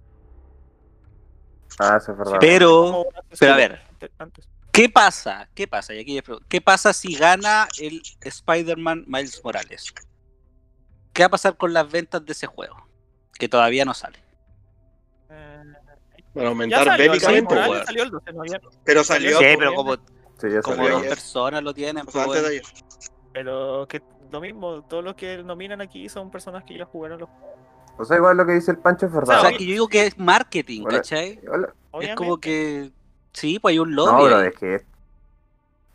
Ah, 1.77 1.97
eso 2.01 2.11
es 2.11 2.17
verdad. 2.17 2.37
Pero, 2.39 3.05
pero 3.39 3.53
a 3.53 3.57
ver, 3.57 3.81
Antes. 4.17 4.47
¿Qué 4.71 4.89
pasa? 4.89 5.49
¿Qué 5.53 5.67
pasa? 5.67 5.93
Y 5.93 5.99
aquí 5.99 6.15
yo 6.15 6.23
pregunto, 6.23 6.45
¿Qué 6.49 6.61
pasa 6.61 6.93
si 6.93 7.15
gana 7.15 7.67
el 7.79 8.01
Spider-Man 8.21 9.05
Miles 9.07 9.41
Morales? 9.43 9.93
¿Qué 11.13 11.23
va 11.23 11.27
a 11.27 11.31
pasar 11.31 11.57
con 11.57 11.73
las 11.73 11.89
ventas 11.91 12.25
de 12.25 12.31
ese 12.31 12.47
juego? 12.47 12.75
Que 13.37 13.49
todavía 13.49 13.83
no 13.85 13.93
sale. 13.93 14.19
El 16.35 18.11
12 18.11 18.25
de 18.25 18.33
noviembre, 18.33 18.69
Pero 18.83 19.03
salió. 19.03 19.37
Sí, 19.39 19.43
pues, 19.45 19.57
pero 19.57 19.69
bien. 19.71 19.75
como, 19.75 19.95
Sí, 20.39 20.49
ya 20.51 20.61
como 20.61 20.75
salió. 20.77 20.89
dos 20.91 20.99
ayer. 21.01 21.09
personas 21.09 21.63
lo 21.63 21.73
tienen. 21.73 22.07
o 22.07 22.11
sea, 22.11 22.25
pues, 22.25 22.37
antes 22.39 22.51
de 22.51 22.59
bueno. 22.59 22.69
ayer. 22.71 22.83
Pero 23.33 23.87
que 23.87 24.01
lo 24.31 24.41
mismo, 24.41 24.83
todos 24.83 25.03
los 25.03 25.15
que 25.15 25.43
nominan 25.43 25.81
aquí 25.81 26.07
son 26.09 26.29
personas 26.31 26.63
que 26.63 26.77
ya 26.77 26.85
jugaron 26.85 27.19
los 27.19 27.29
O 27.97 28.05
sea, 28.05 28.17
igual 28.17 28.37
lo 28.37 28.45
que 28.45 28.53
dice 28.53 28.71
el 28.71 28.77
Pancho 28.77 29.07
es 29.07 29.13
O 29.13 29.25
sea, 29.25 29.51
que 29.51 29.65
yo 29.65 29.71
digo 29.73 29.87
que 29.87 30.05
es 30.07 30.17
marketing, 30.17 30.83
Bueno, 30.83 30.97
¿cachai? 30.99 31.39
Es 32.01 32.15
como 32.15 32.39
que. 32.39 32.91
Sí, 33.33 33.59
pues 33.59 33.73
hay 33.73 33.79
un 33.79 33.91
No, 33.91 34.05
lobby. 34.05 34.23
pero 34.23 34.37
ahí. 34.37 34.47
es 34.47 34.53
que 34.53 34.65
Pero 34.67 34.85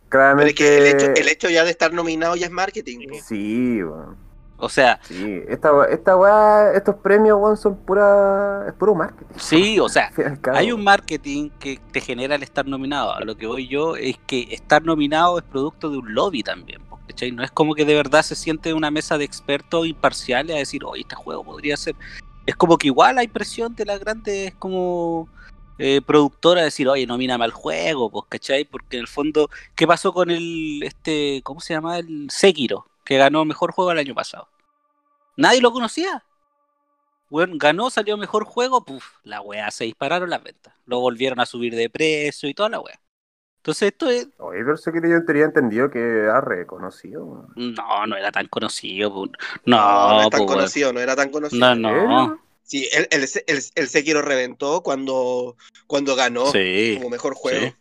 claramente. 0.08 0.50
es 0.50 0.56
que 0.56 0.78
el 0.78 0.86
hecho, 0.86 1.06
el 1.22 1.28
hecho 1.28 1.48
ya 1.50 1.64
de 1.64 1.70
estar 1.70 1.92
nominado 1.92 2.36
ya 2.36 2.46
es 2.46 2.52
marketing. 2.52 3.08
Sí, 3.22 3.82
weón. 3.82 4.16
O 4.56 4.68
sea, 4.68 5.00
Sí, 5.02 5.42
esta, 5.48 5.72
we- 5.74 5.92
esta 5.92 6.16
weá, 6.16 6.72
estos 6.74 6.96
premios, 6.96 7.38
weón, 7.40 7.56
son 7.56 7.76
pura. 7.76 8.64
Es 8.66 8.72
puro 8.74 8.94
marketing. 8.94 9.34
sí, 9.36 9.78
o 9.80 9.88
sea. 9.88 10.10
Hay 10.52 10.72
un 10.72 10.82
marketing 10.82 11.50
que 11.58 11.78
te 11.92 12.00
genera 12.00 12.36
el 12.36 12.42
estar 12.42 12.66
nominado. 12.66 13.12
A 13.14 13.20
lo 13.24 13.36
que 13.36 13.46
voy 13.46 13.68
yo 13.68 13.96
es 13.96 14.16
que 14.26 14.48
estar 14.50 14.82
nominado 14.84 15.38
es 15.38 15.44
producto 15.44 15.90
de 15.90 15.98
un 15.98 16.14
lobby 16.14 16.42
también. 16.42 16.80
No 17.34 17.44
es 17.44 17.50
como 17.52 17.74
que 17.74 17.84
de 17.84 17.94
verdad 17.94 18.22
se 18.22 18.34
siente 18.34 18.74
una 18.74 18.90
mesa 18.90 19.18
de 19.18 19.24
expertos 19.24 19.86
imparciales 19.86 20.56
a 20.56 20.58
decir, 20.58 20.84
oye, 20.84 21.02
este 21.02 21.14
juego 21.14 21.44
podría 21.44 21.76
ser. 21.76 21.94
Es 22.46 22.56
como 22.56 22.76
que 22.78 22.88
igual 22.88 23.18
hay 23.18 23.28
presión 23.28 23.74
de 23.74 23.84
las 23.84 24.00
grandes 24.00 24.54
como 24.56 25.28
eh, 25.78 26.00
productoras 26.04 26.62
a 26.62 26.64
decir, 26.66 26.88
oye, 26.88 27.06
nomíname 27.06 27.44
al 27.44 27.52
juego, 27.52 28.10
pues, 28.10 28.24
¿cachai? 28.28 28.64
Porque 28.64 28.96
en 28.96 29.02
el 29.02 29.08
fondo, 29.08 29.48
¿qué 29.76 29.86
pasó 29.86 30.12
con 30.12 30.30
el, 30.30 30.82
este, 30.82 31.40
¿cómo 31.44 31.60
se 31.60 31.74
llama? 31.74 31.98
El 31.98 32.28
Sekiro, 32.30 32.86
que 33.04 33.18
ganó 33.18 33.44
mejor 33.44 33.72
juego 33.72 33.92
el 33.92 33.98
año 33.98 34.14
pasado. 34.14 34.48
Nadie 35.36 35.60
lo 35.60 35.72
conocía. 35.72 36.24
Bueno, 37.30 37.54
ganó, 37.58 37.90
salió 37.90 38.16
mejor 38.16 38.44
juego, 38.44 38.84
puf, 38.84 39.04
la 39.24 39.40
weá, 39.40 39.70
se 39.70 39.84
dispararon 39.84 40.30
las 40.30 40.42
ventas. 40.42 40.74
Lo 40.86 41.00
volvieron 41.00 41.40
a 41.40 41.46
subir 41.46 41.74
de 41.74 41.90
precio 41.90 42.48
y 42.48 42.54
toda 42.54 42.68
la 42.68 42.80
weá. 42.80 43.00
Entonces 43.56 43.92
esto 43.92 44.10
es, 44.10 44.28
Oye, 44.38 44.58
pero 44.62 44.76
sé 44.76 44.92
que 44.92 45.00
yo 45.08 45.24
tenía 45.24 45.44
entendido 45.46 45.90
que 45.90 45.98
era 45.98 46.40
reconocido. 46.42 47.48
no, 47.56 48.06
no 48.06 48.16
era 48.16 48.30
tan 48.30 48.46
conocido. 48.48 49.10
pu. 49.12 49.26
No, 49.64 49.76
No, 49.78 50.22
no 50.22 50.30
tan 50.30 50.44
conocido, 50.46 50.92
no 50.92 51.00
era 51.00 51.16
tan 51.16 51.30
conocido. 51.30 51.74
No, 51.74 51.88
¿Eh? 51.90 52.06
no. 52.06 52.40
Sí, 52.62 52.88
el, 52.92 53.08
el, 53.10 53.22
el, 53.46 53.62
el 53.74 53.88
Sekiro 53.88 54.22
reventó 54.22 54.82
cuando, 54.82 55.56
cuando 55.86 56.14
ganó 56.14 56.46
Sí. 56.46 56.94
como 56.98 57.10
mejor 57.10 57.34
juego. 57.34 57.66
sí. 57.68 57.74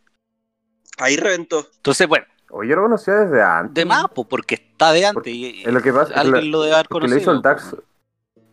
Ahí 0.98 1.16
reventó. 1.16 1.68
Entonces, 1.76 2.06
bueno, 2.06 2.26
Oye, 2.50 2.70
yo 2.70 2.76
lo 2.76 2.82
conocía 2.82 3.14
desde 3.14 3.42
antes. 3.42 3.74
de 3.74 3.84
más, 3.84 4.06
pues, 4.14 4.28
porque 4.28 4.54
está 4.54 4.92
de 4.92 5.06
antes. 5.06 5.14
Porque 5.14 5.30
y, 5.30 5.64
lo 5.64 5.80
que 5.80 5.92
pasa, 5.92 6.08
es 6.08 6.14
que 6.14 6.20
alguien 6.20 6.50
lo- 6.50 6.58
lo 6.58 6.62
debe 6.62 6.74
haber 6.74 6.88
Porque 6.88 7.08
lo 7.08 7.16
hizo 7.16 7.26
conocido. 7.30 7.36
el 7.36 7.42
Dark. 7.42 7.60
Souls. 7.60 7.84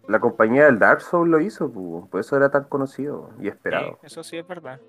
la 0.08 0.20
compañía 0.20 0.66
del 0.66 0.78
Dark 0.80 1.02
Souls 1.02 1.30
lo 1.30 1.40
hizo, 1.40 1.72
pues, 1.72 2.10
por 2.10 2.20
eso 2.20 2.36
era 2.36 2.50
tan 2.50 2.64
conocido 2.66 3.30
y 3.40 3.48
esperado. 3.48 3.92
Sí, 4.02 4.08
eso 4.08 4.24
sí 4.24 4.38
es 4.38 4.46
verdad. 4.48 4.80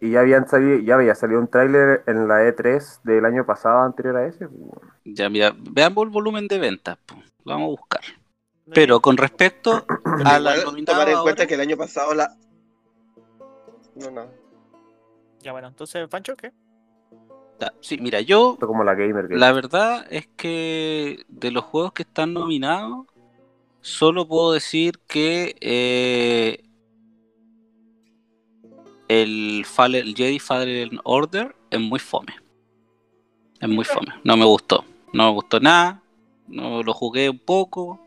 Y 0.00 0.12
ya 0.12 0.20
habían 0.20 0.48
salido, 0.48 0.78
ya 0.78 0.94
había 0.94 1.14
salido 1.14 1.40
un 1.40 1.48
tráiler 1.48 2.04
en 2.06 2.28
la 2.28 2.42
E3 2.44 3.00
del 3.02 3.24
año 3.24 3.44
pasado 3.44 3.80
anterior 3.80 4.16
a 4.16 4.26
ese. 4.26 4.48
Ya, 5.04 5.28
mira, 5.28 5.52
veamos 5.58 6.04
el 6.04 6.10
volumen 6.10 6.46
de 6.46 6.58
ventas. 6.58 6.96
po. 7.04 7.16
Lo 7.44 7.52
vamos 7.54 7.66
a 7.66 7.70
buscar. 7.70 8.00
Pero 8.72 9.00
con 9.00 9.16
respecto 9.16 9.84
a 10.24 10.38
la 10.38 10.54
tomar 10.62 10.78
en 10.78 10.84
cuenta 10.84 10.96
ahora- 11.16 11.46
que 11.46 11.54
el 11.54 11.60
año 11.60 11.76
pasado 11.76 12.14
la. 12.14 12.34
No, 13.96 14.10
no. 14.12 14.26
Ya 15.40 15.52
bueno, 15.52 15.68
entonces, 15.68 16.06
Pancho, 16.08 16.36
¿qué? 16.36 16.52
Sí, 17.80 17.98
mira, 17.98 18.20
yo 18.20 18.56
como 18.60 18.84
la 18.84 18.94
Gamer 18.94 19.28
Game. 19.28 19.40
La 19.40 19.52
verdad 19.52 20.06
es 20.10 20.28
que 20.36 21.24
de 21.28 21.50
los 21.50 21.64
juegos 21.64 21.92
que 21.92 22.02
están 22.02 22.32
nominados, 22.32 23.06
solo 23.80 24.26
puedo 24.26 24.52
decir 24.52 24.98
que 25.06 25.56
eh, 25.60 26.64
el, 29.08 29.64
el 29.94 30.14
Jedi 30.14 30.38
Fallen 30.38 31.00
Order 31.04 31.54
es 31.70 31.80
muy 31.80 31.98
fome. 31.98 32.34
Es 33.60 33.68
muy 33.68 33.84
fome. 33.84 34.14
No 34.22 34.36
me 34.36 34.44
gustó. 34.44 34.84
No 35.12 35.26
me 35.26 35.32
gustó 35.32 35.58
nada. 35.58 36.02
No 36.46 36.82
lo 36.82 36.94
jugué 36.94 37.28
un 37.28 37.38
poco. 37.38 37.98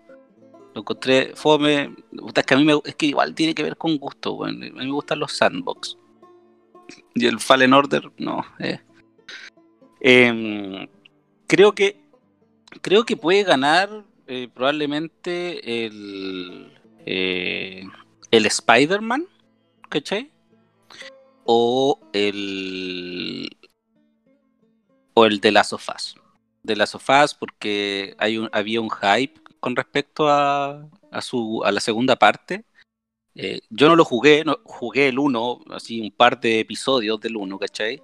Lo 0.74 0.82
encontré 0.82 1.34
fome. 1.36 1.94
Es 2.36 2.46
que 2.46 2.54
a 2.54 2.58
mí 2.58 2.64
me, 2.64 2.80
es 2.86 2.96
que 2.96 3.08
igual 3.08 3.36
tiene 3.36 3.54
que 3.54 3.64
ver 3.64 3.76
con 3.76 3.98
gusto. 3.98 4.46
A 4.46 4.52
mí 4.52 4.72
me 4.72 4.90
gustan 4.92 5.20
los 5.20 5.34
sandbox. 5.34 5.98
Y 7.16 7.26
el 7.26 7.40
Fallen 7.40 7.74
Order, 7.74 8.12
no. 8.18 8.46
eh. 8.60 8.80
Em, 10.02 10.88
creo 11.48 11.74
que 11.74 12.02
creo 12.82 13.06
que 13.06 13.16
puede 13.16 13.44
ganar 13.44 14.04
eh, 14.26 14.50
probablemente 14.52 15.86
el 15.86 16.74
eh, 17.06 17.84
el 18.32 18.46
Spider-Man, 18.48 19.28
¿cachai? 19.90 20.32
O 21.46 22.00
el 22.14 23.50
o 25.14 25.26
el 25.26 25.40
de 25.40 25.52
Last 25.52 25.74
of 25.74 25.88
Us. 25.96 26.16
De 26.64 26.76
Last 26.76 26.96
of 26.96 27.08
Us 27.08 27.36
porque 27.36 28.16
hay 28.18 28.38
un, 28.38 28.50
había 28.54 28.82
un 28.82 28.90
hype 28.90 29.40
con 29.60 29.76
respecto 29.76 30.28
a, 30.30 30.90
a 31.12 31.22
su 31.22 31.62
a 31.64 31.72
la 31.72 31.80
segunda 31.80 32.16
parte. 32.16 32.66
Eh, 33.36 33.62
yo 33.70 33.88
no 33.88 33.96
lo 33.96 34.04
jugué, 34.04 34.44
no, 34.44 34.58
jugué 34.64 35.08
el 35.10 35.20
1, 35.20 35.62
así 35.70 36.02
un 36.02 36.12
par 36.12 36.40
de 36.40 36.60
episodios 36.60 37.20
del 37.22 37.38
1, 37.38 37.60
¿cachai? 37.60 38.02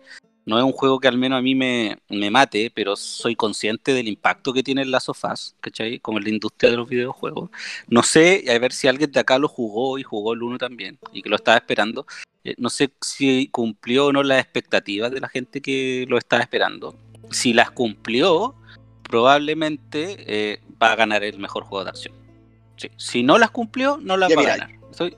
No 0.47 0.57
es 0.57 0.63
un 0.63 0.71
juego 0.71 0.99
que 1.01 1.10
al 1.10 1.17
menos 1.17 1.38
a 1.38 1.41
mí 1.41 1.55
me, 1.55 1.97
me 2.10 2.31
mate, 2.31 2.71
pero 2.73 2.95
soy 2.95 3.36
consciente 3.36 3.93
del 3.93 4.07
impacto 4.07 4.53
que 4.53 4.63
tiene 4.63 4.81
el 4.81 4.91
Last 4.91 5.10
of 5.10 5.21
Us, 5.25 5.55
¿cachai? 5.60 5.99
Como 5.99 6.19
en 6.19 6.23
la 6.23 6.29
industria 6.29 6.71
de 6.71 6.77
los 6.77 6.88
videojuegos. 6.88 7.49
No 7.89 8.01
sé, 8.01 8.45
a 8.49 8.57
ver 8.57 8.71
si 8.71 8.88
alguien 8.88 9.12
de 9.12 9.19
acá 9.19 9.38
lo 9.39 9.49
jugó 9.49 9.99
y 9.99 10.03
jugó 10.03 10.31
el 10.33 10.41
1 10.41 10.57
también, 10.57 10.97
y 11.12 11.21
que 11.21 11.27
lo 11.29 11.36
estaba 11.36 11.57
esperando. 11.57 12.07
Eh, 12.45 12.55
no 12.57 12.69
sé 12.69 12.89
si 13.01 13.49
cumplió 13.49 14.05
o 14.05 14.13
no 14.13 14.23
las 14.23 14.39
expectativas 14.41 15.12
de 15.12 15.19
la 15.19 15.27
gente 15.27 15.62
que 15.62 16.05
lo 16.07 16.17
estaba 16.17 16.41
esperando. 16.41 16.95
Si 17.29 17.51
las 17.51 17.69
cumplió, 17.71 18.55
probablemente 19.03 20.15
eh, 20.27 20.62
va 20.81 20.93
a 20.93 20.95
ganar 20.95 21.25
el 21.25 21.39
mejor 21.39 21.63
juego 21.65 21.83
de 21.83 21.89
acción. 21.89 22.13
Sí. 22.77 22.89
Si 22.95 23.21
no 23.23 23.38
las 23.38 23.51
cumplió, 23.51 23.97
no 24.01 24.15
las 24.15 24.29
Ya, 24.29 24.36
va 24.38 24.41
mira. 24.43 24.53
a 24.53 24.57
ganar. 24.57 24.75
Estoy- 24.91 25.17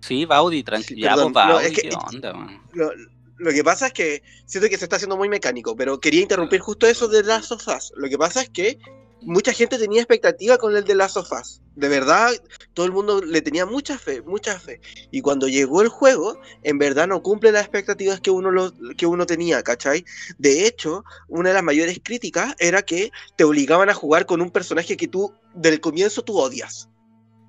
Sí, 0.00 0.24
Baudi, 0.24 0.62
tranquilo. 0.62 1.08
Perdón, 1.08 1.32
pues, 1.32 1.46
no, 1.46 1.52
Baudi, 1.54 1.66
es 1.66 1.72
que- 1.72 1.88
¿qué 1.88 1.96
onda, 1.96 2.32
man? 2.32 2.62
Lo, 2.72 2.90
lo 3.38 3.50
que 3.52 3.64
pasa 3.64 3.86
es 3.88 3.92
que 3.92 4.22
siento 4.46 4.68
que 4.68 4.76
se 4.76 4.84
está 4.84 4.96
haciendo 4.96 5.16
muy 5.16 5.28
mecánico, 5.28 5.74
pero 5.74 5.98
quería 6.00 6.20
interrumpir 6.20 6.60
justo 6.60 6.86
eso 6.86 7.08
de 7.08 7.22
Last 7.22 7.52
of 7.52 7.66
Us. 7.68 7.92
Lo 7.96 8.08
que 8.08 8.18
pasa 8.18 8.42
es 8.42 8.50
que 8.50 8.78
mucha 9.22 9.52
gente 9.52 9.78
tenía 9.78 10.00
expectativa 10.00 10.58
con 10.58 10.76
el 10.76 10.84
de 10.84 10.94
Last 10.94 11.16
of 11.16 11.30
Us. 11.32 11.62
De 11.74 11.88
verdad, 11.88 12.30
todo 12.74 12.84
el 12.86 12.92
mundo 12.92 13.22
le 13.22 13.40
tenía 13.40 13.64
mucha 13.64 13.98
fe, 13.98 14.20
mucha 14.22 14.58
fe. 14.58 14.80
Y 15.10 15.22
cuando 15.22 15.48
llegó 15.48 15.80
el 15.82 15.88
juego, 15.88 16.38
en 16.62 16.78
verdad 16.78 17.06
no 17.08 17.22
cumple 17.22 17.52
las 17.52 17.62
expectativas 17.62 18.20
que 18.20 18.30
uno, 18.30 18.50
lo, 18.50 18.72
que 18.96 19.06
uno 19.06 19.24
tenía, 19.24 19.62
¿cachai? 19.62 20.04
De 20.38 20.66
hecho, 20.66 21.04
una 21.28 21.50
de 21.50 21.54
las 21.54 21.62
mayores 21.62 21.98
críticas 22.02 22.54
era 22.58 22.82
que 22.82 23.10
te 23.36 23.44
obligaban 23.44 23.88
a 23.88 23.94
jugar 23.94 24.26
con 24.26 24.42
un 24.42 24.50
personaje 24.50 24.96
que 24.96 25.08
tú, 25.08 25.32
del 25.54 25.80
comienzo, 25.80 26.22
tú 26.22 26.38
odias. 26.38 26.88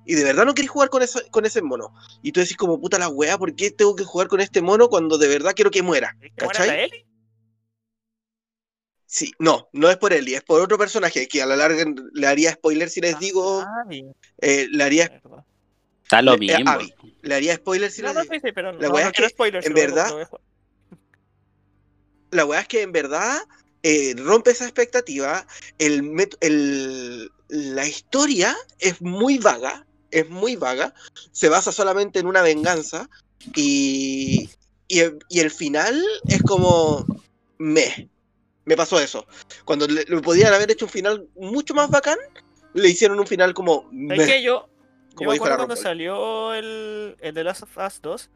Y 0.04 0.14
de 0.14 0.24
verdad 0.24 0.44
no 0.44 0.54
querés 0.54 0.70
jugar 0.70 0.88
con, 0.90 1.02
esa- 1.02 1.22
con 1.30 1.44
ese 1.46 1.62
mono. 1.62 1.92
Y 2.22 2.32
tú 2.32 2.40
decís 2.40 2.56
como 2.56 2.80
puta 2.80 2.98
la 2.98 3.08
wea, 3.08 3.38
¿por 3.38 3.54
qué 3.54 3.70
tengo 3.70 3.94
que 3.94 4.04
jugar 4.04 4.28
con 4.28 4.40
este 4.40 4.60
mono 4.62 4.88
cuando 4.88 5.18
de 5.18 5.28
verdad 5.28 5.52
quiero 5.54 5.70
que 5.70 5.82
muera? 5.82 6.16
¿Es 6.20 6.32
que 6.32 6.44
muera 6.44 6.58
¿Cachai? 6.58 6.66
la 6.68 6.78
Ellie? 6.84 7.06
Sí, 9.06 9.30
no, 9.38 9.68
no 9.72 9.90
es 9.90 9.98
por 9.98 10.12
Ellie, 10.14 10.36
es 10.36 10.42
por 10.42 10.60
otro 10.62 10.78
personaje 10.78 11.28
que 11.28 11.42
a 11.42 11.46
la 11.46 11.54
larga 11.54 11.84
le 12.14 12.26
haría 12.26 12.52
spoiler 12.52 12.88
si 12.88 13.02
les 13.02 13.18
digo, 13.18 13.60
Ah, 13.60 13.84
mi 13.86 14.10
eh, 14.38 14.66
le 14.70 14.82
haría. 14.84 15.20
Está 16.02 16.22
lo 16.22 16.32
Eh, 16.34 16.38
mismo. 16.38 16.70
Abby. 16.70 16.94
le 17.20 17.34
haría 17.34 17.54
spoiler 17.56 17.90
si 17.90 18.00
No, 18.00 18.08
les 18.08 18.16
no, 18.16 18.22
digo. 18.22 18.34
sí, 18.34 18.40
sí, 18.42 18.52
pero 18.52 18.72
La 18.72 18.88
no, 18.88 18.94
wea 18.94 19.04
no 19.04 19.10
es 19.10 19.14
quiero 19.14 19.28
que, 19.28 19.34
spoilers, 19.34 19.66
en 19.66 19.74
verdad. 19.74 20.28
La 22.30 22.46
weá 22.46 22.60
es 22.60 22.68
que 22.68 22.80
en 22.80 22.92
verdad 22.92 23.38
eh, 23.82 24.14
rompe 24.16 24.52
esa 24.52 24.64
expectativa. 24.64 25.46
El, 25.78 26.02
met- 26.02 26.38
el- 26.40 27.30
la 27.48 27.86
historia 27.86 28.56
es 28.78 29.02
muy 29.02 29.36
vaga, 29.36 29.86
es 30.12 30.28
muy 30.30 30.56
vaga. 30.56 30.94
Se 31.32 31.48
basa 31.48 31.72
solamente 31.72 32.20
en 32.20 32.26
una 32.26 32.42
venganza. 32.42 33.08
Y, 33.56 34.48
y, 34.88 35.00
el- 35.00 35.18
y 35.28 35.40
el 35.40 35.50
final 35.50 36.00
es 36.28 36.42
como. 36.42 37.04
Me. 37.58 38.08
Me 38.64 38.76
pasó 38.76 39.00
eso. 39.00 39.26
Cuando 39.64 39.86
le, 39.88 40.04
le 40.04 40.20
podían 40.20 40.54
haber 40.54 40.70
hecho 40.70 40.84
un 40.84 40.90
final 40.90 41.26
mucho 41.34 41.74
más 41.74 41.90
bacán, 41.90 42.18
le 42.74 42.88
hicieron 42.88 43.18
un 43.18 43.26
final 43.26 43.54
como. 43.54 43.82
¿Sabes 43.82 44.18
meh. 44.18 44.26
qué? 44.26 44.42
Yo, 44.42 44.68
yo 44.68 45.14
Como 45.16 45.30
me 45.30 45.34
dijo 45.34 45.44
acuerdo 45.44 45.50
la 45.50 45.66
cuando 45.66 45.76
salió 45.76 46.54
el, 46.54 47.16
el 47.20 47.34
The 47.34 47.44
Last 47.44 47.62
of 47.64 47.76
Us 47.76 48.00
2, 48.00 48.30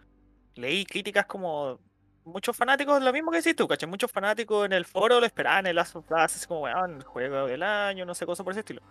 leí 0.57 0.85
críticas 0.85 1.27
como 1.27 1.79
muchos 2.25 2.57
fanáticos, 2.57 3.01
lo 3.01 3.13
mismo 3.13 3.31
que 3.31 3.37
decís 3.37 3.55
tú, 3.55 3.69
¿cachai? 3.69 3.89
Muchos 3.89 4.11
fanáticos 4.11 4.67
en 4.67 4.73
el 4.73 4.85
foro 4.85 5.21
lo 5.21 5.27
esperaban 5.27 5.67
el 5.69 5.77
Last 5.77 5.95
of 5.95 6.05
Us, 6.11 6.17
así 6.19 6.47
como, 6.47 6.63
weón, 6.63 6.97
el 6.97 7.05
juego 7.05 7.47
del 7.47 7.63
año, 7.63 8.05
no 8.05 8.17
sé, 8.17 8.27
cosas 8.27 8.43
por 8.43 8.51
ese 8.53 8.61
estilo. 8.61 8.83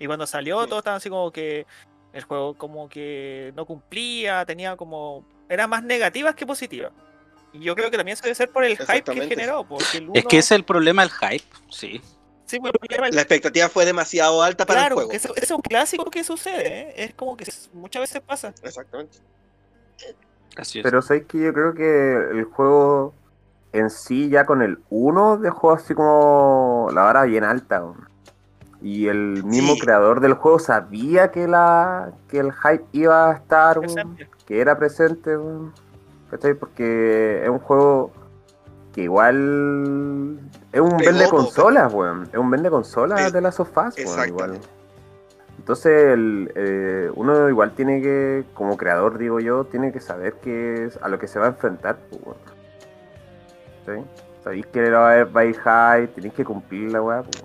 Y 0.00 0.06
cuando 0.06 0.26
salió, 0.26 0.66
todos 0.66 0.78
estaban 0.78 0.96
así 0.96 1.08
como 1.08 1.30
que 1.30 1.66
el 2.12 2.22
juego 2.24 2.54
como 2.54 2.88
que 2.88 3.52
no 3.56 3.66
cumplía, 3.66 4.44
tenía 4.44 4.76
como... 4.76 5.24
Era 5.48 5.66
más 5.66 5.82
negativas 5.82 6.34
que 6.34 6.46
positivas. 6.46 6.92
Y 7.52 7.60
yo 7.60 7.74
creo 7.74 7.90
que 7.90 7.96
también 7.96 8.16
se 8.16 8.22
debe 8.22 8.34
ser 8.34 8.50
por 8.50 8.64
el 8.64 8.76
hype 8.78 9.02
que 9.02 9.26
generó, 9.26 9.64
porque 9.64 9.98
el 9.98 10.10
Es 10.14 10.24
que 10.24 10.38
ese 10.38 10.54
es 10.54 10.58
el 10.58 10.64
problema 10.64 11.02
del 11.02 11.10
hype, 11.10 11.44
sí. 11.68 12.00
Sí, 12.46 12.58
pues, 12.58 12.72
el 12.72 12.78
problema- 12.80 13.08
La 13.10 13.20
expectativa 13.22 13.68
fue 13.68 13.84
demasiado 13.84 14.42
alta 14.42 14.66
para 14.66 14.80
claro, 14.80 14.94
el 14.96 15.04
juego. 15.06 15.12
eso, 15.12 15.34
eso 15.34 15.44
es 15.44 15.50
un 15.52 15.60
clásico 15.60 16.10
que 16.10 16.22
sucede, 16.24 16.66
¿eh? 16.90 16.94
es 16.96 17.14
como 17.14 17.36
que 17.36 17.44
muchas 17.72 18.00
veces 18.00 18.20
pasa. 18.20 18.52
Exactamente. 18.62 19.18
Así 20.56 20.78
es. 20.78 20.82
Pero 20.82 21.00
sabéis 21.02 21.26
que 21.26 21.38
yo 21.40 21.52
creo 21.52 21.74
que 21.74 22.14
el 22.38 22.44
juego 22.44 23.14
en 23.72 23.88
sí, 23.90 24.28
ya 24.28 24.46
con 24.46 24.62
el 24.62 24.78
1, 24.90 25.38
dejó 25.38 25.72
así 25.72 25.94
como 25.94 26.88
la 26.92 27.02
vara 27.02 27.22
bien 27.24 27.44
alta. 27.44 27.84
Y 28.82 29.08
el 29.08 29.44
mismo 29.44 29.74
Sí. 29.74 29.80
creador 29.80 30.20
del 30.20 30.34
juego 30.34 30.58
sabía 30.58 31.30
que 31.30 31.46
la 31.46 32.12
que 32.28 32.38
el 32.38 32.52
hype 32.52 32.84
iba 32.92 33.30
a 33.30 33.34
estar, 33.34 33.78
weón, 33.78 33.92
Presente. 33.92 34.28
que 34.46 34.60
era 34.60 34.78
presente. 34.78 35.36
weón. 35.36 35.72
¿Cachai? 36.30 36.54
Porque 36.54 37.42
es 37.42 37.48
un 37.50 37.58
juego 37.58 38.10
que 38.94 39.02
igual 39.02 40.38
es 40.72 40.80
un 40.80 40.96
vende 40.96 41.28
consolas, 41.28 41.92
weón. 41.92 42.22
Es 42.32 42.38
un 42.38 42.50
vende 42.50 42.70
consolas 42.70 43.32
de 43.32 43.40
las 43.40 43.54
sofás, 43.56 43.94
weón, 43.98 44.28
igual. 44.28 44.58
Entonces, 45.58 45.92
el, 46.14 46.50
eh, 46.54 47.10
uno 47.16 47.48
igual 47.50 47.72
tiene 47.72 48.00
que, 48.00 48.44
como 48.54 48.78
creador, 48.78 49.18
digo 49.18 49.40
yo, 49.40 49.64
tiene 49.64 49.92
que 49.92 50.00
saber 50.00 50.32
que 50.34 50.86
es 50.86 50.98
a 51.02 51.08
lo 51.08 51.18
que 51.18 51.28
se 51.28 51.38
va 51.38 51.44
a 51.46 51.48
enfrentar. 51.48 51.98
Pues, 52.08 52.22
weón. 52.24 52.38
¿Sí? 53.84 54.04
Sabéis 54.42 54.66
que 54.66 54.90
va 54.90 55.10
a 55.10 55.12
haber 55.12 55.36
va 55.36 55.40
a 55.42 55.44
ir 55.44 55.56
high, 55.58 56.06
tenéis 56.14 56.32
que 56.32 56.44
cumplir 56.46 56.90
la 56.92 57.02
weá. 57.02 57.22
Pues. 57.22 57.44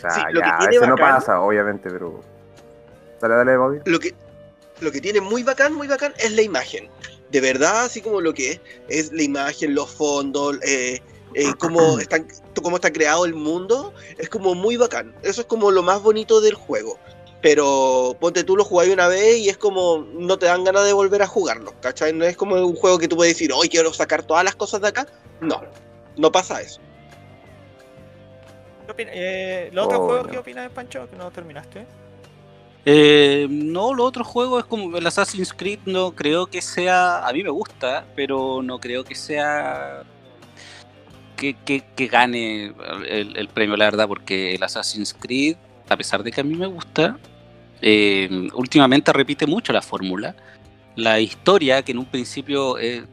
Sea, 0.00 0.10
Sí, 0.12 0.20
lo 0.32 0.40
que 0.40 0.46
ya, 0.48 0.56
a 0.56 0.68
tiene 0.68 0.86
no 0.86 0.96
bacán- 0.96 1.16
pasa, 1.16 1.40
obviamente, 1.40 1.90
pero. 1.90 2.20
Dale, 3.20 3.34
dale, 3.34 3.56
Bobby. 3.56 3.78
lo 3.84 3.98
que, 3.98 4.14
lo 4.80 4.92
que 4.92 5.00
tiene 5.00 5.20
muy 5.20 5.42
bacán, 5.42 5.74
muy 5.74 5.88
bacán 5.88 6.14
es 6.18 6.32
la 6.32 6.42
imagen. 6.42 6.88
De 7.30 7.40
verdad, 7.40 7.84
así 7.84 8.00
como 8.00 8.20
lo 8.20 8.32
que 8.32 8.52
es, 8.52 8.60
es 8.88 9.12
la 9.12 9.22
imagen, 9.22 9.74
los 9.74 9.90
fondos, 9.90 10.56
eh, 10.62 11.00
eh, 11.34 11.52
cómo, 11.58 11.98
están, 12.00 12.26
cómo 12.62 12.76
está 12.76 12.92
creado 12.92 13.24
el 13.24 13.34
mundo, 13.34 13.92
es 14.18 14.28
como 14.28 14.54
muy 14.54 14.76
bacán. 14.76 15.14
Eso 15.22 15.40
es 15.42 15.46
como 15.46 15.70
lo 15.70 15.82
más 15.82 16.00
bonito 16.00 16.40
del 16.40 16.54
juego. 16.54 16.98
Pero 17.40 18.16
ponte 18.18 18.42
tú 18.42 18.56
lo 18.56 18.64
jugáis 18.64 18.92
una 18.92 19.06
vez 19.06 19.36
y 19.38 19.48
es 19.48 19.56
como 19.56 20.04
no 20.12 20.38
te 20.38 20.46
dan 20.46 20.64
ganas 20.64 20.84
de 20.84 20.92
volver 20.92 21.22
a 21.22 21.26
jugarlo, 21.28 21.72
¿cachai? 21.80 22.12
No 22.12 22.24
es 22.24 22.36
como 22.36 22.56
un 22.56 22.74
juego 22.74 22.98
que 22.98 23.06
tú 23.06 23.14
puedes 23.16 23.34
decir, 23.34 23.52
hoy 23.52 23.68
quiero 23.68 23.92
sacar 23.92 24.24
todas 24.24 24.42
las 24.42 24.56
cosas 24.56 24.80
de 24.80 24.88
acá. 24.88 25.06
No, 25.40 25.60
no 26.16 26.32
pasa 26.32 26.60
eso. 26.60 26.80
¿Qué 28.96 29.06
eh, 29.12 29.70
¿Los 29.72 29.86
otros 29.86 30.00
Oh, 30.00 30.06
juegos 30.06 30.26
no. 30.26 30.32
qué 30.32 30.38
opinas, 30.38 30.70
Pancho? 30.70 31.08
Que 31.10 31.16
no 31.16 31.30
terminaste. 31.30 31.86
Eh, 32.84 33.46
no, 33.50 33.92
los 33.92 34.06
otros 34.06 34.26
juegos 34.26 34.62
es 34.62 34.68
como 34.68 34.96
el 34.96 35.06
Assassin's 35.06 35.52
Creed, 35.52 35.80
no 35.84 36.12
creo 36.12 36.46
que 36.46 36.62
sea. 36.62 37.26
A 37.26 37.32
mí 37.32 37.42
me 37.42 37.50
gusta, 37.50 38.04
pero 38.16 38.62
no 38.62 38.78
creo 38.78 39.04
que 39.04 39.14
sea. 39.14 40.02
Que, 41.36 41.54
que- 41.54 41.84
que 41.94 42.06
gane 42.06 42.72
el, 43.08 43.36
el 43.36 43.48
premio, 43.48 43.76
la 43.76 43.84
verdad, 43.84 44.08
porque 44.08 44.54
el 44.54 44.62
Assassin's 44.62 45.14
Creed 45.14 45.56
a 45.88 45.96
pesar 45.96 46.22
de 46.22 46.30
que 46.30 46.40
a 46.40 46.44
mí 46.44 46.54
me 46.54 46.66
gusta, 46.66 47.16
eh, 47.80 48.48
últimamente 48.54 49.10
repite 49.12 49.46
mucho 49.46 49.72
la 49.72 49.80
fórmula. 49.82 50.34
La 50.96 51.18
historia, 51.20 51.82
que 51.82 51.92
en 51.92 51.98
un 51.98 52.04
principio 52.06 52.76
es 52.78 53.04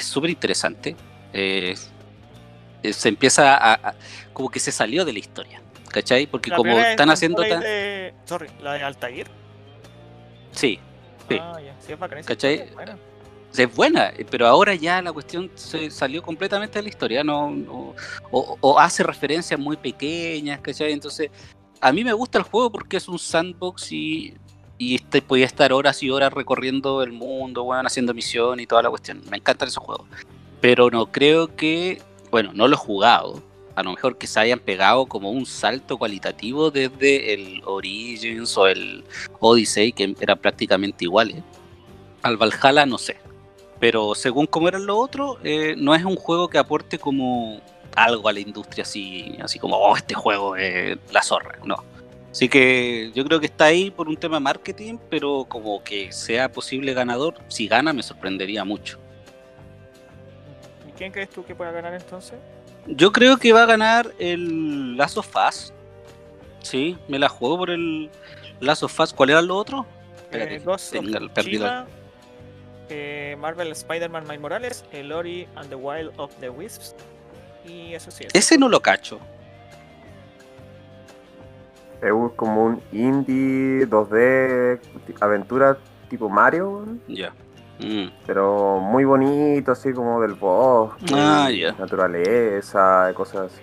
súper 0.00 0.30
interesante, 0.30 0.90
eh, 1.32 1.74
eh, 1.74 1.76
se 2.92 3.08
empieza 3.08 3.56
a, 3.56 3.74
a- 3.74 3.94
como 4.32 4.48
que 4.50 4.58
se 4.60 4.72
salió 4.72 5.04
de 5.04 5.12
la 5.12 5.18
historia, 5.18 5.60
¿cachai? 5.88 6.26
Porque 6.26 6.50
La 6.50 6.56
como 6.56 6.78
están 6.78 7.08
es 7.08 7.14
haciendo... 7.14 7.42
tan- 7.44 7.60
de- 7.60 8.14
Sorry, 8.24 8.48
la 8.62 8.74
de 8.74 8.82
Altair. 8.82 9.26
Sí, 10.52 10.78
Sí. 11.28 11.38
Ah. 11.40 11.58
Sí, 11.80 11.92
es 11.92 11.98
bacán. 11.98 12.22
¿Cachai? 12.24 12.54
es 12.60 12.74
buena. 12.74 12.98
es 13.56 13.74
buena, 13.74 14.08
eh, 14.10 14.26
pero 14.30 14.46
ahora 14.46 14.74
ya 14.74 15.00
la 15.02 15.12
cuestión 15.12 15.50
se 15.54 15.90
salió 15.90 16.22
completamente 16.22 16.78
de 16.78 16.82
la 16.84 16.88
historia, 16.88 17.24
no, 17.24 17.50
no- 17.50 17.94
o, 18.30 18.56
o 18.60 18.78
hace 18.78 19.02
referencias 19.02 19.58
muy 19.58 19.76
pequeñas, 19.76 20.60
¿cachai? 20.60 20.92
Entonces, 20.92 21.30
a 21.80 21.92
mí 21.92 22.04
me 22.04 22.12
gusta 22.12 22.38
el 22.38 22.44
juego 22.44 22.70
porque 22.70 22.96
es 22.98 23.08
un 23.08 23.18
sandbox 23.18 23.92
y, 23.92 24.34
y 24.78 24.96
este, 24.96 25.22
podía 25.22 25.46
estar 25.46 25.72
horas 25.72 26.02
y 26.02 26.10
horas 26.10 26.32
recorriendo 26.32 27.02
el 27.02 27.12
mundo, 27.12 27.64
bueno, 27.64 27.86
haciendo 27.86 28.14
misión 28.14 28.60
y 28.60 28.66
toda 28.66 28.82
la 28.82 28.90
cuestión. 28.90 29.22
Me 29.30 29.36
encantan 29.38 29.68
esos 29.68 29.82
juegos. 29.82 30.06
Pero 30.60 30.90
no 30.90 31.10
creo 31.10 31.54
que, 31.56 32.00
bueno, 32.32 32.50
no 32.54 32.66
lo 32.66 32.74
he 32.74 32.78
jugado. 32.78 33.42
A 33.74 33.82
lo 33.82 33.92
mejor 33.92 34.16
que 34.16 34.26
se 34.26 34.40
hayan 34.40 34.58
pegado 34.58 35.06
como 35.06 35.30
un 35.30 35.46
salto 35.46 35.98
cualitativo 35.98 36.70
desde 36.70 37.34
el 37.34 37.62
Origins 37.64 38.56
o 38.56 38.66
el 38.66 39.04
Odyssey, 39.38 39.92
que 39.92 40.16
eran 40.18 40.38
prácticamente 40.38 41.04
iguales. 41.04 41.36
Al 42.22 42.38
Valhalla 42.38 42.86
no 42.86 42.96
sé. 42.98 43.18
Pero 43.78 44.14
según 44.14 44.46
como 44.46 44.68
eran 44.68 44.86
los 44.86 44.96
otros, 44.98 45.38
eh, 45.44 45.74
no 45.76 45.94
es 45.94 46.04
un 46.04 46.16
juego 46.16 46.48
que 46.48 46.56
aporte 46.56 46.98
como 46.98 47.60
algo 47.94 48.28
a 48.28 48.32
la 48.32 48.40
industria 48.40 48.82
así, 48.82 49.36
así 49.42 49.58
como, 49.58 49.76
oh, 49.76 49.94
este 49.96 50.14
juego 50.14 50.56
es 50.56 50.96
la 51.12 51.22
zorra. 51.22 51.58
No. 51.64 51.84
Así 52.30 52.48
que 52.48 53.12
yo 53.14 53.24
creo 53.26 53.40
que 53.40 53.46
está 53.46 53.66
ahí 53.66 53.90
por 53.90 54.08
un 54.08 54.16
tema 54.16 54.36
de 54.36 54.40
marketing, 54.40 54.96
pero 55.10 55.44
como 55.46 55.84
que 55.84 56.12
sea 56.12 56.50
posible 56.50 56.94
ganador, 56.94 57.34
si 57.48 57.68
gana 57.68 57.92
me 57.92 58.02
sorprendería 58.02 58.64
mucho. 58.64 59.01
¿Y 61.02 61.06
quién 61.06 61.12
crees 61.12 61.30
tú 61.30 61.44
que 61.44 61.52
pueda 61.56 61.72
ganar 61.72 61.94
entonces? 61.94 62.38
Yo 62.86 63.10
creo 63.10 63.36
que 63.36 63.52
va 63.52 63.64
a 63.64 63.66
ganar 63.66 64.12
el 64.20 64.96
Last 64.96 65.18
of 65.18 65.28
Us. 65.48 65.72
Sí, 66.60 66.96
me 67.08 67.18
la 67.18 67.28
juego 67.28 67.58
por 67.58 67.70
el 67.70 68.08
Last 68.60 68.84
of 68.84 69.00
Us. 69.00 69.12
¿Cuál 69.12 69.30
era 69.30 69.42
lo 69.42 69.56
otro? 69.56 69.84
Espérate, 70.16 70.54
Eh, 70.54 70.58
Ghost 70.60 70.94
of 70.94 71.04
tenga 71.04 71.18
el 71.18 71.28
perdido. 71.30 71.86
Eh, 72.88 73.36
Marvel 73.40 73.72
Spider-Man 73.72 74.22
Miles 74.28 74.40
Morales, 74.40 74.84
el 74.92 75.10
Ori 75.10 75.48
and 75.56 75.68
the 75.70 75.74
Wild 75.74 76.12
of 76.18 76.32
the 76.38 76.48
Wisps. 76.50 76.94
Y 77.66 77.94
eso 77.94 78.12
sí. 78.12 78.22
eso 78.22 78.38
Ese 78.38 78.56
no 78.56 78.68
lo 78.68 78.78
cacho. 78.80 79.18
Es 82.00 82.12
un- 82.12 82.28
como 82.30 82.64
un 82.64 82.82
indie 82.92 83.86
2D 83.88 84.78
aventura 85.20 85.76
tipo 86.08 86.28
Mario, 86.28 86.86
Ya. 87.08 87.32
Mm. 87.80 88.10
pero 88.26 88.78
muy 88.78 89.04
bonito, 89.04 89.72
así 89.72 89.92
como 89.92 90.20
del 90.20 90.34
bosque, 90.34 91.14
Ah, 91.14 91.50
ya. 91.50 91.72
naturaleza, 91.72 93.08
y 93.10 93.14
cosas 93.14 93.52
así. 93.52 93.62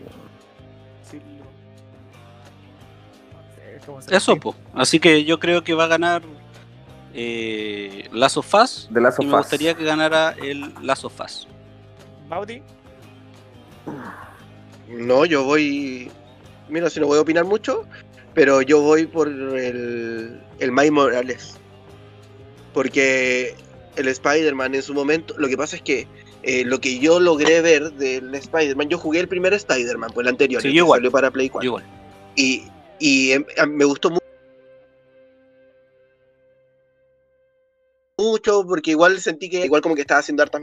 Eso, 4.12 4.36
po. 4.38 4.56
Así 4.74 5.00
que 5.00 5.24
yo 5.26 5.40
creo 5.40 5.64
que 5.64 5.74
va 5.74 5.86
a 5.86 5.88
ganar 5.88 6.22
eh. 7.14 8.08
The 8.12 8.18
Last 8.18 8.38
Y 9.20 9.26
me 9.26 9.32
Us. 9.34 9.38
gustaría 9.40 9.74
que 9.74 9.84
ganara 9.84 10.36
el 10.42 10.74
Last 10.82 11.06
of 11.06 11.20
Us. 11.22 11.48
Baudi, 12.28 12.62
No, 14.88 15.26
yo 15.26 15.44
voy. 15.44 16.12
Mira, 16.68 16.90
si 16.90 17.00
no 17.00 17.08
voy 17.08 17.18
a 17.18 17.22
opinar 17.22 17.46
mucho, 17.46 17.86
pero 18.34 18.62
yo 18.62 18.82
voy 18.82 19.08
por 19.08 19.28
el, 19.28 20.40
el 20.60 20.72
Miles 20.72 20.92
Morales. 20.92 21.58
Porque 22.74 23.56
el 23.96 24.08
Spider-Man 24.08 24.76
en 24.76 24.82
su 24.84 24.94
momento. 24.94 25.34
Lo 25.38 25.48
que 25.48 25.58
pasa 25.58 25.76
es 25.76 25.82
que 25.82 26.08
eh, 26.44 26.64
lo 26.66 26.80
que 26.80 27.00
yo 27.00 27.20
logré 27.20 27.62
ver 27.62 27.92
del 27.94 28.34
Spider-Man, 28.34 28.90
yo 28.90 28.98
jugué 28.98 29.20
el 29.20 29.28
primer 29.28 29.54
Spider-man, 29.54 30.12
pues 30.14 30.26
el 30.26 30.30
anterior, 30.30 30.62
Sí, 30.62 30.70
el 30.70 30.74
yo 30.74 30.84
que 30.84 30.86
igual. 30.86 30.98
salió 31.00 31.12
para 31.12 31.32
Play 31.32 31.48
Yo 31.48 31.52
4. 31.54 31.66
igual. 31.68 31.84
Y, 32.36 32.64
y 33.00 33.32
em, 33.32 33.46
me 33.70 33.86
gustó 33.86 34.10
mu- 34.10 34.20
mucho 38.18 38.66
porque 38.68 38.92
igual 38.92 39.20
sentí 39.20 39.50
que 39.50 39.66
igual 39.66 39.82
como 39.82 39.96
que 39.96 40.02
estaba 40.02 40.20
haciendo 40.20 40.44
hartas 40.44 40.62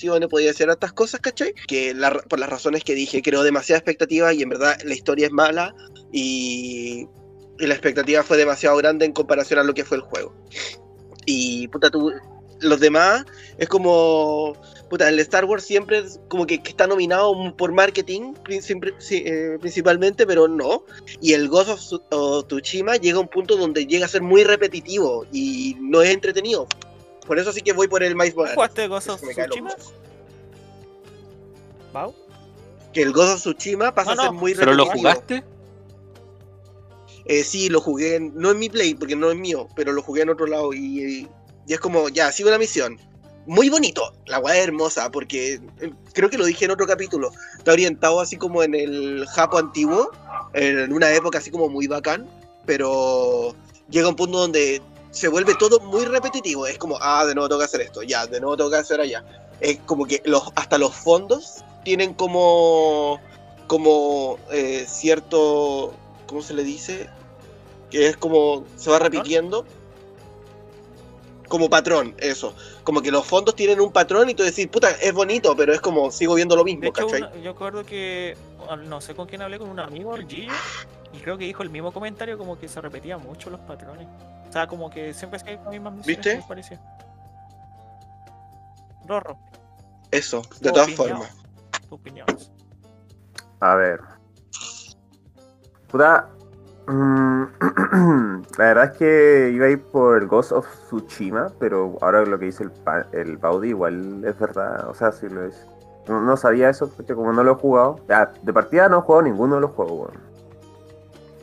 misiones, 0.00 0.28
podía 0.28 0.50
hacer 0.50 0.70
hartas 0.70 0.92
cosas, 0.92 1.20
¿cachai? 1.20 1.54
Que 1.66 1.92
la 1.94 2.10
por 2.10 2.38
las 2.38 2.48
razones 2.48 2.84
que 2.84 2.94
dije, 2.94 3.22
creo 3.22 3.42
demasiada 3.42 3.78
expectativa 3.78 4.32
y 4.32 4.42
en 4.42 4.48
verdad 4.48 4.78
la 4.84 4.94
historia 4.94 5.26
es 5.26 5.32
mala 5.32 5.74
y, 6.12 7.06
la 7.58 7.74
expectativa 7.74 8.22
fue 8.22 8.38
demasiado 8.38 8.78
grande 8.78 9.04
en 9.04 9.12
comparación 9.12 9.60
a 9.60 9.64
lo 9.64 9.74
que 9.74 9.84
fue 9.84 9.98
el 9.98 10.02
juego. 10.02 10.34
Y 11.26 11.68
puta, 11.68 11.90
tú, 11.90 12.10
los 12.60 12.80
demás 12.80 13.26
es 13.58 13.68
como, 13.68 14.54
puta, 14.88 15.06
el 15.10 15.18
Star 15.18 15.44
Wars 15.44 15.64
siempre 15.64 16.02
como 16.28 16.46
que, 16.46 16.54
está 16.54 16.86
nominado 16.86 17.34
por 17.58 17.72
marketing 17.72 18.32
eh, 18.48 19.58
principalmente, 19.60 20.26
pero 20.26 20.48
no. 20.48 20.84
Y 21.20 21.34
el 21.34 21.50
Ghost 21.50 21.92
of 22.10 22.46
Tsushima 22.46 22.96
llega 22.96 23.18
a 23.18 23.20
un 23.20 23.28
punto 23.28 23.58
donde 23.58 23.84
llega 23.84 24.06
a 24.06 24.08
ser 24.08 24.22
muy 24.22 24.42
repetitivo 24.42 25.26
y 25.30 25.76
no 25.80 26.00
es 26.00 26.08
entretenido. 26.08 26.66
Por 27.30 27.38
eso 27.38 27.52
sí 27.52 27.60
que 27.60 27.72
voy 27.72 27.86
por 27.86 28.02
el 28.02 28.16
Miles 28.16 28.34
Morales. 28.34 28.56
¿jugaste 28.56 28.88
los 28.88 29.04
Tsushima? 29.04 29.72
Bau. 31.92 32.12
Que 32.92 33.02
el 33.02 33.12
Ghost 33.12 33.46
of 33.46 33.54
Tsushima 33.56 33.94
pasa 33.94 34.16
No, 34.16 34.22
a 34.22 34.24
ser 34.24 34.32
no, 34.34 34.40
muy 34.40 34.52
¿Pero 34.56 34.74
lo 34.74 34.86
jugaste? 34.86 35.44
Eh, 37.26 37.44
sí, 37.44 37.68
lo 37.68 37.80
jugué, 37.80 38.16
en- 38.16 38.32
no 38.34 38.50
en 38.50 38.58
mi 38.58 38.68
Play, 38.68 38.94
porque 38.96 39.14
no 39.14 39.30
es 39.30 39.36
mío, 39.36 39.68
pero 39.76 39.92
lo 39.92 40.02
jugué 40.02 40.22
en 40.22 40.30
otro 40.30 40.48
lado 40.48 40.72
y, 40.72 41.28
y 41.68 41.72
es 41.72 41.78
como, 41.78 42.08
ya, 42.08 42.32
sigo 42.32 42.50
la 42.50 42.58
misión. 42.58 42.98
Muy 43.46 43.68
bonito, 43.68 44.12
la 44.26 44.40
weá 44.40 44.56
es 44.58 44.64
hermosa, 44.64 45.08
porque 45.12 45.60
eh, 45.78 45.92
creo 46.12 46.30
que 46.30 46.36
lo 46.36 46.44
dije 46.44 46.64
en 46.64 46.72
otro 46.72 46.88
capítulo, 46.88 47.30
está 47.56 47.70
orientado 47.70 48.18
así 48.20 48.38
como 48.38 48.64
en 48.64 48.74
el 48.74 49.24
Japo 49.28 49.56
antiguo, 49.58 50.10
en 50.52 50.92
una 50.92 51.12
época 51.12 51.38
así 51.38 51.52
como 51.52 51.68
muy 51.68 51.86
bacán, 51.86 52.28
pero 52.66 53.54
llega 53.88 54.08
un 54.08 54.16
punto 54.16 54.36
donde 54.38 54.82
se 55.10 55.28
vuelve 55.28 55.54
todo 55.56 55.80
muy 55.80 56.04
repetitivo, 56.04 56.66
es 56.66 56.78
como, 56.78 56.96
ah, 57.00 57.24
de 57.26 57.34
nuevo 57.34 57.48
tengo 57.48 57.58
que 57.58 57.64
hacer 57.64 57.80
esto, 57.80 58.02
ya, 58.02 58.26
de 58.26 58.40
nuevo 58.40 58.56
tengo 58.56 58.70
que 58.70 58.76
hacer 58.76 59.00
allá. 59.00 59.24
Es 59.60 59.78
como 59.84 60.06
que 60.06 60.22
los, 60.24 60.50
hasta 60.54 60.78
los 60.78 60.94
fondos 60.94 61.64
tienen 61.84 62.14
como, 62.14 63.20
como 63.66 64.38
eh, 64.52 64.86
cierto, 64.88 65.92
¿cómo 66.26 66.42
se 66.42 66.54
le 66.54 66.62
dice? 66.62 67.08
Que 67.90 68.06
es 68.06 68.16
como, 68.16 68.64
se 68.76 68.90
va 68.90 68.98
repitiendo. 68.98 69.64
Como 71.48 71.68
patrón, 71.68 72.14
eso. 72.18 72.54
Como 72.84 73.02
que 73.02 73.10
los 73.10 73.26
fondos 73.26 73.56
tienen 73.56 73.80
un 73.80 73.90
patrón 73.90 74.30
y 74.30 74.34
tú 74.34 74.44
decís, 74.44 74.68
puta, 74.68 74.92
es 74.92 75.12
bonito, 75.12 75.56
pero 75.56 75.72
es 75.72 75.80
como, 75.80 76.12
sigo 76.12 76.34
viendo 76.34 76.54
lo 76.54 76.62
mismo, 76.62 76.82
De 76.82 76.88
hecho, 76.90 77.08
¿cachai? 77.08 77.42
yo 77.42 77.50
acuerdo 77.50 77.84
que, 77.84 78.36
no 78.86 79.00
sé 79.00 79.16
con 79.16 79.26
quién 79.26 79.42
hablé, 79.42 79.58
con 79.58 79.68
un 79.68 79.80
amigo, 79.80 80.14
el 80.14 80.28
Gillo, 80.28 80.52
y 81.12 81.18
creo 81.18 81.36
que 81.36 81.46
dijo 81.46 81.64
el 81.64 81.70
mismo 81.70 81.90
comentario, 81.92 82.38
como 82.38 82.56
que 82.56 82.68
se 82.68 82.80
repetían 82.80 83.20
mucho 83.20 83.50
los 83.50 83.58
patrones. 83.58 84.06
O 84.50 84.52
sea, 84.52 84.66
como 84.66 84.90
que 84.90 85.14
siempre 85.14 85.36
es 85.36 85.44
que 85.44 85.50
hay 85.50 85.56
las 85.58 85.68
mismas 85.68 85.92
misiones, 85.94 86.24
¿Viste? 86.24 86.36
me 86.38 86.42
parecía. 86.48 86.80
Rorro, 89.06 89.38
Eso, 90.10 90.42
de 90.60 90.70
todas 90.72 90.88
opinión, 90.88 91.18
formas. 91.18 91.36
tu 91.88 91.94
opinión. 91.94 92.26
A 93.60 93.74
ver. 93.76 94.00
Puta. 95.88 96.28
mm, 96.88 97.42
la 98.58 98.64
verdad 98.64 98.84
es 98.92 98.98
que 98.98 99.50
iba 99.54 99.66
a 99.66 99.70
ir 99.70 99.82
por 99.86 100.20
el 100.20 100.26
Ghost 100.28 100.50
of 100.52 100.66
Tsushima, 100.88 101.52
pero 101.58 101.96
ahora 102.00 102.22
lo 102.24 102.38
que 102.38 102.46
dice 102.46 102.64
el, 102.64 102.72
pa- 102.72 103.06
el 103.12 103.36
Baudi 103.36 103.68
igual 103.70 104.24
es 104.24 104.38
verdad. 104.38 104.88
O 104.88 104.94
sea, 104.94 105.12
sí 105.12 105.28
lo 105.28 105.44
es. 105.44 105.66
No, 106.08 106.20
no 106.20 106.36
sabía 106.36 106.70
eso, 106.70 106.88
porque 106.90 107.14
como 107.14 107.32
no 107.32 107.44
lo 107.44 107.52
he 107.52 107.54
jugado. 107.56 108.00
Ya, 108.08 108.32
de 108.42 108.52
partida 108.52 108.88
no 108.88 108.98
he 108.98 109.02
jugado 109.02 109.22
ninguno 109.22 109.54
de 109.56 109.60
los 109.60 109.70
juegos, 109.72 110.08
weón. 110.10 110.29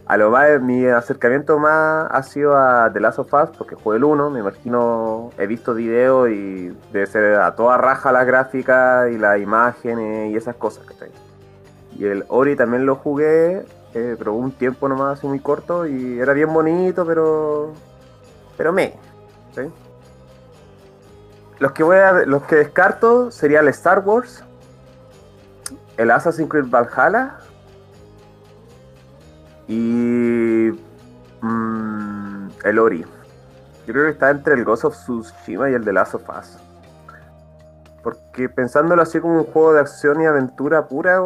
A 0.08 0.16
lo 0.16 0.32
más, 0.32 0.62
mi 0.62 0.86
acercamiento 0.86 1.60
más 1.60 2.08
ha 2.10 2.24
sido 2.24 2.56
a 2.56 2.90
The 2.94 3.02
Last 3.02 3.20
of 3.20 3.34
Us, 3.34 3.50
porque 3.58 3.76
jugué 3.76 3.98
el 3.98 4.06
1, 4.06 4.30
me 4.30 4.40
imagino, 4.40 5.32
he 5.38 5.48
visto 5.48 5.74
videos 5.74 6.30
y 6.30 6.70
debe 6.94 7.06
ser 7.08 7.36
a 7.36 7.54
toda 7.56 7.78
raja 7.78 8.14
la 8.14 8.24
gráfica 8.24 9.10
y 9.10 9.18
las 9.18 9.38
imágenes 9.42 10.32
y 10.32 10.38
esas 10.38 10.56
cosas, 10.56 10.86
¿cachai? 10.86 11.12
Y 11.98 12.06
el 12.06 12.24
Ori 12.30 12.56
también 12.56 12.86
lo 12.86 12.96
jugué, 12.96 13.66
eh, 13.94 14.16
pero 14.18 14.34
un 14.34 14.54
tiempo 14.54 14.88
nomás 14.88 15.18
así 15.18 15.28
muy 15.28 15.42
corto 15.42 15.86
y 15.86 16.20
era 16.20 16.32
bien 16.32 16.54
bonito, 16.54 17.06
pero. 17.06 17.74
Pero 18.56 18.72
me. 18.72 18.94
Los 21.60 21.72
que 21.74 21.84
voy 21.84 21.98
a, 21.98 22.14
los 22.26 22.44
que 22.44 22.56
descarto 22.56 23.30
sería 23.32 23.60
el 23.60 23.68
Star 23.70 24.00
Wars, 24.00 24.44
el 25.98 26.12
Assassin's 26.12 26.50
Creed 26.50 26.70
Valhalla 26.70 27.40
y. 29.68 30.72
mm, 31.42 32.48
el 32.64 32.80
Ori. 32.80 33.06
Yo 33.86 33.94
creo 33.94 34.06
que 34.06 34.12
está 34.12 34.30
entre 34.30 34.56
el 34.56 34.66
Ghost 34.66 34.86
of 34.86 34.96
Tsushima 34.96 35.70
y 35.70 35.74
el 35.74 35.86
de 35.86 35.94
Last 35.94 36.16
of 36.16 36.30
Us. 36.30 36.58
Porque 38.04 38.50
pensándolo 38.50 39.02
así 39.02 39.20
como 39.20 39.40
un 39.40 39.46
juego 39.46 39.74
de 39.74 39.82
acción 39.82 40.22
y 40.22 40.26
aventura 40.26 40.88
pura, 40.88 41.18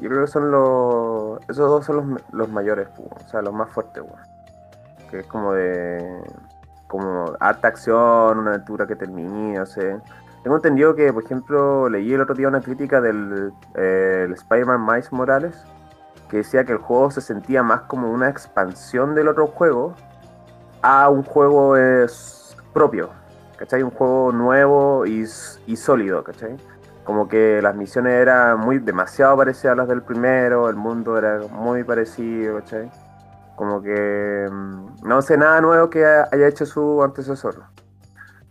yo 0.00 0.08
creo 0.08 0.22
que 0.22 0.30
son 0.30 0.50
los. 0.50 1.40
Esos 1.48 1.68
dos 1.68 1.84
son 1.84 1.96
los, 1.96 2.22
los 2.32 2.48
mayores, 2.48 2.88
o 2.98 3.28
sea, 3.28 3.42
los 3.42 3.54
más 3.54 3.70
fuertes. 3.70 4.02
Que 5.10 5.20
es 5.20 5.26
como 5.26 5.52
de. 5.52 6.22
Como 6.88 7.32
alta 7.40 7.68
acción, 7.68 8.38
una 8.38 8.50
aventura 8.50 8.86
que 8.86 8.96
termine, 8.96 9.60
o 9.60 9.66
sea. 9.66 10.00
Tengo 10.42 10.56
entendido 10.56 10.94
que, 10.94 11.10
por 11.10 11.24
ejemplo, 11.24 11.88
leí 11.88 12.12
el 12.12 12.20
otro 12.20 12.34
día 12.34 12.48
una 12.48 12.60
crítica 12.60 13.00
del 13.00 13.50
eh, 13.76 14.28
Spider-Man 14.30 14.84
Miles 14.84 15.10
Morales 15.10 15.64
que 16.34 16.38
decía 16.38 16.64
que 16.64 16.72
el 16.72 16.78
juego 16.78 17.12
se 17.12 17.20
sentía 17.20 17.62
más 17.62 17.82
como 17.82 18.10
una 18.10 18.28
expansión 18.28 19.14
del 19.14 19.28
otro 19.28 19.46
juego 19.46 19.94
a 20.82 21.08
un 21.08 21.22
juego 21.22 21.76
es 21.76 22.56
propio, 22.72 23.10
¿cachai? 23.56 23.84
Un 23.84 23.92
juego 23.92 24.32
nuevo 24.32 25.06
y, 25.06 25.24
y 25.68 25.76
sólido, 25.76 26.24
¿cachai? 26.24 26.56
Como 27.04 27.28
que 27.28 27.60
las 27.62 27.76
misiones 27.76 28.14
eran 28.14 28.58
muy 28.58 28.80
demasiado 28.80 29.36
parecidas 29.36 29.74
a 29.74 29.76
las 29.76 29.86
del 29.88 30.02
primero, 30.02 30.68
el 30.68 30.74
mundo 30.74 31.16
era 31.16 31.38
muy 31.52 31.84
parecido, 31.84 32.56
¿cachai? 32.58 32.90
Como 33.54 33.80
que 33.80 34.48
mm, 34.50 35.04
no 35.04 35.22
sé 35.22 35.36
nada 35.38 35.60
nuevo 35.60 35.88
que 35.88 36.04
ha- 36.04 36.28
haya 36.32 36.48
hecho 36.48 36.66
su 36.66 37.00
antecesor. 37.04 37.62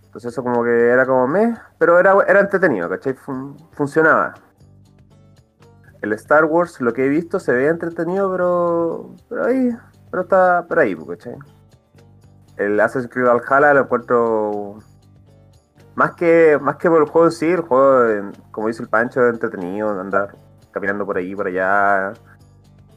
Entonces 0.05 0.31
eso 0.31 0.41
como 0.41 0.63
que 0.63 0.87
era 0.87 1.05
como 1.05 1.27
meh, 1.27 1.53
pero 1.77 1.99
era, 1.99 2.15
era 2.29 2.39
entretenido, 2.39 2.87
¿cachai? 2.87 3.13
Fun- 3.13 3.57
funcionaba. 3.73 4.35
El 6.03 6.11
Star 6.11 6.43
Wars, 6.43 6.81
lo 6.81 6.91
que 6.91 7.05
he 7.05 7.07
visto, 7.07 7.39
se 7.39 7.53
ve 7.53 7.67
entretenido, 7.67 8.29
pero. 8.29 9.15
Pero 9.29 9.45
ahí. 9.45 9.69
Pero 10.11 10.23
está. 10.23 10.65
Pero 10.67 10.81
ahí, 10.81 10.97
¿cachai? 10.97 11.37
El 12.57 12.77
Assassin's 12.77 13.09
Creed 13.09 13.25
Valhalla 13.25 13.73
lo 13.73 13.79
encuentro. 13.83 14.79
Más 15.95 16.11
que, 16.15 16.59
más 16.61 16.75
que 16.75 16.89
por 16.89 17.03
el 17.03 17.07
juego 17.07 17.27
en 17.27 17.31
sí, 17.31 17.45
el 17.45 17.61
juego, 17.61 18.33
como 18.51 18.67
dice 18.67 18.83
el 18.83 18.89
Pancho, 18.89 19.25
es 19.25 19.33
entretenido, 19.33 19.97
andar 19.97 20.35
caminando 20.71 21.05
por 21.05 21.15
ahí, 21.15 21.33
por 21.37 21.47
allá. 21.47 22.11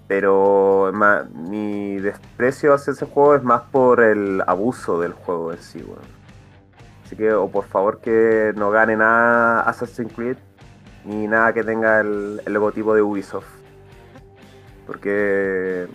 Pero 0.09 0.91
mi 1.33 2.01
desprecio 2.01 2.75
hacia 2.75 2.93
ese 2.93 3.07
juego 3.07 3.37
es 3.37 3.43
más 3.45 3.63
por 3.71 4.03
el 4.03 4.43
abuso 4.49 5.01
del 5.01 5.13
juego 5.13 5.53
en 5.53 5.59
sí, 5.59 5.81
weón. 5.87 6.03
Así 7.05 7.15
que, 7.15 7.33
o 7.33 7.49
por 7.49 7.67
favor, 7.67 8.01
que 8.01 8.53
no 8.57 8.73
gane 8.73 8.97
nada 8.97 9.61
Assassin's 9.61 10.13
Creed 10.13 10.39
ni 11.07 11.27
nada 11.27 11.53
que 11.53 11.63
tenga 11.63 12.01
el, 12.01 12.43
el 12.45 12.53
logotipo 12.53 12.95
de 12.95 13.03
Ubisoft. 13.03 13.47
Porque. 14.87 15.87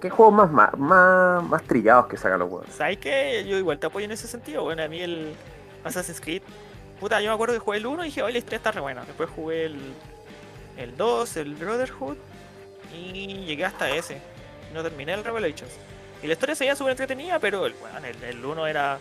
¿Qué 0.00 0.08
juegos 0.08 0.32
más, 0.32 0.50
más, 0.50 0.78
más, 0.78 1.44
más 1.44 1.62
trillados 1.64 2.06
que 2.06 2.16
sacan 2.16 2.38
los 2.38 2.48
juegos? 2.48 2.66
¿Sabes 2.74 2.96
qué? 2.96 3.44
Yo 3.46 3.58
igual 3.58 3.78
te 3.78 3.86
apoyo 3.86 4.06
en 4.06 4.12
ese 4.12 4.26
sentido. 4.26 4.62
Bueno, 4.62 4.82
a 4.82 4.88
mí 4.88 5.00
el 5.00 5.34
Assassin's 5.84 6.20
Creed. 6.20 6.40
Puta, 6.98 7.20
yo 7.20 7.28
me 7.28 7.34
acuerdo 7.34 7.52
que 7.54 7.60
jugué 7.60 7.76
el 7.76 7.86
1 7.86 8.02
y 8.04 8.06
dije, 8.06 8.22
oye, 8.22 8.32
la 8.32 8.38
historia 8.38 8.56
está 8.56 8.72
re 8.72 8.80
buena. 8.80 9.04
Después 9.04 9.28
jugué 9.28 9.66
el, 9.66 9.92
el 10.78 10.96
2, 10.96 11.36
el 11.36 11.54
Brotherhood. 11.56 12.16
Y 12.94 13.44
llegué 13.44 13.66
hasta 13.66 13.90
ese. 13.90 14.22
No 14.72 14.82
terminé 14.82 15.12
el 15.12 15.24
Revelations. 15.24 15.72
Y 16.22 16.26
la 16.26 16.32
historia 16.34 16.54
seguía 16.54 16.74
súper 16.74 16.92
entretenida, 16.92 17.38
pero 17.38 17.66
el, 17.66 17.74
weón, 17.82 18.04
el, 18.04 18.22
el 18.22 18.44
1 18.44 18.66
era 18.66 18.98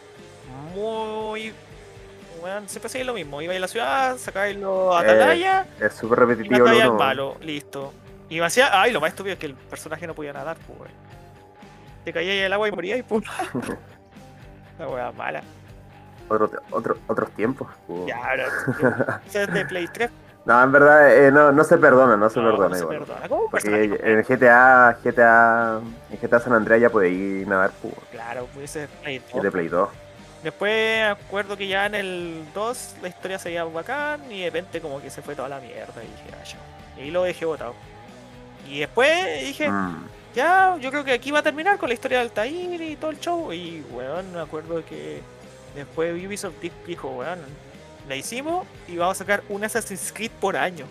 muy. 0.74 1.53
Weón, 2.42 2.68
siempre 2.68 2.89
seguía 2.89 3.06
lo 3.06 3.14
mismo. 3.14 3.42
Iba 3.42 3.54
a 3.54 3.60
la 3.60 3.68
ciudad, 3.68 4.18
sacáis 4.18 4.58
los 4.58 4.96
atalayas. 4.96 5.68
Es 5.80 5.94
súper 5.94 6.18
Y 6.18 6.22
repetitivo 6.22 6.68
al 6.68 6.76
uno, 6.76 6.94
malo, 6.96 7.38
listo. 7.42 7.94
Y 8.30 8.39
me 8.39 8.46
hacía, 8.46 8.82
ay, 8.82 8.92
lo 8.92 9.02
más 9.02 9.10
estúpido 9.10 9.34
es 9.34 9.39
que 9.39 9.46
el 9.48 9.54
personaje 9.56 10.08
no 10.08 10.16
podía 10.16 10.34
nadar, 10.34 10.58
pues, 10.66 10.80
weón. 10.80 10.92
Te 12.04 12.12
caía 12.14 12.34
en 12.34 12.44
el 12.46 12.54
agua 12.54 12.68
y 12.68 12.72
moría 12.72 12.98
y 12.98 13.04
pum. 13.04 13.22
La 14.80 14.88
weá 14.88 15.12
mala. 15.12 15.42
Otro, 16.30 16.50
otro, 16.72 16.98
otros 17.08 17.30
tiempos. 17.32 17.68
po. 17.86 18.06
Ya, 18.08 18.18
ahora. 18.18 19.22
Es 19.32 19.54
de 19.54 19.66
Play 19.66 19.88
3. 19.88 20.10
No, 20.46 20.64
en 20.64 20.72
verdad, 20.72 21.16
eh, 21.16 21.32
no, 21.32 21.52
no 21.52 21.64
se 21.64 21.78
perdona, 21.78 22.18
no 22.18 22.28
se 22.30 22.39
no, 22.39 22.50
perdona 22.50 22.70
no 22.70 22.76
se 22.76 22.82
igual. 22.82 23.00
perdona. 23.00 23.30
¿Cómo 23.30 23.50
Porque 23.52 24.00
en 24.02 24.24
GTA, 24.24 24.98
GTA, 25.04 25.80
en 26.10 26.18
GTA 26.20 26.39
San 26.39 26.54
Andreas 26.54 26.82
ya 26.82 27.06
ir 27.06 27.48
nadar 27.48 27.70
po, 27.80 27.92
Claro, 28.12 28.46
puede 28.46 28.68
ser 28.68 28.88
Play 29.04 29.18
y 29.18 29.34
2. 29.34 29.44
de 29.44 29.52
Play 29.52 29.68
2. 29.68 29.89
Después 30.44 31.04
acuerdo 31.08 31.56
que 31.56 31.68
ya 31.68 31.86
en 31.86 31.96
el 31.96 32.46
2 32.54 32.96
la 33.02 33.08
historia 33.10 33.38
se 33.38 33.50
veía 33.50 33.64
bacán 33.64 34.32
y 34.32 34.39
de 34.39 34.46
repente 34.46 34.82
como 34.82 35.00
que 35.02 35.10
se 35.12 35.22
fue 35.22 35.36
toda 35.36 35.48
la 35.50 35.60
mierda 35.60 35.94
y 36.04 36.08
dije, 36.08 36.38
ah, 36.39 36.44
ya. 36.98 37.04
Y 37.04 37.12
lo 37.12 37.24
dejé 37.24 37.46
botado. 37.46 37.76
Y 38.68 38.80
después 38.80 39.42
dije, 39.42 39.70
Mm. 39.70 40.06
ya, 40.36 40.78
yo 40.80 40.89
creo 40.92 41.04
que 41.04 41.12
aquí 41.14 41.30
va 41.32 41.39
a 41.39 41.44
terminar 41.44 41.78
con 41.78 41.89
la 41.89 41.94
historia 41.94 42.18
de 42.20 42.24
Altair 42.26 42.82
y 42.82 42.96
todo 42.96 43.12
el 43.12 43.20
show. 43.20 43.52
Y, 43.54 43.84
weón, 43.92 44.34
me 44.34 44.39
acuerdo 44.39 44.84
que 44.86 45.22
después 45.76 46.14
Ubisoft 46.26 46.60
di- 46.62 46.72
dijo, 46.88 47.10
weón, 47.10 47.39
la 48.10 48.16
hicimos 48.16 48.66
y 48.88 48.98
vamos 48.98 49.18
a 49.18 49.20
sacar 49.20 49.44
un 49.48 49.64
Assassin's 49.64 50.12
Creed 50.12 50.32
por 50.39 50.58
año. 50.58 50.86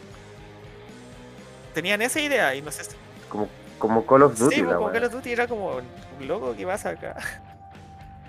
Tenían 1.74 2.02
esa 2.02 2.20
idea 2.20 2.54
y 2.54 2.62
no 2.62 2.70
sé 2.70 2.84
si... 2.84 2.90
Como, 3.28 3.48
como 3.78 4.06
Call 4.06 4.22
of 4.24 4.38
Duty, 4.38 4.54
Sí, 4.56 4.62
la 4.62 4.76
como. 4.76 4.92
Call 4.92 5.04
of 5.04 5.12
Duty 5.12 5.32
era 5.32 5.46
como, 5.46 5.80
loco, 6.20 6.54
¿qué 6.56 6.66
pasa 6.66 6.90
acá? 6.90 7.16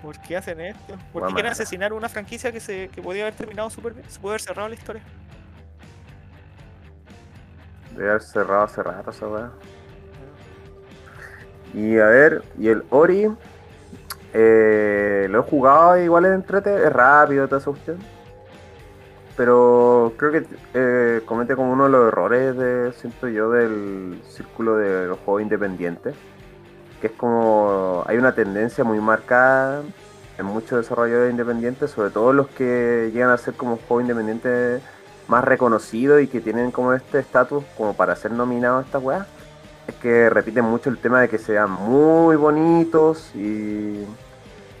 ¿Por 0.02 0.18
qué 0.20 0.36
hacen 0.36 0.60
esto? 0.60 0.96
¿Por 1.12 1.28
qué 1.28 1.34
quieren 1.34 1.52
asesinar 1.52 1.92
una 1.92 2.08
franquicia 2.08 2.50
que 2.50 2.58
se 2.58 2.88
que 2.88 3.00
podía 3.00 3.22
haber 3.22 3.34
terminado 3.34 3.70
súper 3.70 3.94
bien? 3.94 4.04
Se 4.10 4.18
puede 4.18 4.32
haber 4.32 4.40
cerrado 4.40 4.68
la 4.68 4.74
historia. 4.74 5.02
Debe 7.96 8.10
haber 8.10 8.22
cerrado 8.22 8.62
hace 8.64 8.82
rato 8.82 9.10
esa 9.10 9.28
weá. 9.28 9.50
Y 11.72 11.98
a 11.98 12.06
ver, 12.06 12.42
y 12.58 12.68
el 12.68 12.84
Ori, 12.90 13.30
eh, 14.34 15.26
lo 15.30 15.40
he 15.40 15.42
jugado 15.42 15.96
igual 15.98 16.24
es 16.24 16.32
entrete, 16.32 16.74
es 16.74 16.92
rápido, 16.92 17.46
toda 17.46 17.60
esa 17.60 17.70
cuestión. 17.70 17.98
Pero 19.36 20.12
creo 20.16 20.32
que 20.32 20.46
eh, 20.74 21.22
comete 21.24 21.54
como 21.54 21.72
uno 21.72 21.84
de 21.84 21.90
los 21.90 22.08
errores, 22.08 22.56
de, 22.56 22.92
siento 22.92 23.28
yo, 23.28 23.50
del 23.50 24.20
círculo 24.28 24.76
de 24.76 25.06
los 25.06 25.18
juegos 25.20 25.42
independientes. 25.42 26.14
Que 27.02 27.08
es 27.08 27.12
como, 27.14 28.04
hay 28.06 28.16
una 28.16 28.32
tendencia 28.32 28.84
muy 28.84 29.00
marcada 29.00 29.82
en 30.38 30.46
muchos 30.46 30.78
desarrolladores 30.78 31.32
independientes, 31.32 31.90
sobre 31.90 32.10
todo 32.10 32.32
los 32.32 32.46
que 32.46 33.10
llegan 33.12 33.30
a 33.30 33.36
ser 33.38 33.54
como 33.54 33.76
juegos 33.76 34.02
independientes 34.02 34.80
más 35.26 35.42
reconocidos 35.42 36.22
y 36.22 36.28
que 36.28 36.40
tienen 36.40 36.70
como 36.70 36.92
este 36.92 37.18
estatus 37.18 37.64
como 37.76 37.94
para 37.94 38.14
ser 38.14 38.30
nominados 38.30 38.84
a 38.84 38.86
esta 38.86 38.98
weá, 39.00 39.26
es 39.88 39.96
que 39.96 40.30
repiten 40.30 40.64
mucho 40.64 40.90
el 40.90 40.98
tema 40.98 41.20
de 41.20 41.28
que 41.28 41.38
sean 41.38 41.72
muy 41.72 42.36
bonitos 42.36 43.34
y, 43.34 44.06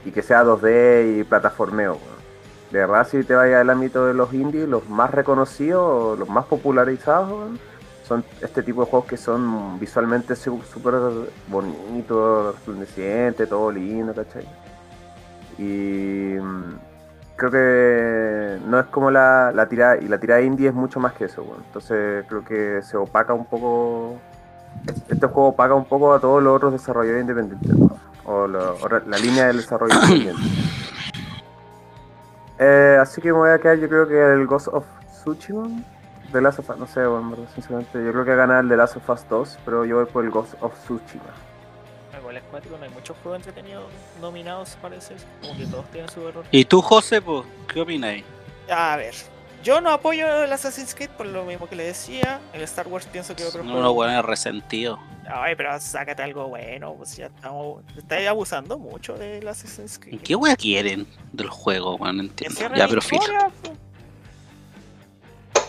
y 0.04 0.10
que 0.14 0.22
sea 0.22 0.44
2D 0.44 1.18
y 1.18 1.24
plataformeo. 1.24 1.98
De 2.70 2.78
verdad, 2.78 3.04
si 3.06 3.24
te 3.24 3.34
vayas 3.34 3.62
al 3.62 3.70
ámbito 3.70 4.06
de 4.06 4.14
los 4.14 4.32
indies, 4.32 4.68
los 4.68 4.88
más 4.88 5.10
reconocidos, 5.10 6.16
los 6.16 6.28
más 6.28 6.44
popularizados, 6.46 7.50
son 8.04 8.24
este 8.40 8.62
tipo 8.62 8.84
de 8.84 8.90
juegos 8.90 9.08
que 9.08 9.16
son 9.16 9.78
visualmente 9.78 10.34
su- 10.36 10.62
súper 10.62 10.94
bonitos, 11.48 12.54
resplandecientes, 12.54 13.48
todo 13.48 13.70
lindo, 13.70 14.12
¿cachai? 14.14 14.46
Y 15.58 16.36
mm, 16.40 16.74
creo 17.36 17.50
que 17.50 18.58
no 18.66 18.80
es 18.80 18.86
como 18.86 19.10
la, 19.10 19.52
la 19.54 19.68
tirada, 19.68 19.96
y 19.98 20.08
la 20.08 20.18
tirada 20.18 20.40
indie 20.40 20.68
es 20.68 20.74
mucho 20.74 20.98
más 21.00 21.12
que 21.12 21.24
eso, 21.26 21.44
entonces 21.66 22.24
creo 22.28 22.44
que 22.44 22.80
se 22.82 22.96
opaca 22.96 23.32
un 23.34 23.44
poco, 23.46 24.16
este 25.08 25.26
juego 25.26 25.48
opaca 25.50 25.74
un 25.74 25.84
poco 25.84 26.12
a 26.14 26.20
todos 26.20 26.42
los 26.42 26.56
otros 26.56 26.72
desarrolladores 26.72 27.22
independientes, 27.22 27.70
o 28.24 28.46
la 28.46 29.18
línea 29.18 29.46
del 29.48 29.58
desarrollo 29.58 29.94
independiente. 29.94 30.42
Eh, 32.58 32.96
así 33.00 33.20
que 33.20 33.32
me 33.32 33.38
voy 33.38 33.50
a 33.50 33.58
quedar, 33.58 33.76
yo 33.78 33.88
creo 33.88 34.06
que 34.06 34.20
el 34.34 34.46
Ghost 34.46 34.68
of 34.68 34.84
Tsushima, 35.10 35.68
de 36.32 36.40
Last 36.42 36.58
of 36.60 36.70
Us, 36.70 36.76
no 36.78 36.86
sé, 36.86 37.04
bueno, 37.06 37.36
sinceramente, 37.54 38.04
yo 38.04 38.12
creo 38.12 38.24
que 38.24 38.34
ganar 38.34 38.62
el 38.64 38.68
de 38.68 38.76
Last 38.76 38.96
of 38.96 39.08
Us 39.08 39.28
2, 39.28 39.58
pero 39.64 39.84
yo 39.84 39.96
voy 39.96 40.06
por 40.06 40.24
el 40.24 40.30
Ghost 40.30 40.54
of 40.60 40.72
Tsushima. 40.84 41.22
Igual 42.18 42.36
es 42.36 42.42
cuático, 42.44 42.76
no 42.78 42.84
hay 42.84 42.90
muchos 42.90 43.16
juegos 43.22 43.38
entretenidos 43.38 43.84
nominados, 44.20 44.76
parece. 44.80 45.14
Como 45.40 45.56
que 45.56 45.66
todos 45.66 45.84
tienen 45.90 46.10
su 46.10 46.26
error. 46.28 46.44
¿Y 46.50 46.64
tú, 46.64 46.80
José, 46.80 47.20
pues, 47.20 47.44
qué 47.72 47.80
opináis? 47.80 48.24
A 48.70 48.96
ver, 48.96 49.14
yo 49.64 49.80
no 49.80 49.90
apoyo 49.90 50.44
el 50.44 50.52
Assassin's 50.52 50.94
Creed 50.94 51.10
por 51.10 51.26
lo 51.26 51.44
mismo 51.44 51.68
que 51.68 51.76
le 51.76 51.84
decía. 51.84 52.40
El 52.52 52.62
Star 52.62 52.86
Wars 52.88 53.06
pienso 53.06 53.34
que 53.34 53.42
otro 53.44 53.58
Son 53.60 53.66
juego. 53.66 53.80
unos 53.80 53.94
buenos 53.94 54.24
resentidos. 54.24 54.98
Ay, 55.28 55.54
pero 55.56 55.78
sácate 55.80 56.22
algo 56.22 56.48
bueno, 56.48 56.94
pues 56.94 57.16
ya 57.16 57.26
estamos. 57.26 57.82
Estáis 57.96 58.28
abusando 58.28 58.78
mucho 58.78 59.14
del 59.14 59.46
Assassin's 59.46 59.98
Creed. 59.98 60.20
¿Qué 60.20 60.34
wea 60.34 60.56
quieren 60.56 61.06
del 61.32 61.48
juego, 61.48 61.96
weón? 61.96 62.16
No 62.18 62.22
entiendo. 62.24 62.60
Ya, 62.76 62.88
pero 62.88 63.00
filo. 63.00 63.22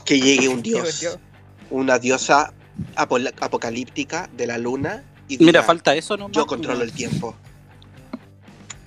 Que 0.06 0.20
llegue 0.20 0.50
un 0.50 0.62
dios, 0.62 1.18
una 1.70 2.00
diosa 2.00 2.54
apocalíptica 2.96 4.30
de 4.36 4.48
la 4.48 4.58
luna 4.58 5.04
y 5.28 5.38
Mira, 5.38 5.64
falta 5.64 5.96
eso 5.96 6.18
nomás. 6.18 6.36
yo 6.36 6.46
pues, 6.46 6.50
controlo 6.58 6.84
el 6.84 6.92
tiempo. 6.92 7.36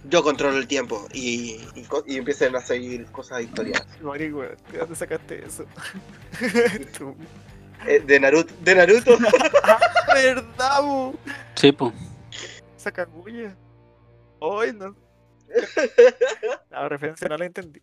Yo 0.09 0.23
controlo 0.23 0.59
el 0.59 0.69
tiempo 0.69 1.09
y, 1.13 1.61
y, 2.07 2.17
empiecen 2.17 2.55
a 2.55 2.61
seguir 2.61 3.07
cosas 3.07 3.43
historias. 3.43 3.85
Mari, 4.03 4.33
weón, 4.33 4.57
¿de 4.71 4.79
dónde 4.79 4.97
sacaste 4.97 5.45
eso? 5.45 5.65
Eh, 7.87 8.01
de 8.01 8.19
Naruto, 8.19 8.55
de 8.63 8.75
Naruto. 8.75 9.19
¿Verdad, 10.15 10.83
bu? 10.83 11.15
Sí, 11.55 11.71
pues. 11.73 11.93
Saca 12.77 13.05
bulla. 13.05 13.55
Hoy 14.39 14.73
no. 14.73 14.97
La 16.71 16.89
referencia 16.89 17.29
no 17.29 17.37
la 17.37 17.45
entendí. 17.45 17.83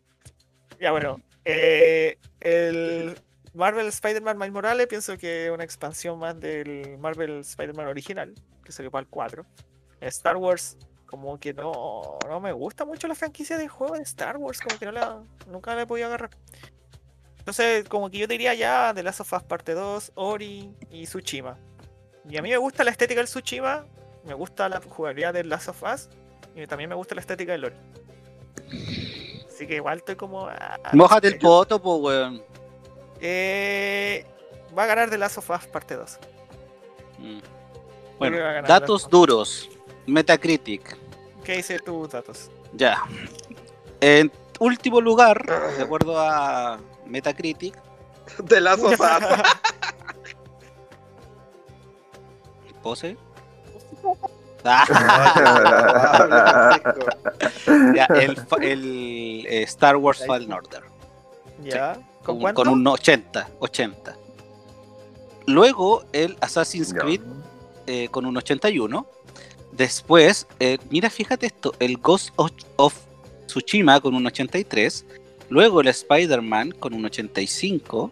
Ya 0.79 0.91
bueno, 0.91 1.21
eh, 1.45 2.17
el 2.39 3.19
Marvel 3.53 3.87
Spider-Man 3.87 4.37
Miles 4.37 4.53
Morales 4.53 4.87
pienso 4.87 5.17
que 5.17 5.45
es 5.45 5.51
una 5.51 5.63
expansión 5.63 6.19
más 6.19 6.39
del 6.39 6.97
Marvel 6.97 7.39
Spider-Man 7.39 7.87
original, 7.87 8.33
que 8.63 8.71
salió 8.71 8.91
para 8.91 9.01
el 9.01 9.07
4. 9.07 9.45
Star 10.01 10.37
Wars, 10.37 10.77
como 11.05 11.39
que 11.39 11.53
no, 11.53 12.17
no 12.27 12.39
me 12.39 12.51
gusta 12.51 12.85
mucho 12.85 13.07
la 13.07 13.15
franquicia 13.15 13.57
de 13.57 13.67
juego 13.67 13.95
de 13.95 14.01
Star 14.03 14.37
Wars, 14.37 14.59
como 14.59 14.77
que 14.77 14.85
no 14.85 14.91
la, 14.91 15.23
nunca 15.47 15.75
la 15.75 15.83
he 15.83 15.87
podido 15.87 16.07
agarrar. 16.07 16.31
Entonces, 17.37 17.87
como 17.89 18.09
que 18.09 18.19
yo 18.19 18.27
diría 18.27 18.53
ya 18.53 18.93
The 18.95 19.03
Last 19.03 19.19
of 19.19 19.33
Us 19.33 19.43
Parte 19.43 19.73
2, 19.73 20.13
Ori 20.15 20.73
y 20.89 21.03
Tsushima. 21.03 21.57
Y 22.29 22.37
a 22.37 22.41
mí 22.41 22.49
me 22.49 22.57
gusta 22.57 22.83
la 22.83 22.91
estética 22.91 23.19
del 23.19 23.27
Tsushima, 23.27 23.85
me 24.25 24.33
gusta 24.33 24.69
la 24.69 24.81
jugabilidad 24.81 25.33
del 25.33 25.49
Last 25.49 25.67
of 25.67 25.83
Us 25.83 26.09
y 26.55 26.65
también 26.67 26.89
me 26.89 26.95
gusta 26.95 27.15
la 27.15 27.21
estética 27.21 27.51
del 27.51 27.65
Ori. 27.65 27.75
Así 29.63 29.69
que 29.69 29.75
igual 29.77 29.99
estoy 29.99 30.17
como... 30.17 30.47
ah, 30.47 30.77
no 30.91 31.03
Mójate 31.03 31.29
el 31.29 31.39
poto, 31.39 31.81
po, 31.81 31.95
weón. 31.95 32.43
Eh, 33.21 34.25
va 34.77 34.83
a 34.83 34.87
ganar 34.87 35.09
The 35.09 35.17
Last 35.17 35.37
of 35.37 35.49
Us 35.49 35.65
Parte 35.67 35.95
2. 35.95 36.19
Mm. 37.19 37.39
Bueno, 38.19 38.37
datos 38.67 39.09
duros. 39.09 39.69
Metacritic. 40.05 40.97
¿Qué 41.45 41.55
dice 41.55 41.79
tus 41.79 42.09
datos? 42.09 42.51
Ya. 42.73 43.01
En 44.01 44.29
último 44.59 44.99
lugar, 44.99 45.41
de 45.77 45.81
acuerdo 45.81 46.19
a 46.19 46.77
Metacritic, 47.05 47.73
De 48.43 48.59
las 48.59 48.81
sofás. 48.81 49.23
pose. 52.81 53.15
Ya, 57.95 58.05
el, 58.61 59.45
eh, 59.47 59.63
Star 59.63 59.97
Wars 59.97 60.23
Fallen 60.25 60.51
Order. 60.51 60.81
¿Ya? 61.63 61.93
¿Con 62.23 62.35
Con, 62.35 62.39
cuánto? 62.41 62.63
con 62.63 62.73
un 62.73 62.87
80, 62.87 63.49
80. 63.59 64.15
Luego 65.47 66.03
el 66.13 66.37
Assassin's 66.41 66.93
Ya. 66.93 66.99
Creed 66.99 67.21
eh, 67.87 68.07
con 68.09 68.25
un 68.25 68.37
81. 68.37 69.05
Después, 69.71 70.47
eh, 70.59 70.77
mira, 70.89 71.09
fíjate 71.09 71.47
esto, 71.47 71.73
el 71.79 71.97
Ghost 71.97 72.29
of, 72.37 72.51
of 72.77 72.95
Tsushima 73.47 73.99
con 73.99 74.15
un 74.15 74.25
83. 74.25 75.05
Luego 75.49 75.81
el 75.81 75.87
Spider-Man 75.87 76.71
con 76.71 76.93
un 76.93 77.05
85. 77.05 78.11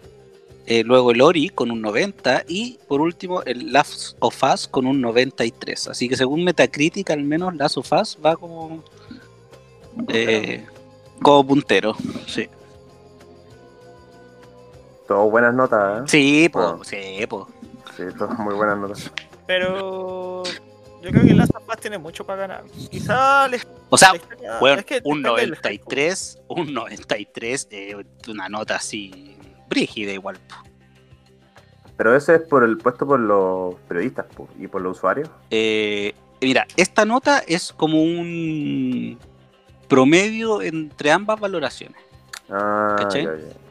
Eh, 0.74 0.84
luego 0.86 1.12
el 1.12 1.22
Ori 1.22 1.50
con 1.50 1.70
un 1.72 1.82
90. 1.82 2.44
Y 2.48 2.80
por 2.88 3.02
último 3.02 3.44
el 3.44 3.74
Last 3.74 4.16
of 4.20 4.42
Us 4.44 4.68
con 4.68 4.88
un 4.88 5.02
93. 5.02 5.90
Así 5.90 6.08
que 6.08 6.16
según 6.16 6.44
Metacritic, 6.46 7.10
al 7.10 7.24
menos 7.24 7.54
Last 7.56 7.78
of 7.78 7.92
Us 7.92 8.18
va 8.26 8.36
como, 8.38 8.82
eh, 10.08 10.66
como 11.22 11.46
puntero. 11.46 11.94
Sí, 12.28 12.48
Todo 15.08 15.30
buenas 15.30 15.54
notas, 15.54 16.04
¿eh? 16.04 16.04
sí, 16.08 16.50
po, 16.50 16.82
sí, 16.86 17.26
po. 17.28 17.48
Sí, 17.98 18.04
todas 18.18 18.40
muy 18.40 18.56
buenas 18.56 18.78
notas. 18.78 19.12
Pero 19.46 20.44
yo 21.04 21.10
creo 21.12 21.24
que 21.24 21.34
Last 21.34 21.54
of 21.56 21.68
Us 21.68 21.78
tiene 21.82 21.98
mucho 21.98 22.26
para 22.26 22.42
ganar. 22.48 22.64
Quizá 22.90 23.48
les 23.50 23.68
O 23.90 23.98
sea, 23.98 24.16
historia- 24.16 24.58
Bueno, 24.62 24.80
es 24.80 24.86
que 24.86 25.02
un 25.04 25.22
depende 25.22 25.42
del 25.42 25.50
93, 25.50 26.40
un 26.48 26.74
93, 26.74 27.68
eh, 27.72 27.96
una 28.30 28.48
nota 28.48 28.78
así 28.78 29.36
brígida 29.72 30.12
igual. 30.12 30.38
po. 30.48 30.56
Pero 31.98 32.16
ese 32.16 32.36
es 32.36 32.42
por 32.42 32.64
el 32.64 32.78
puesto 32.78 33.08
por 33.08 33.20
los 33.20 33.76
periodistas 33.88 34.28
po, 34.36 34.48
y 34.60 34.68
por 34.68 34.82
los 34.82 34.98
usuarios. 34.98 35.30
Eh, 35.50 36.14
mira, 36.42 36.68
esta 36.78 37.06
nota 37.06 37.40
es 37.48 37.74
como 37.74 38.04
un 38.04 39.18
promedio 39.88 40.62
entre 40.62 41.12
ambas 41.12 41.40
valoraciones. 41.40 42.00
Ah, 42.50 42.96
¿Cachai? 43.00 43.24
ya, 43.26 43.36
ya. 43.36 43.62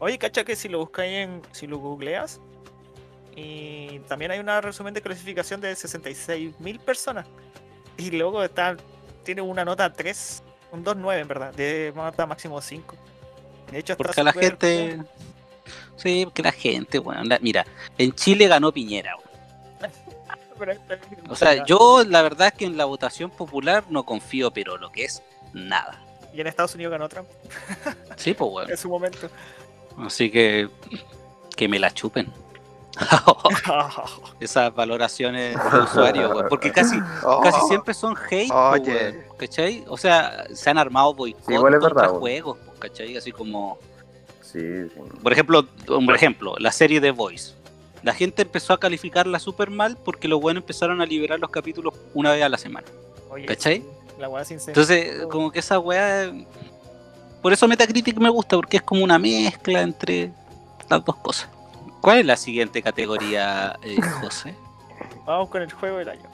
Oye, 0.00 0.18
cacha 0.18 0.44
que 0.44 0.54
si 0.54 0.68
lo 0.68 0.78
buscáis 0.78 1.12
en. 1.12 1.42
Si 1.52 1.66
lo 1.66 1.78
googleas. 1.78 2.40
Y 3.34 4.00
también 4.08 4.30
hay 4.30 4.38
una 4.38 4.60
resumen 4.60 4.94
de 4.94 5.02
clasificación 5.02 5.60
de 5.60 5.72
66.000 5.72 6.78
personas. 6.80 7.26
Y 7.96 8.10
luego 8.10 8.42
está. 8.42 8.76
Tiene 9.24 9.42
una 9.42 9.64
nota 9.64 9.92
3. 9.92 10.42
Un 10.72 10.84
2.9 10.84 11.20
en 11.20 11.28
verdad. 11.28 11.54
De 11.54 11.92
nota 11.94 12.26
máximo 12.26 12.60
5. 12.60 12.96
De 13.70 13.78
hecho, 13.78 13.96
Porque 13.96 14.22
la 14.22 14.32
gente. 14.32 14.98
Sí, 15.96 16.24
porque 16.24 16.42
la 16.42 16.52
gente, 16.52 16.98
bueno, 16.98 17.24
la- 17.24 17.38
mira, 17.40 17.66
en 17.96 18.12
Chile 18.12 18.46
ganó 18.48 18.72
Piñera. 18.72 19.14
O 21.28 21.36
sea, 21.36 21.64
yo 21.64 22.02
la 22.04 22.20
verdad 22.20 22.48
es 22.48 22.54
que 22.54 22.64
en 22.64 22.76
la 22.76 22.84
votación 22.84 23.30
popular 23.30 23.84
no 23.90 24.02
confío, 24.04 24.50
pero 24.50 24.76
lo 24.76 24.90
que 24.90 25.04
es 25.04 25.22
nada. 25.52 26.02
Y 26.34 26.40
en 26.40 26.48
Estados 26.48 26.74
Unidos 26.74 26.90
ganó 26.90 27.08
Trump 27.08 27.28
Sí, 28.16 28.34
pues 28.34 28.50
bueno. 28.50 28.68
en 28.72 28.76
su 28.76 28.88
momento. 28.88 29.30
Así 29.98 30.30
que 30.30 30.68
que 31.56 31.68
me 31.68 31.78
la 31.78 31.92
chupen. 31.92 32.32
Esas 34.40 34.74
valoraciones 34.74 35.56
de 35.72 35.78
usuario, 35.78 36.30
weón. 36.30 36.46
Porque 36.48 36.72
casi, 36.72 36.98
Oh, 37.24 37.40
casi 37.40 37.60
siempre 37.68 37.94
son 37.94 38.14
hate, 38.30 39.26
¿cachai? 39.36 39.84
O 39.88 39.96
sea, 39.96 40.46
se 40.52 40.70
han 40.70 40.78
armado 40.78 41.14
boicot 41.14 41.44
Sí, 41.46 41.54
contra 41.56 42.08
juegos, 42.08 42.58
¿cachai? 42.78 43.16
Así 43.16 43.32
como, 43.32 43.78
Sí, 44.40 44.60
sí. 44.60 45.00
por 45.22 45.32
ejemplo, 45.32 45.66
un 45.88 46.14
ejemplo, 46.14 46.54
la 46.58 46.72
serie 46.72 47.00
de 47.00 47.10
Voice. 47.10 47.54
La 48.02 48.14
gente 48.14 48.42
empezó 48.42 48.72
a 48.72 48.78
calificarla 48.80 49.38
súper 49.38 49.70
mal 49.70 49.98
porque 50.04 50.28
los 50.28 50.40
buenos 50.40 50.62
empezaron 50.62 51.00
a 51.00 51.06
liberar 51.06 51.40
los 51.40 51.50
capítulos 51.50 51.94
una 52.14 52.32
vez 52.32 52.42
a 52.44 52.48
la 52.48 52.56
semana. 52.58 52.86
Oye, 53.30 53.46
¿Cachai? 53.46 53.84
La 54.18 54.28
weá 54.28 54.44
sin 54.44 54.58
Entonces, 54.66 55.26
como 55.30 55.50
que 55.50 55.58
esa 55.58 55.78
weá. 55.78 56.32
Por 57.42 57.52
eso 57.52 57.68
Metacritic 57.68 58.16
me 58.18 58.30
gusta, 58.30 58.56
porque 58.56 58.78
es 58.78 58.82
como 58.82 59.04
una 59.04 59.18
mezcla 59.18 59.82
entre 59.82 60.30
las 60.88 61.04
dos 61.04 61.16
cosas. 61.16 61.48
¿Cuál 62.00 62.18
es 62.20 62.26
la 62.26 62.36
siguiente 62.36 62.82
categoría, 62.82 63.78
eh, 63.82 63.96
José? 64.22 64.54
Vamos 65.26 65.48
con 65.50 65.62
el 65.62 65.72
juego 65.72 65.98
del 65.98 66.08
año. 66.10 66.30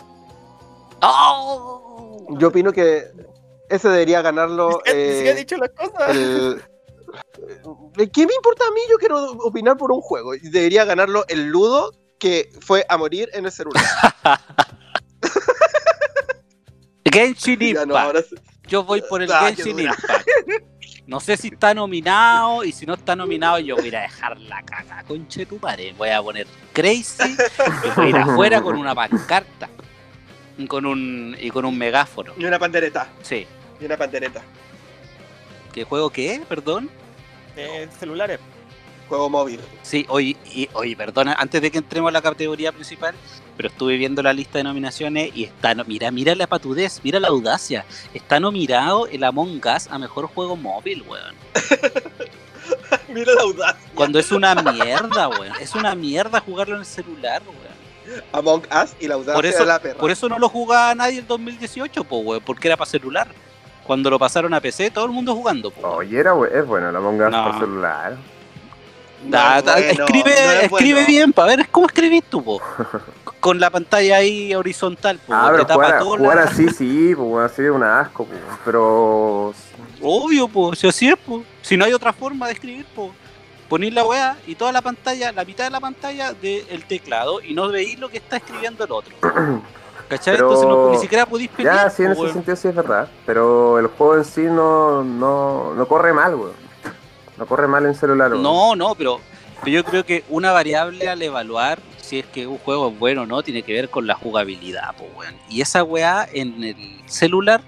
¡Oh! 1.02 2.26
Yo 2.38 2.48
opino 2.48 2.72
que 2.72 3.04
ese 3.68 3.88
debería 3.88 4.22
ganarlo. 4.22 4.80
Eh, 4.86 5.34
dicho 5.36 5.56
las 5.56 5.70
cosas. 5.70 6.10
el- 6.10 6.62
eh, 7.98 8.10
¿Qué 8.10 8.26
me 8.26 8.34
importa 8.34 8.64
a 8.68 8.72
mí? 8.72 8.80
Yo 8.90 8.96
quiero 8.98 9.32
opinar 9.44 9.76
por 9.76 9.92
un 9.92 10.00
juego. 10.00 10.32
Debería 10.42 10.84
ganarlo 10.84 11.24
el 11.28 11.46
Ludo 11.48 11.92
que 12.18 12.50
fue 12.60 12.84
a 12.88 12.96
morir 12.96 13.28
en 13.34 13.44
el 13.46 13.52
celular. 13.52 13.84
Genshin 17.04 17.58
Ya 17.60 17.66
Impact. 17.68 17.86
no, 17.88 17.96
ahora 17.96 18.22
sí. 18.22 18.34
Yo 18.66 18.82
voy 18.84 19.02
por 19.08 19.22
el 19.22 19.30
Ah, 19.30 19.52
Genshin. 19.54 19.78
Impact. 19.80 20.02
No 21.06 21.20
sé 21.20 21.36
si 21.36 21.48
está 21.48 21.74
nominado 21.74 22.64
y 22.64 22.72
si 22.72 22.86
no 22.86 22.94
está 22.94 23.14
nominado 23.14 23.58
yo 23.58 23.76
voy 23.76 23.94
a 23.94 24.00
dejar 24.00 24.40
la 24.40 24.62
caca, 24.62 25.04
conche 25.06 25.44
tu 25.44 25.58
madre. 25.58 25.94
Voy 25.98 26.08
a 26.08 26.22
poner 26.22 26.46
Crazy 26.72 27.36
y 27.84 27.88
voy 27.96 28.06
a 28.06 28.08
ir 28.08 28.16
afuera 28.16 28.62
con 28.62 28.76
una 28.78 28.94
pancarta 28.94 29.68
y 30.56 30.66
con 30.66 30.86
un, 30.86 31.36
y 31.38 31.50
con 31.50 31.66
un 31.66 31.76
megáfono. 31.76 32.32
Y 32.38 32.44
una 32.46 32.58
pandereta. 32.58 33.08
Sí. 33.22 33.46
Y 33.80 33.84
una 33.84 33.96
pandereta. 33.98 34.40
¿Qué 35.74 35.84
juego 35.84 36.08
qué? 36.08 36.40
Perdón. 36.48 36.88
De 37.54 37.86
celulares. 37.98 38.40
Juego 39.08 39.28
móvil. 39.28 39.60
Sí, 39.82 40.06
oye, 40.08 40.36
y- 40.46 40.70
oye, 40.72 40.96
perdona, 40.96 41.34
antes 41.34 41.60
de 41.60 41.70
que 41.70 41.78
entremos 41.78 42.08
a 42.08 42.12
la 42.12 42.22
categoría 42.22 42.72
principal, 42.72 43.14
pero 43.56 43.68
estuve 43.68 43.96
viendo 43.96 44.22
la 44.22 44.32
lista 44.32 44.58
de 44.58 44.64
nominaciones 44.64 45.30
y 45.34 45.44
está, 45.44 45.74
no- 45.74 45.84
mira, 45.84 46.10
mira 46.10 46.34
la 46.34 46.46
patudez, 46.46 47.00
mira 47.04 47.20
la 47.20 47.28
audacia. 47.28 47.84
Está 48.12 48.40
nominado 48.40 49.06
el 49.06 49.22
Among 49.24 49.60
Us 49.64 49.86
a 49.90 49.98
mejor 49.98 50.26
juego 50.26 50.56
móvil, 50.56 51.02
weón. 51.06 51.34
Mira 53.08 53.32
la 53.34 53.42
audacia. 53.42 53.76
Cuando 53.94 54.18
es 54.18 54.32
una 54.32 54.54
mierda, 54.54 55.28
weón. 55.28 55.52
Es 55.60 55.74
una 55.74 55.94
mierda 55.94 56.40
jugarlo 56.40 56.74
en 56.74 56.80
el 56.80 56.86
celular, 56.86 57.42
weón. 57.46 58.22
Among 58.32 58.62
Us 58.82 58.94
y 59.00 59.06
la 59.08 59.14
audacia 59.14 59.34
Por 59.34 59.46
eso, 59.46 59.58
de 59.60 59.66
la 59.66 59.78
perra. 59.78 59.98
por 59.98 60.10
eso 60.10 60.28
no 60.28 60.38
lo 60.38 60.48
jugaba 60.48 60.94
nadie 60.94 61.18
el 61.20 61.26
2018, 61.26 62.04
po, 62.04 62.18
weón, 62.18 62.42
porque 62.44 62.68
era 62.68 62.76
para 62.76 62.90
celular. 62.90 63.28
Cuando 63.84 64.08
lo 64.10 64.18
pasaron 64.18 64.52
a 64.54 64.60
PC, 64.60 64.90
todo 64.90 65.04
el 65.04 65.10
mundo 65.12 65.34
jugando, 65.34 65.70
po. 65.70 65.86
Oye, 65.88 66.18
era, 66.18 66.32
es 66.52 66.66
bueno 66.66 66.90
la 66.90 66.98
Among 66.98 67.20
Us 67.20 67.30
No. 67.30 67.44
por 67.44 67.60
celular. 67.60 68.16
No 69.24 69.30
Da- 69.30 69.62
da- 69.62 69.72
bueno, 69.74 69.88
escribe 70.04 70.30
no 70.30 70.52
es 70.52 70.62
escribe 70.64 70.92
bueno. 70.94 71.06
bien, 71.06 71.32
para 71.32 71.56
ver 71.56 71.68
cómo 71.70 71.86
escribís 71.86 72.24
tú, 72.24 72.42
po. 72.44 72.60
Con 73.44 73.60
la 73.60 73.68
pantalla 73.68 74.16
ahí 74.16 74.54
horizontal, 74.54 75.18
po. 75.18 75.34
ah, 75.34 75.48
pero 75.52 75.66
tapa 75.66 75.84
jugar, 75.84 75.98
todo 75.98 76.16
jugar 76.16 76.36
la- 76.36 76.42
así, 76.44 76.66
sí, 76.70 77.12
pues 77.14 77.28
bueno, 77.28 77.44
así 77.44 77.62
es 77.62 77.70
un 77.70 77.82
asco, 77.82 78.24
pues, 78.24 78.40
pero 78.64 79.52
Obvio, 80.00 80.48
po, 80.48 80.74
si 80.74 80.88
así 80.88 81.08
es, 81.10 81.16
po. 81.18 81.42
Si 81.60 81.76
no 81.76 81.84
hay 81.84 81.92
otra 81.92 82.14
forma 82.14 82.46
de 82.46 82.54
escribir, 82.54 82.86
po. 82.94 83.12
Ponís 83.68 83.92
la 83.92 84.02
weá 84.04 84.36
y 84.46 84.54
toda 84.54 84.72
la 84.72 84.80
pantalla, 84.80 85.30
la 85.32 85.44
mitad 85.44 85.64
de 85.64 85.70
la 85.70 85.80
pantalla 85.80 86.32
del 86.32 86.84
teclado 86.86 87.42
y 87.42 87.52
no 87.52 87.68
veis 87.68 87.98
lo 87.98 88.08
que 88.08 88.16
está 88.16 88.36
escribiendo 88.38 88.82
el 88.84 88.92
otro. 88.92 89.14
¿Cachai? 90.08 90.36
Pero- 90.36 90.48
Entonces 90.48 90.66
no, 90.68 90.90
ni 90.92 90.98
siquiera 90.98 91.26
podéis 91.26 91.50
pelear. 91.50 91.76
ya, 91.84 91.90
sí, 91.90 92.02
en 92.02 92.12
ese 92.12 92.20
weón. 92.22 92.32
sentido 92.32 92.56
sí 92.56 92.68
es 92.68 92.74
verdad. 92.74 93.08
Pero 93.26 93.78
el 93.78 93.88
juego 93.88 94.16
en 94.16 94.24
sí 94.24 94.40
no, 94.42 95.04
no, 95.04 95.74
no 95.74 95.86
corre 95.86 96.12
mal, 96.14 96.34
weón. 96.34 96.52
No 97.36 97.44
corre 97.46 97.66
mal 97.68 97.84
en 97.84 97.94
celular, 97.94 98.30
weón. 98.30 98.42
No, 98.42 98.74
no, 98.74 98.94
pero 98.94 99.20
Pero 99.62 99.74
yo 99.76 99.84
creo 99.84 100.04
que 100.04 100.24
una 100.30 100.52
variable 100.52 101.08
al 101.08 101.20
evaluar 101.22 101.78
si 102.04 102.18
es 102.20 102.26
que 102.26 102.46
un 102.46 102.58
juego 102.58 102.88
es 102.90 102.98
bueno 102.98 103.22
o 103.22 103.26
no 103.26 103.42
tiene 103.42 103.62
que 103.62 103.72
ver 103.72 103.88
con 103.90 104.06
la 104.06 104.14
jugabilidad, 104.14 104.94
weón. 105.16 105.34
Y 105.48 105.60
esa 105.60 105.82
weá 105.82 106.28
en 106.32 106.62
el 106.62 106.76
celular 107.06 107.60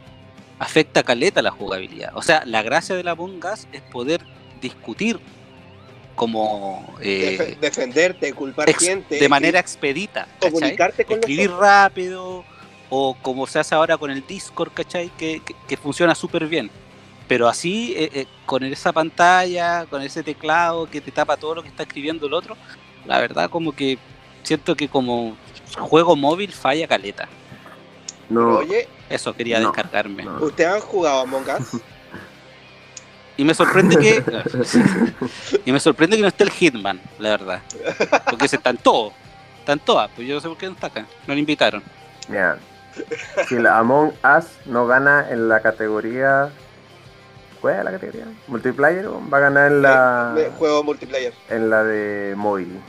afecta 0.58 1.02
caleta 1.02 1.42
la 1.42 1.50
jugabilidad. 1.50 2.12
O 2.14 2.22
sea, 2.22 2.42
la 2.46 2.62
gracia 2.62 2.94
de 2.94 3.02
la 3.04 3.12
Among 3.12 3.40
Us 3.44 3.66
es 3.72 3.82
poder 3.82 4.20
discutir 4.60 5.18
como 6.14 6.94
eh, 7.00 7.36
Def- 7.38 7.60
defenderte, 7.60 8.32
culpar 8.32 8.72
gente. 8.74 9.18
de 9.18 9.28
manera 9.28 9.60
expedita, 9.60 10.26
comunicarte 10.40 11.04
con 11.04 11.16
los 11.16 11.20
escribir 11.20 11.50
rápido 11.50 12.44
o 12.88 13.14
como 13.20 13.46
se 13.46 13.58
hace 13.58 13.74
ahora 13.74 13.98
con 13.98 14.10
el 14.10 14.26
Discord, 14.26 14.72
¿cachai? 14.72 15.10
Que, 15.18 15.42
que- 15.44 15.54
que 15.68 15.76
funciona 15.76 16.14
súper 16.14 16.46
bien. 16.46 16.70
Pero 17.28 17.48
así, 17.48 17.92
eh, 17.96 18.10
eh, 18.14 18.26
con 18.46 18.62
esa 18.62 18.92
pantalla, 18.92 19.84
con 19.86 20.00
ese 20.00 20.22
teclado 20.22 20.88
que 20.88 21.00
te 21.00 21.10
tapa 21.10 21.36
todo 21.36 21.56
lo 21.56 21.62
que 21.62 21.68
está 21.68 21.82
escribiendo 21.82 22.26
el 22.28 22.32
otro, 22.34 22.56
la 23.04 23.18
verdad 23.20 23.50
como 23.50 23.72
que 23.72 23.98
siento 24.46 24.76
que 24.76 24.88
como 24.88 25.36
juego 25.78 26.14
móvil 26.16 26.52
falla 26.52 26.86
caleta. 26.86 27.28
No, 28.28 28.58
Oye, 28.58 28.88
Eso 29.10 29.34
quería 29.34 29.58
No, 29.60 29.66
descargarme. 29.68 30.24
no. 30.24 30.36
¿ustedes 30.44 30.72
han 30.72 30.80
jugado 30.80 31.20
Among 31.20 31.44
Us? 31.48 31.80
Y 33.38 33.44
me 33.44 33.52
sorprende 33.52 33.98
que. 33.98 34.24
y 35.66 35.70
me 35.70 35.78
sorprende 35.78 36.16
que 36.16 36.22
no 36.22 36.28
esté 36.28 36.44
el 36.44 36.50
Hitman, 36.50 36.98
la 37.18 37.28
verdad. 37.30 37.60
Porque 38.30 38.48
se 38.48 38.56
están 38.56 38.78
todos. 38.78 39.12
Están 39.58 39.78
todas, 39.78 40.10
pues 40.16 40.26
yo 40.26 40.36
no 40.36 40.40
sé 40.40 40.48
por 40.48 40.56
qué 40.56 40.64
no 40.66 40.72
está 40.72 40.86
acá. 40.86 41.04
No 41.26 41.34
lo 41.34 41.38
invitaron. 41.40 41.82
Mira, 42.30 42.56
si 43.46 43.56
la 43.56 43.78
Among 43.78 44.14
Us 44.38 44.46
no 44.64 44.86
gana 44.86 45.26
en 45.30 45.50
la 45.50 45.60
categoría. 45.60 46.48
¿Cuál 47.60 47.74
es 47.76 47.84
la 47.84 47.90
categoría? 47.92 48.24
¿Multiplayer? 48.46 49.06
Va 49.06 49.36
a 49.36 49.40
ganar 49.40 49.70
en 49.70 49.82
la, 49.82 50.32
De 50.34 50.48
juego 50.52 50.82
multiplayer. 50.82 51.34
en 51.50 51.68
la 51.68 51.84
de 51.84 52.34
móvil. 52.36 52.80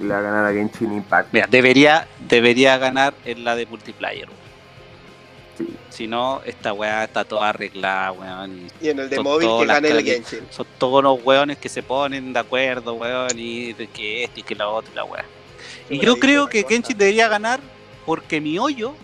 La 0.00 0.14
va 0.14 0.18
a 0.20 0.22
ganar 0.22 0.44
a 0.46 0.52
Genshin 0.52 0.92
Impact. 0.94 1.28
Mira, 1.32 1.46
debería, 1.48 2.08
debería 2.28 2.78
ganar 2.78 3.14
en 3.24 3.44
la 3.44 3.54
de 3.54 3.66
multiplayer. 3.66 4.28
Sí. 5.58 5.66
Si 5.90 6.06
no, 6.06 6.40
esta 6.46 6.72
weá 6.72 7.04
está 7.04 7.24
toda 7.24 7.50
arreglada, 7.50 8.12
weón. 8.12 8.68
y 8.80 8.86
Y 8.86 8.90
en 8.90 8.98
el 9.00 9.10
de 9.10 9.20
móvil 9.20 9.48
que 9.60 9.66
gane 9.66 9.88
el 9.90 10.02
Genshin. 10.04 10.46
Son 10.50 10.66
todos 10.78 11.02
los 11.04 11.22
weones 11.22 11.58
que 11.58 11.68
se 11.68 11.82
ponen 11.82 12.32
de 12.32 12.40
acuerdo, 12.40 12.94
weón, 12.94 13.32
y 13.38 13.74
de 13.74 13.86
que 13.88 14.24
esto 14.24 14.40
y 14.40 14.42
que 14.42 14.54
lo 14.54 14.72
otro 14.72 14.90
y 14.92 14.96
la 14.96 15.04
weá. 15.04 15.24
Y 15.90 15.98
yo 15.98 16.16
creo 16.18 16.44
la 16.44 16.50
que. 16.50 16.64
Genshin 16.64 16.96
debería 16.96 17.28
ganar 17.28 17.60
porque 18.06 18.40
mi 18.40 18.58
hoyo 18.58 18.94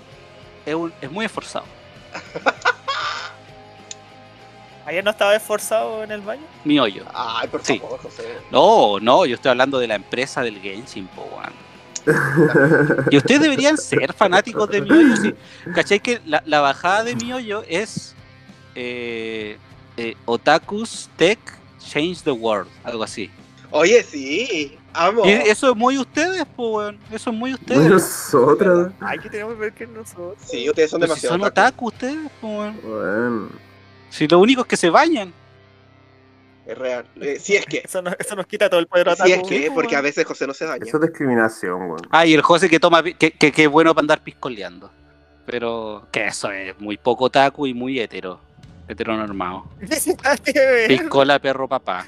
es, 0.65 0.75
un- 0.75 0.95
es 1.03 1.11
muy 1.11 1.27
esforzado. 1.27 1.67
¿Ayer 4.87 5.05
no 5.05 5.11
estaba 5.11 5.35
esforzado 5.35 6.03
en 6.05 6.13
el 6.13 6.21
baño? 6.21 6.43
Mi 6.65 6.79
hoyo. 6.79 7.05
Ay, 7.13 7.49
por 7.49 7.63
Sí. 7.65 7.79
favor, 7.79 7.99
José. 8.01 8.23
No, 8.53 8.99
no, 9.01 9.27
yo 9.27 9.35
estoy 9.35 9.51
hablando 9.51 9.79
de 9.79 9.89
la 9.89 9.97
empresa 9.97 10.43
del 10.43 10.61
Genshin, 10.61 11.09
po, 11.09 11.23
weón. 11.33 11.67
Y 13.11 13.17
ustedes 13.17 13.41
deberían 13.41 13.77
ser 13.77 14.13
fanáticos 14.13 14.69
de 14.71 14.81
Miyoyo. 14.81 15.17
Sí. 15.17 15.35
¿Cachai 15.75 15.99
que 15.99 16.21
la, 16.25 16.41
la 16.47 16.61
bajada 16.61 17.03
de 17.03 17.17
Miyoyo 17.17 17.65
es 17.69 18.15
eh, 18.77 19.59
eh, 19.97 20.15
Otakus 20.25 21.09
Tech 21.17 21.39
Change 21.81 22.23
the 22.23 22.31
World, 22.31 22.69
algo 22.85 23.03
así. 23.03 23.31
Oye, 23.73 24.03
sí. 24.05 24.79
Amo. 24.93 25.25
Y 25.27 25.31
eso 25.31 25.71
es 25.71 25.77
muy 25.77 25.99
ustedes, 25.99 26.45
pues, 26.55 26.71
weón. 26.73 26.99
Eso 27.13 27.31
es 27.31 27.37
muy 27.37 27.55
ustedes. 27.55 27.91
Nosotros. 27.91 28.93
Ay, 29.01 29.19
que 29.19 29.29
tenemos 29.29 29.55
que 29.55 29.61
ver 29.61 29.73
que 29.73 29.87
nosotros. 29.89 30.37
Sí, 30.47 30.69
ustedes 30.71 30.91
son 30.91 31.01
si 31.01 31.07
demasiado. 31.09 31.35
son 31.35 31.43
otaku. 31.43 31.87
otaku 31.87 31.87
ustedes, 31.89 32.31
pues, 32.41 32.53
weón. 32.53 32.81
Bueno, 32.83 33.49
Si 34.11 34.27
lo 34.29 34.39
único 34.39 34.63
es 34.63 34.67
que 34.67 34.77
se 34.77 34.91
bañan. 34.91 35.33
Es 36.67 36.77
real. 36.77 37.07
Eh, 37.21 37.39
si 37.39 37.55
es 37.57 37.65
que. 37.67 37.83
Eso, 37.85 38.03
no- 38.03 38.11
eso 38.19 38.35
nos 38.35 38.47
quita 38.47 38.69
todo 38.69 38.81
el 38.81 38.87
poder 38.89 39.15
Si 39.17 39.33
es 39.33 39.43
que, 39.47 39.71
porque 39.73 39.95
a 39.97 40.01
veces 40.01 40.25
José 40.25 40.47
no 40.47 40.55
se 40.55 40.65
daña. 40.65 40.85
eso 40.85 40.97
es 40.97 41.03
discriminación, 41.03 41.83
weón. 41.83 42.01
Ah, 42.11 42.27
y 42.27 42.35
el 42.35 42.43
José 42.43 42.69
que 42.69 42.81
toma, 42.81 43.03
que, 43.03 43.15
que, 43.31 43.53
que 43.53 43.63
es 43.65 43.69
bueno 43.69 43.95
para 43.95 44.03
andar 44.03 44.23
piscoleando. 44.25 44.91
Pero 45.45 46.09
que 46.11 46.27
eso 46.27 46.51
es 46.51 46.79
muy 46.81 46.97
poco 46.97 47.27
otaku 47.27 47.67
y 47.69 47.75
muy 47.75 48.01
hetero. 48.01 48.41
Heteronormado. 48.89 49.65
Piscola, 50.89 51.39
perro, 51.39 51.69
papá. 51.69 52.07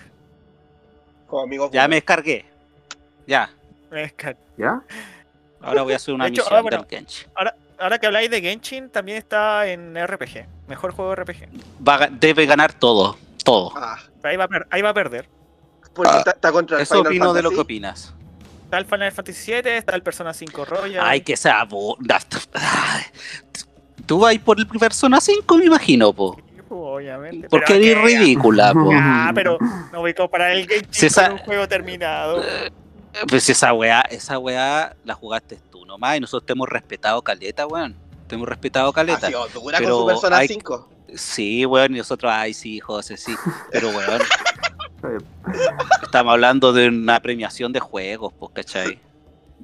Como 1.27 1.43
amigos. 1.43 1.71
Ya 1.73 1.87
me 1.87 1.97
descargué. 1.97 2.45
Ya. 3.27 3.51
Me 3.91 4.05
esca- 4.13 4.37
¿Ya? 4.57 4.83
Ahora 5.61 5.83
voy 5.83 5.93
a 5.93 5.97
hacer 5.97 6.15
una 6.15 6.25
De 6.25 6.31
hecho, 6.31 6.43
misión 6.43 6.59
ah, 6.59 6.63
bueno. 6.63 6.77
del 6.79 6.87
Genshin. 6.89 7.29
Ahora 7.35 7.55
que 8.01 8.07
habláis 8.07 8.31
de 8.31 8.41
Genshin, 8.41 8.91
también 8.91 9.19
está 9.19 9.67
en 9.67 9.95
RPG. 9.97 10.47
Mejor 10.69 10.93
juego 10.93 11.15
RPG. 11.15 11.49
Va 11.87 11.95
a 11.95 11.99
ga- 12.01 12.11
debe 12.19 12.47
ganar 12.47 12.73
todo. 12.73 13.17
Todo. 13.45 13.73
Ah, 13.77 13.99
Ahí 14.25 14.37
va 14.37 14.45
a, 14.45 14.49
per- 14.49 14.67
ahí 14.71 14.83
va 14.83 14.91
a 14.91 14.95
perder. 14.95 15.29
porque 15.95 16.11
Ah, 16.13 16.19
está, 16.19 16.31
está 16.33 16.53
contra 16.53 16.77
el 16.77 16.83
Eso 16.83 16.95
Final 16.97 17.07
opino 17.09 17.33
de 17.33 17.43
lo 17.43 17.49
Fantasy. 17.51 17.55
que 17.57 17.61
opinas. 17.63 18.15
Está 18.65 18.79
el 18.79 18.85
Final 18.85 19.13
Fantasy 19.13 19.53
VII, 19.53 19.71
está 19.77 19.95
el 19.95 20.03
Persona 20.03 20.35
5 20.35 20.65
Royal. 20.67 21.05
Ay, 21.07 21.23
que 21.23 21.37
sea. 21.37 21.65
bo- 21.65 21.97
Ay. 22.53 23.03
Tú 24.07 24.19
vas 24.21 24.37
por 24.39 24.59
el 24.59 24.67
Persona 24.67 25.21
5, 25.21 25.57
me 25.57 25.67
imagino, 25.67 26.13
po. 26.13 26.35
Pues, 26.37 26.45
Obviamente. 26.71 27.49
Porque 27.49 27.77
eres 27.77 28.03
ridícula, 28.03 28.73
po. 28.75 28.91
Ah, 28.93 29.33
pero 29.35 29.57
no 29.93 30.01
voy 30.01 30.11
a 30.11 30.15
comparar 30.15 30.51
el 30.53 30.67
Genshin 30.69 31.11
con 31.15 31.33
un 31.33 31.39
juego 31.39 31.69
terminado. 31.69 32.43
Pues 33.27 33.49
esa 33.51 33.73
weá, 33.73 34.01
esa 34.03 34.39
weá 34.39 34.95
la 35.05 35.15
jugaste 35.15 35.59
tú 35.71 35.85
nomás 35.87 36.17
y 36.17 36.21
nosotros 36.21 36.47
te 36.47 36.53
hemos 36.53 36.69
respetado 36.69 37.23
caleta, 37.23 37.67
weón. 37.67 37.97
Te 38.27 38.35
hemos 38.35 38.49
respetado 38.49 38.91
Ha 38.91 38.93
caleta. 38.93 39.27
sido 39.27 39.47
dura 39.49 39.79
Pero 39.79 39.91
con 39.91 40.01
su 40.01 40.07
Persona 40.07 40.37
hay- 40.39 40.49
5. 40.49 40.89
Sí, 41.15 41.65
weón, 41.65 41.95
y 41.95 41.99
nosotros, 41.99 42.31
ay, 42.35 42.53
sí, 42.53 42.81
José, 42.81 43.17
sí. 43.17 43.35
Pero, 43.73 43.89
weón, 43.89 44.21
estamos 46.03 46.33
hablando 46.33 46.73
de 46.73 46.89
una 46.89 47.19
premiación 47.21 47.73
de 47.73 47.81
juegos, 47.81 48.33
pues, 48.39 48.53
¿cachai? 48.55 48.99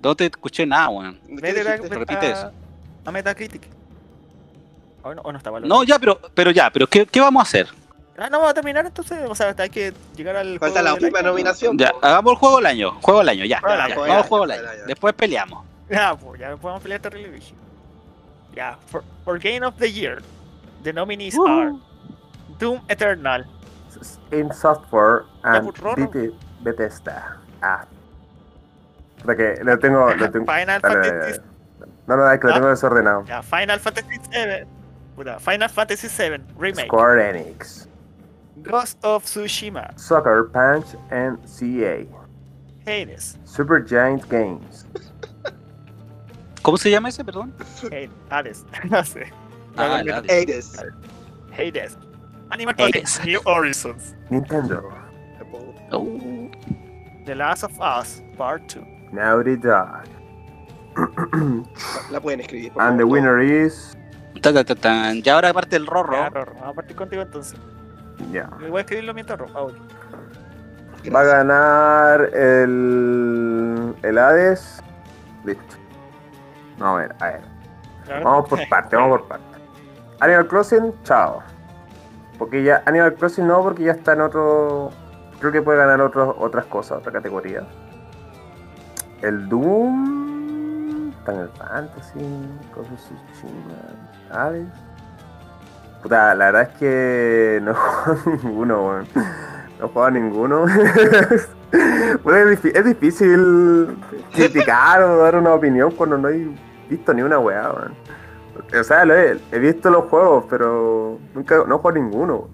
No 0.02 0.14
te 0.16 0.26
escuché 0.26 0.64
nada, 0.66 0.88
weón. 0.88 1.20
Repite 1.28 2.30
eso. 2.30 2.50
A 3.04 3.10
Metacritic. 3.12 3.62
¿O 5.02 5.14
no, 5.14 5.20
o 5.22 5.32
no 5.32 5.38
estaba 5.38 5.60
No, 5.60 5.84
ya, 5.84 5.98
pero, 5.98 6.18
pero 6.34 6.50
ya, 6.50 6.70
pero 6.70 6.86
¿qué, 6.86 7.04
qué 7.04 7.20
vamos 7.20 7.40
a 7.40 7.42
hacer? 7.42 7.68
Ah, 8.16 8.28
no, 8.30 8.38
vamos 8.38 8.50
a 8.50 8.54
terminar 8.54 8.86
entonces. 8.86 9.18
O 9.28 9.34
sea, 9.34 9.54
hay 9.58 9.70
que 9.70 9.92
llegar 10.16 10.36
al. 10.36 10.58
Falta 10.60 10.80
juego 10.80 10.84
la 10.88 10.94
última 10.94 11.18
año. 11.18 11.28
nominación. 11.30 11.76
Ya, 11.78 11.92
hagamos 12.00 12.32
el 12.32 12.38
juego 12.38 12.56
del 12.58 12.66
año, 12.66 12.92
juego 13.02 13.20
del 13.20 13.28
año, 13.30 13.44
ya. 13.44 13.60
Vamos 13.60 13.78
al 13.80 13.86
del 13.88 13.94
juego 13.96 14.04
año, 14.04 14.14
del 14.22 14.28
juego 14.28 14.46
del 14.46 14.58
año. 14.60 14.70
año. 14.70 14.84
Después 14.86 15.14
peleamos. 15.14 15.64
Ya, 15.90 16.14
pues, 16.16 16.40
ya 16.40 16.56
podemos 16.56 16.82
pelear 16.82 17.00
terrible, 17.00 17.30
bicho. 17.32 17.54
Ya, 18.54 18.78
for, 18.86 19.02
for 19.24 19.38
Game 19.40 19.66
of 19.66 19.74
the 19.78 19.90
Year, 19.92 20.22
the 20.84 20.92
nominees 20.92 21.34
Uh. 21.36 21.46
are 21.46 21.72
Doom 22.58 22.80
Eternal, 22.88 23.44
In 24.30 24.52
Software 24.52 25.24
and 25.42 25.72
pues, 25.74 26.30
Bethesda. 26.60 27.38
Ah. 27.60 27.84
Puta 29.20 29.36
que 29.36 29.56
lo 29.64 29.78
tengo. 29.78 30.14
Lo 30.14 30.30
tengo 30.30 30.46
Final 30.52 30.80
Fantasy 30.80 31.10
dale. 31.10 31.40
No, 32.06 32.16
no, 32.16 32.30
es 32.30 32.38
que 32.38 32.46
lo 32.46 32.52
Ah. 32.52 32.54
tengo 32.56 32.68
desordenado. 32.68 33.24
Ya, 33.24 33.42
Final 33.42 33.80
Fantasy 33.80 34.08
VII. 34.30 34.66
Puta, 35.16 35.38
Final 35.40 35.68
Fantasy 35.70 36.08
VII 36.08 36.44
Remake. 36.58 36.86
Square 36.86 37.30
Enix. 37.30 37.83
Ghost 38.62 38.98
of 39.04 39.24
Tsushima. 39.24 39.98
Soccer 39.98 40.44
Punch 40.52 40.86
and 41.10 41.38
CA. 41.46 42.06
Hades. 42.86 43.38
Super 43.44 43.80
Giant 43.80 44.28
Games. 44.28 44.86
¿Cómo 46.62 46.78
se 46.78 46.90
llama 46.90 47.08
ese, 47.08 47.24
perdón? 47.24 47.52
Hades. 47.90 48.10
Hades. 48.30 48.64
no 48.90 49.04
sé. 49.04 49.32
Ah, 49.76 50.02
No, 50.04 50.20
no. 50.20 50.28
Hades. 50.28 50.76
Hades. 51.56 51.98
Animal 52.50 52.74
Crossing 52.76 53.26
New 53.26 53.40
Horizons. 53.44 54.14
Nintendo. 54.30 54.82
Uh, 55.92 56.48
The 57.26 57.34
Last 57.34 57.64
of 57.64 57.72
Us 57.80 58.22
Part 58.36 58.68
2. 58.68 58.84
Naughty 59.12 59.56
Dog. 59.56 60.04
La 62.10 62.20
pueden 62.20 62.40
escribir. 62.40 62.72
por 62.72 62.82
and 62.82 62.98
the 62.98 63.04
winner 63.06 63.40
is. 63.40 63.96
ta, 64.40 64.52
ta, 64.52 64.62
ta, 64.64 64.74
tan. 64.74 65.22
Ya 65.22 65.34
ahora 65.34 65.50
aparte 65.50 65.76
el 65.76 65.86
rorro. 65.86 66.12
Ya, 66.12 66.30
Rorro, 66.30 66.54
Vamos 66.54 66.68
a 66.70 66.74
partir 66.74 66.96
contigo 66.96 67.22
entonces. 67.22 67.58
Ya. 68.30 68.48
Voy 68.68 68.78
a 68.78 68.80
escribirlo 68.80 69.14
mientras. 69.14 69.40
Ah. 69.54 69.66
Va 71.14 71.20
a 71.20 71.24
ganar 71.24 72.20
el. 72.34 73.94
El 74.02 74.18
Hades. 74.18 74.82
Listo. 75.44 75.76
No, 76.78 76.96
a 76.96 77.00
ver, 77.00 77.14
a 77.20 77.26
ver. 77.26 77.42
Vamos 78.22 78.48
por 78.48 78.68
parte, 78.68 78.96
vamos 78.96 79.18
por 79.20 79.28
parte. 79.28 79.44
Animal 80.20 80.46
Crossing, 80.46 80.94
chao. 81.02 81.42
Porque 82.38 82.62
ya. 82.62 82.82
Animal 82.86 83.14
Crossing 83.14 83.46
no, 83.46 83.62
porque 83.62 83.84
ya 83.84 83.92
está 83.92 84.14
en 84.14 84.22
otro. 84.22 84.90
Creo 85.40 85.52
que 85.52 85.62
puede 85.62 85.78
ganar 85.78 86.00
otros 86.00 86.34
otras 86.38 86.64
cosas, 86.66 86.98
otra 86.98 87.12
categoría. 87.12 87.66
El 89.22 89.48
Doom. 89.48 91.10
Está 91.18 91.32
en 91.32 91.40
el 91.40 91.48
Fantasy. 91.50 92.48
Cosas. 92.74 93.12
Hades. 94.30 94.68
Puta, 96.04 96.34
la 96.34 96.44
verdad 96.52 96.62
es 96.70 96.78
que 96.78 97.60
no 97.62 97.72
he 97.72 98.36
ninguno, 98.44 98.86
weón. 98.86 99.06
No 99.80 99.86
he 99.86 99.88
jugado 99.88 100.10
ninguno. 100.12 100.66
Es, 101.74 102.22
difí- 102.22 102.70
es 102.72 102.84
difícil 102.84 103.96
criticar 104.32 105.02
o 105.02 105.16
dar 105.18 105.34
una 105.34 105.54
opinión 105.54 105.90
cuando 105.90 106.16
no 106.16 106.28
he 106.28 106.46
visto 106.88 107.12
ni 107.12 107.22
una 107.22 107.40
weá, 107.40 107.72
weón. 107.72 107.94
O 108.78 108.84
sea, 108.84 109.04
lo 109.04 109.12
he, 109.16 109.40
he 109.50 109.58
visto 109.58 109.90
los 109.90 110.04
juegos, 110.04 110.44
pero 110.48 111.18
nunca 111.34 111.56
no 111.66 111.74
he 111.74 111.78
jugado 111.78 111.92
ninguno. 112.00 112.48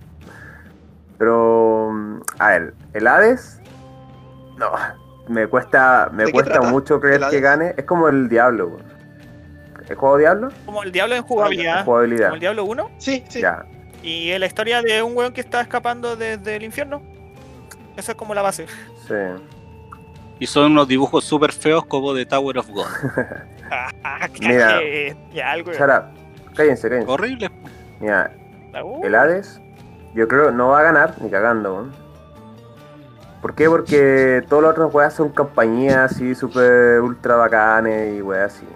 Pero, 1.18 1.90
a 2.38 2.48
ver, 2.48 2.74
el 2.94 3.06
Hades, 3.06 3.60
no, 4.56 4.70
me 5.28 5.46
cuesta, 5.48 6.08
me 6.12 6.22
¿De 6.22 6.26
qué 6.28 6.32
cuesta 6.32 6.52
trata? 6.54 6.70
mucho 6.70 6.98
creer 6.98 7.22
¿El 7.24 7.28
que 7.30 7.40
gane. 7.40 7.74
Es 7.76 7.84
como 7.84 8.08
el 8.08 8.26
Diablo, 8.30 8.68
weón. 8.68 8.99
¿El 9.90 9.96
juego 9.96 10.16
Diablo? 10.16 10.48
Como 10.64 10.82
el 10.82 10.92
Diablo 10.92 11.14
en 11.16 11.22
jugabilidad. 11.22 11.84
jugabilidad. 11.84 12.26
Como 12.28 12.34
el 12.36 12.40
Diablo 12.40 12.64
1. 12.64 12.90
Sí, 12.98 13.24
sí. 13.28 13.40
Ya. 13.42 13.66
Y 14.02 14.30
es 14.30 14.40
la 14.40 14.46
historia 14.46 14.80
de 14.80 15.02
un 15.02 15.14
weón 15.16 15.32
que 15.34 15.40
está 15.42 15.60
escapando 15.60 16.16
desde 16.16 16.56
el 16.56 16.62
infierno. 16.62 17.02
Esa 17.96 18.12
es 18.12 18.16
como 18.16 18.32
la 18.34 18.40
base. 18.42 18.66
Sí. 19.06 19.14
Y 20.38 20.46
son 20.46 20.72
unos 20.72 20.88
dibujos 20.88 21.24
súper 21.24 21.52
feos 21.52 21.84
como 21.84 22.14
de 22.14 22.24
Tower 22.24 22.56
of 22.58 22.68
God. 22.70 22.86
Ah, 24.02 24.26
Mira. 24.40 24.78
que- 24.80 25.16
Ya, 25.32 25.52
algo. 25.52 25.70
Shut 25.72 25.82
up. 25.82 26.54
Cállense, 26.56 26.88
cállense. 26.88 27.08
Horrible. 27.08 27.50
Mira, 28.00 28.32
Uh, 28.82 29.04
el 29.04 29.14
Hades, 29.14 29.60
yo 30.14 30.26
creo 30.26 30.50
no 30.50 30.68
va 30.70 30.80
a 30.80 30.82
ganar 30.82 31.14
ni 31.20 31.28
cagando. 31.30 31.88
¿Por 33.42 33.54
qué? 33.54 33.68
Porque 33.68 34.42
todos 34.48 34.62
los 34.62 34.72
otros 34.72 34.92
weas 34.94 35.14
son 35.14 35.28
compañías 35.30 36.12
así 36.12 36.34
super 36.34 37.00
ultra 37.00 37.36
bacanes 37.36 38.18
y 38.18 38.22
weas 38.22 38.54
así. 38.56 38.66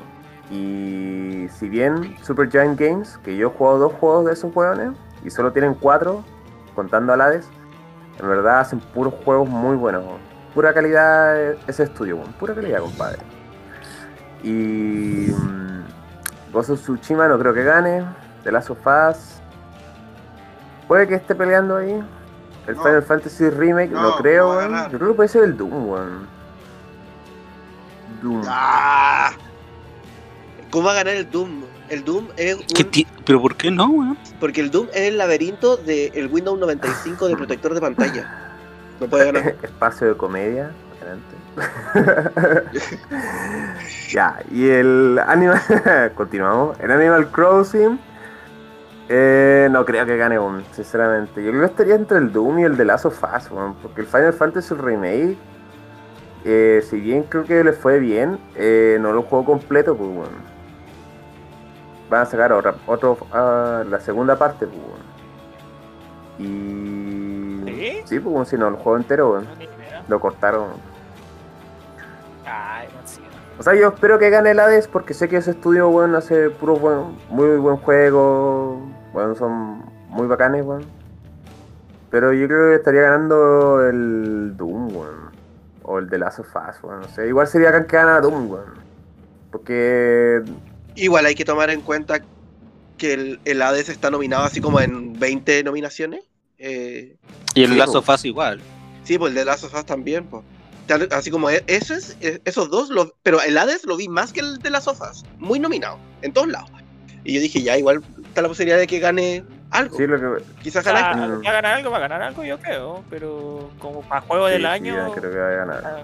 Y 0.51 1.49
si 1.49 1.69
bien 1.69 2.17
Super 2.23 2.49
Giant 2.49 2.79
Games, 2.79 3.19
que 3.25 3.37
yo 3.37 3.49
he 3.49 3.51
jugado 3.51 3.79
dos 3.79 3.93
juegos 3.95 4.27
de 4.27 4.33
esos 4.33 4.55
weones 4.55 4.93
y 5.25 5.31
solo 5.31 5.53
tienen 5.53 5.75
cuatro, 5.75 6.23
contando 6.75 7.13
al 7.13 7.21
Hades, 7.21 7.49
en 8.21 8.29
verdad 8.29 8.61
hacen 8.61 8.81
puros 8.81 9.15
juegos 9.25 9.49
muy 9.49 9.77
buenos. 9.77 10.05
Pura 10.55 10.73
calidad 10.73 11.53
ese 11.67 11.85
estudio, 11.85 12.19
pura 12.39 12.55
calidad, 12.55 12.81
compadre. 12.81 13.19
Y 14.43 15.33
mm, 15.33 16.53
Ghost 16.53 16.71
of 16.71 16.81
Tsushima 16.81 17.27
no 17.27 17.39
creo 17.39 17.55
que 17.55 17.65
gane. 17.65 18.05
The 18.45 18.53
Last 18.53 18.69
of 18.69 18.87
Us 18.87 19.35
Puede 20.87 21.09
que 21.09 21.15
esté 21.15 21.35
peleando 21.35 21.77
ahí. 21.77 22.03
El 22.67 22.77
No. 22.77 22.83
Final 22.83 23.03
Fantasy 23.03 23.51
Remake, 23.51 23.91
no, 23.91 24.03
No, 24.03 24.17
creo, 24.17 24.69
no 24.69 24.77
a. 24.77 24.89
Yo 24.91 24.99
creo 24.99 25.11
que 25.11 25.17
puede 25.17 25.29
ser 25.29 25.45
el 25.45 25.57
Doom, 25.57 25.89
weón. 25.89 26.27
Doom. 28.23 28.43
Ah. 28.47 29.33
¿Cómo 30.75 30.87
va 30.87 30.91
a 30.91 30.95
ganar 30.97 31.15
el 31.15 31.31
Doom? 31.31 31.63
El 31.89 32.03
Doom 32.05 32.27
es 32.37 32.57
un- 32.57 32.65
¿Qué 32.67 32.83
ti- 32.83 33.07
¿Pero 33.25 33.41
por 33.41 33.55
qué 33.55 33.71
no, 33.71 33.87
weón? 33.91 34.19
porque 34.41 34.61
el 34.61 34.73
Doom 34.73 34.89
es 34.93 35.03
el 35.03 35.17
laberinto 35.19 35.77
del 35.77 36.27
Windows 36.33 36.59
95 36.59 37.29
de 37.29 37.37
protector 37.37 37.75
de 37.75 37.81
pantalla. 37.81 38.57
No 39.01 39.07
puede 39.07 39.27
ganar. 39.27 39.55
Espacio 39.63 40.09
de 40.09 40.17
comedia. 40.17 40.73
adelante. 41.01 42.65
ya, 44.11 44.41
y 44.51 44.69
el 44.69 45.21
Animal. 45.25 45.61
Continuamos. 46.17 46.77
El 46.81 46.91
Animal 46.91 47.31
Crossing. 47.31 48.01
eh, 49.09 49.69
no 49.71 49.85
creo 49.85 50.05
que 50.07 50.17
gane 50.17 50.41
un, 50.41 50.65
sinceramente. 50.73 51.41
Yo 51.45 51.51
creo 51.51 51.61
que 51.61 51.67
estaría 51.67 51.95
entre 51.95 52.19
el 52.19 52.33
Doom 52.33 52.59
y 52.59 52.63
el 52.65 52.77
de 52.77 52.91
of 52.93 53.07
Us, 53.23 53.51
weón, 53.53 53.75
porque 53.75 54.01
el 54.01 54.09
Final 54.09 54.33
Fantasy 54.33 54.75
Remake, 54.75 55.37
eh, 56.45 56.85
si 56.91 56.99
bien 56.99 57.23
creo 57.23 57.45
que 57.45 57.63
le 57.63 57.73
fue 57.75 58.01
bien, 58.01 58.41
eh, 58.57 58.99
no 59.01 59.13
lo 59.13 59.23
jugó 59.23 59.45
completo, 59.45 59.97
pues 59.97 60.11
bueno. 60.11 60.54
Van 62.11 62.23
a 62.23 62.27
sacar 62.27 62.53
otra, 62.53 62.75
otro, 62.87 63.17
ah, 63.33 63.83
la 63.89 64.01
segunda 64.01 64.37
parte, 64.37 64.67
pues 64.67 64.79
bueno. 64.79 65.05
Y. 66.39 67.63
¿Sí? 67.67 68.03
Sí, 68.05 68.21
pues 68.21 68.33
bueno, 68.33 68.45
si 68.45 68.57
no, 68.57 68.69
el 68.69 68.75
juego 68.75 68.97
entero, 68.97 69.33
weón. 69.33 69.45
no, 69.45 69.63
idea. 69.63 70.05
Lo 70.09 70.21
cortaron. 70.21 70.69
Ay. 72.45 72.89
O 73.59 73.63
sea, 73.63 73.75
yo 73.75 73.89
espero 73.89 74.19
que 74.19 74.31
gane 74.31 74.51
el 74.51 74.59
Hades 74.61 74.89
porque 74.89 75.15
sé 75.15 75.29
que 75.29 75.37
ese 75.37 75.53
estudio, 75.53 75.89
weón, 75.89 76.15
hace 76.15 76.51
puro 76.51 76.77
buen, 76.77 77.17
muy 77.31 77.57
buen 77.57 77.77
juego. 77.77 78.81
Bueno, 79.13 79.35
son 79.35 79.85
muy 80.09 80.27
bacanes, 80.27 80.65
weón. 80.65 80.85
Pero 82.11 82.33
yo 82.33 82.47
creo 82.47 82.71
que 82.71 82.77
estaría 82.77 83.03
ganando 83.03 83.83
el 83.85 84.57
Doom, 84.57 84.97
weón. 84.97 85.31
O 85.85 85.99
el 85.99 86.09
de 86.09 86.19
Last 86.19 86.41
of 86.41 86.55
Us, 86.55 86.83
weón. 86.83 87.01
No 87.01 87.09
sé, 87.09 87.29
igual 87.29 87.47
sería 87.47 87.73
que 87.73 87.97
gana 87.97 88.21
Doom, 88.21 88.51
weón. 88.51 88.75
Porque 89.51 90.43
Igual 90.97 91.27
hay 91.27 91.35
que 91.35 91.45
tomar 91.45 91.71
en 91.71 91.81
cuenta 91.81 92.21
que 92.99 93.13
el, 93.15 93.41
el 93.45 93.61
Hades 93.63 93.89
está 93.89 94.11
nominado 94.11 94.45
así 94.45 94.61
como 94.61 94.81
en 94.81 95.19
20 95.19 95.65
nominaciones. 95.65 96.23
Eh, 96.59 97.17
Y 97.55 97.65
el 97.65 97.73
Sí, 97.73 97.81
of 97.81 98.09
Us 98.09 98.25
igual. 98.25 98.61
sí, 99.03 99.19
pues 99.19 99.31
el 99.31 99.35
de 99.35 99.45
Last 99.45 99.65
of 99.65 99.75
Us 99.75 99.85
también, 99.85 100.25
pues. 100.27 100.45
Así 101.13 101.31
como 101.31 101.49
e- 101.51 101.65
eso 101.67 101.95
es, 101.95 102.17
eh, 102.21 102.41
esos 102.45 102.69
dos, 102.71 102.91
lo- 102.91 103.15
pero 103.23 103.41
el 103.43 103.57
Hades 103.59 103.85
lo 103.85 103.97
vi 103.97 104.07
más 104.09 104.33
que 104.33 104.41
el 104.41 104.59
de 104.59 104.71
Last 104.71 104.87
of 104.89 105.01
Us, 105.01 105.25
muy 105.39 105.59
nominado, 105.59 105.99
en 106.23 106.33
todos 106.33 106.47
lados. 106.49 106.71
Y 107.25 107.35
yo 107.35 107.41
dije, 107.41 107.63
ya, 107.63 107.77
igual 107.79 108.03
está 108.29 108.43
la 108.43 108.49
posibilidad 108.49 108.79
de 108.79 108.87
que 108.87 108.99
gane 108.99 109.45
algo. 109.71 109.97
sí, 109.97 110.07
lo 110.07 110.21
que. 110.37 110.45
Quizás 110.63 110.87
Ah, 110.87 110.93
gane. 110.93 111.27
va 111.27 111.51
a 111.51 111.53
ganar 111.55 111.67
algo, 111.79 111.91
va 111.91 111.97
a 111.97 112.01
ganar 112.01 112.23
algo, 112.23 112.45
yo 112.45 112.59
creo. 112.61 113.03
Pero 113.09 113.71
como 113.79 114.03
para 114.03 114.21
juego 114.21 114.47
del 114.47 114.61
sí, 114.63 114.67
año. 114.67 115.11
creo 115.15 115.31
que 115.33 115.39
va 115.39 115.49
a 115.49 115.51
ganar. 115.53 115.83
ah, 115.87 116.03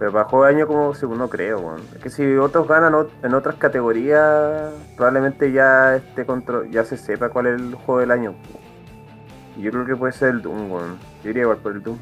Pero 0.00 0.12
para 0.12 0.24
juego 0.24 0.46
de 0.46 0.54
año 0.56 0.66
como 0.66 0.94
segundo 0.94 1.28
creo, 1.28 1.60
weón. 1.60 1.82
Es 1.94 2.02
que 2.02 2.08
si 2.10 2.24
otros 2.36 2.66
ganan 2.66 2.94
ot- 2.94 3.10
en 3.22 3.34
otras 3.34 3.54
categorías, 3.56 4.72
probablemente 4.96 5.52
ya 5.52 5.94
este 5.96 6.24
control, 6.26 6.70
ya 6.70 6.84
se 6.84 6.96
sepa 6.96 7.28
cuál 7.28 7.46
es 7.48 7.60
el 7.60 7.74
juego 7.74 8.00
del 8.00 8.10
año. 8.10 8.34
yo 9.58 9.70
creo 9.70 9.84
que 9.84 9.94
puede 9.96 10.12
ser 10.14 10.30
el 10.30 10.42
Doom, 10.42 10.72
weón. 10.72 10.98
Yo 11.22 11.30
iría 11.30 11.42
igual 11.42 11.58
por 11.58 11.72
el 11.72 11.82
Doom. 11.82 11.98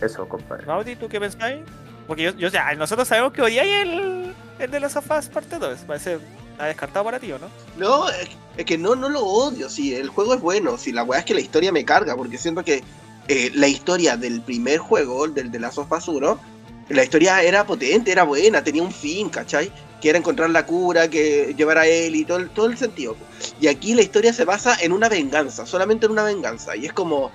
Eso, 0.00 0.28
compadre. 0.28 0.64
Gaudi, 0.64 0.94
¿tú 0.96 1.08
qué 1.08 1.18
pensáis? 1.18 1.60
Porque 2.06 2.22
yo, 2.22 2.30
yo, 2.36 2.48
o 2.48 2.50
sea, 2.50 2.72
nosotros 2.76 3.08
sabemos 3.08 3.32
que 3.32 3.42
odiáis 3.42 3.82
el, 3.82 4.32
el 4.60 4.70
de 4.70 4.80
los 4.80 4.92
sofás 4.92 5.28
parte 5.28 5.58
2. 5.58 5.80
Parece 5.88 6.18
está 6.52 6.66
descartado 6.66 7.04
para 7.04 7.18
ti, 7.18 7.32
¿o 7.32 7.38
no? 7.38 7.48
No, 7.76 8.08
es, 8.56 8.64
que 8.64 8.78
no, 8.78 8.94
no 8.94 9.08
lo 9.08 9.20
odio, 9.24 9.68
sí, 9.68 9.94
el 9.94 10.08
juego 10.08 10.34
es 10.34 10.40
bueno, 10.40 10.78
si 10.78 10.92
la 10.92 11.02
weá 11.02 11.18
es 11.20 11.24
que 11.24 11.34
la 11.34 11.40
historia 11.40 11.70
me 11.72 11.84
carga, 11.84 12.16
porque 12.16 12.38
siento 12.38 12.62
que 12.64 12.82
eh, 13.28 13.50
la 13.54 13.68
historia 13.68 14.16
del 14.16 14.40
primer 14.40 14.78
juego, 14.78 15.24
el 15.24 15.34
del 15.34 15.50
de 15.50 15.60
Last 15.60 15.78
of 15.78 15.92
Us 15.92 16.08
1, 16.08 16.40
la 16.88 17.04
historia 17.04 17.42
era 17.42 17.66
potente, 17.66 18.10
era 18.10 18.22
buena, 18.24 18.64
tenía 18.64 18.82
un 18.82 18.92
fin, 18.92 19.28
¿cachai? 19.28 19.70
Que 20.00 20.08
era 20.10 20.18
encontrar 20.18 20.50
la 20.50 20.64
cura, 20.64 21.08
que 21.08 21.54
llevar 21.56 21.78
a 21.78 21.86
él 21.86 22.16
y 22.16 22.24
todo 22.24 22.46
todo 22.48 22.66
el 22.66 22.78
sentido. 22.78 23.16
Y 23.60 23.66
aquí 23.66 23.94
la 23.94 24.02
historia 24.02 24.32
se 24.32 24.44
basa 24.44 24.76
en 24.80 24.92
una 24.92 25.08
venganza, 25.08 25.66
solamente 25.66 26.06
en 26.06 26.12
una 26.12 26.24
venganza, 26.24 26.74
y 26.76 26.86
es 26.86 26.92
como 26.92 27.30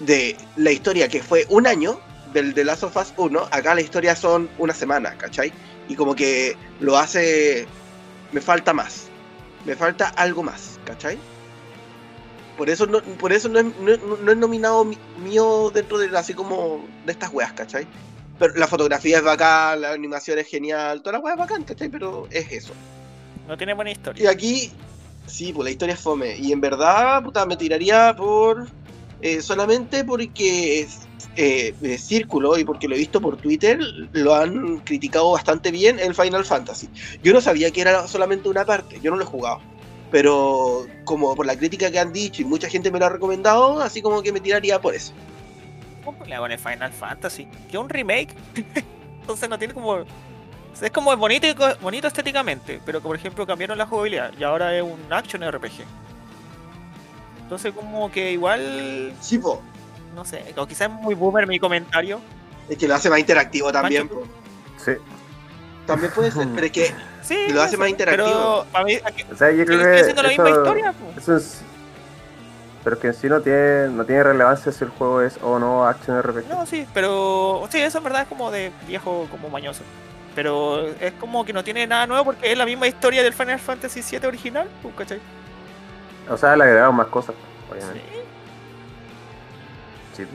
de 0.00 0.36
la 0.56 0.70
historia 0.70 1.08
que 1.08 1.22
fue 1.22 1.46
un 1.48 1.66
año 1.66 2.00
del 2.32 2.54
de 2.54 2.64
Last 2.64 2.84
of 2.84 2.96
Us 2.96 3.12
1, 3.16 3.48
acá 3.50 3.74
la 3.74 3.80
historia 3.80 4.14
son 4.14 4.48
una 4.58 4.72
semana, 4.72 5.16
¿cachai? 5.18 5.52
Y 5.88 5.96
como 5.96 6.14
que 6.14 6.56
lo 6.80 6.96
hace... 6.96 7.66
Me 8.32 8.40
falta 8.40 8.72
más 8.72 9.10
me 9.64 9.76
falta 9.76 10.08
algo 10.08 10.42
más, 10.42 10.78
¿cachai? 10.84 11.18
Por 12.56 12.68
eso 12.70 12.86
no, 12.86 13.00
por 13.18 13.32
eso 13.32 13.48
no 13.48 13.58
es, 13.60 13.64
no- 13.64 14.16
no 14.16 14.32
es 14.32 14.38
nominado 14.38 14.84
mi- 14.84 14.98
mío 15.16 15.70
dentro 15.74 15.98
de 15.98 16.16
así 16.16 16.34
como 16.34 16.86
de 17.04 17.12
estas 17.12 17.32
weas, 17.32 17.52
¿cachai? 17.52 17.86
Pero 18.38 18.54
la 18.56 18.66
fotografía 18.66 19.18
es 19.18 19.24
bacán, 19.24 19.80
la 19.80 19.92
animación 19.92 20.38
es 20.38 20.48
genial, 20.48 21.00
toda 21.02 21.14
la 21.18 21.20
wea 21.20 21.34
es 21.34 21.38
bacán, 21.38 21.64
¿cachai? 21.64 21.88
Pero 21.88 22.26
es 22.30 22.50
eso. 22.52 22.72
No 23.48 23.56
tiene 23.56 23.74
buena 23.74 23.90
Y 23.90 23.94
historia. 23.94 24.30
aquí, 24.30 24.72
sí, 25.26 25.52
pues 25.52 25.64
la 25.64 25.70
historia 25.70 25.94
es 25.94 26.00
fome. 26.00 26.36
Y 26.36 26.52
en 26.52 26.60
verdad, 26.60 27.22
puta, 27.22 27.46
me 27.46 27.56
tiraría 27.56 28.14
por. 28.16 28.68
eh, 29.24 29.40
solamente 29.40 30.04
porque 30.04 30.80
es 30.80 30.98
eh, 31.36 31.74
eh, 31.80 31.96
Círculo 31.98 32.58
y 32.58 32.64
porque 32.64 32.88
lo 32.88 32.96
he 32.96 32.98
visto 32.98 33.20
por 33.20 33.36
Twitter, 33.36 33.78
lo 34.12 34.34
han 34.34 34.78
criticado 34.80 35.30
bastante 35.30 35.70
bien 35.70 35.98
el 36.00 36.14
Final 36.14 36.44
Fantasy. 36.44 36.88
Yo 37.22 37.32
no 37.32 37.40
sabía 37.40 37.70
que 37.70 37.80
era 37.82 38.06
solamente 38.08 38.48
una 38.48 38.64
parte, 38.64 38.98
yo 39.00 39.10
no 39.12 39.16
lo 39.16 39.22
he 39.22 39.26
jugado. 39.26 39.60
Pero 40.12 40.86
como 41.04 41.34
por 41.34 41.46
la 41.46 41.56
crítica 41.56 41.90
que 41.90 41.98
han 41.98 42.12
dicho 42.12 42.42
y 42.42 42.44
mucha 42.44 42.68
gente 42.68 42.90
me 42.90 42.98
lo 43.00 43.06
ha 43.06 43.08
recomendado, 43.08 43.80
así 43.80 44.00
como 44.02 44.22
que 44.22 44.30
me 44.30 44.38
tiraría 44.40 44.80
por 44.80 44.94
eso. 44.94 45.12
¿Cómo 46.04 46.24
le 46.24 46.34
hago 46.34 46.46
en 46.46 46.52
el 46.52 46.58
Final 46.58 46.92
Fantasy? 46.92 47.48
Que 47.70 47.78
un 47.78 47.88
remake. 47.88 48.34
Entonces 49.22 49.48
no 49.48 49.58
tiene 49.58 49.72
como. 49.72 50.04
Es 50.80 50.90
como 50.90 51.16
bonito, 51.16 51.46
estéticamente, 52.06 52.80
pero 52.84 53.00
que 53.00 53.06
por 53.06 53.16
ejemplo 53.16 53.46
cambiaron 53.46 53.78
la 53.78 53.86
jugabilidad 53.86 54.32
y 54.38 54.42
ahora 54.44 54.76
es 54.76 54.82
un 54.82 55.00
action 55.10 55.42
RPG. 55.50 55.84
Entonces 57.42 57.72
como 57.72 58.10
que 58.10 58.32
igual, 58.32 59.12
Sí, 59.20 59.38
po. 59.38 59.62
no 60.14 60.24
sé, 60.24 60.54
o 60.56 60.66
quizás 60.66 60.90
es 60.90 60.94
muy 60.94 61.14
boomer 61.14 61.46
mi 61.46 61.58
comentario. 61.58 62.20
Es 62.68 62.78
que 62.78 62.88
lo 62.88 62.94
hace 62.94 63.10
más 63.10 63.18
interactivo 63.18 63.70
también. 63.70 64.08
Pancho, 64.08 64.24
po. 64.24 64.28
Sí. 64.84 64.92
También 65.86 66.12
puede 66.12 66.30
ser, 66.30 66.46
pero 66.54 66.66
es 66.66 66.72
que 66.72 66.94
Sí, 67.22 67.48
lo 67.50 67.62
hace 67.62 67.72
sí, 67.72 67.76
más 67.76 67.88
interactivo. 67.88 68.26
Pero 68.28 68.66
para 68.72 68.84
mí 68.84 68.98
aquí 69.04 69.24
O 69.32 69.36
sea, 69.36 69.50
yo 69.52 69.64
creo 69.64 69.78
sigue 69.78 69.92
que. 69.96 70.04
siendo 70.04 70.22
la 70.22 70.28
misma 70.28 70.50
historia. 70.50 70.92
po. 70.92 71.12
eso 71.20 71.36
es- 71.36 71.62
pero 72.84 72.96
es 72.96 73.00
que 73.02 73.06
en 73.08 73.14
sí 73.14 73.28
no 73.28 73.40
tiene, 73.40 73.88
no 73.90 74.04
tiene 74.04 74.24
relevancia 74.24 74.72
si 74.72 74.82
el 74.82 74.90
juego 74.90 75.20
es 75.22 75.38
o 75.40 75.56
no 75.60 75.86
Action 75.86 76.20
RPG. 76.20 76.48
No, 76.48 76.66
sí, 76.66 76.84
pero 76.92 77.64
sí, 77.70 77.80
eso 77.80 77.98
en 77.98 78.04
verdad 78.04 78.22
es 78.22 78.28
como 78.28 78.50
de 78.50 78.72
viejo, 78.88 79.28
como 79.30 79.48
mañoso. 79.50 79.84
Pero 80.34 80.88
es 81.00 81.12
como 81.20 81.44
que 81.44 81.52
no 81.52 81.62
tiene 81.62 81.86
nada 81.86 82.08
nuevo 82.08 82.24
porque 82.24 82.50
es 82.50 82.58
la 82.58 82.64
misma 82.66 82.88
historia 82.88 83.22
del 83.22 83.34
Final 83.34 83.60
Fantasy 83.60 84.00
VII 84.02 84.26
original, 84.26 84.66
pues, 84.82 84.94
¿cachai? 84.96 85.20
O 86.28 86.36
sea, 86.36 86.56
le 86.56 86.64
agregaron 86.64 86.96
más 86.96 87.06
cosas, 87.06 87.36
obviamente. 87.70 88.02
Sí, 90.16 90.24
Sí. 90.24 90.28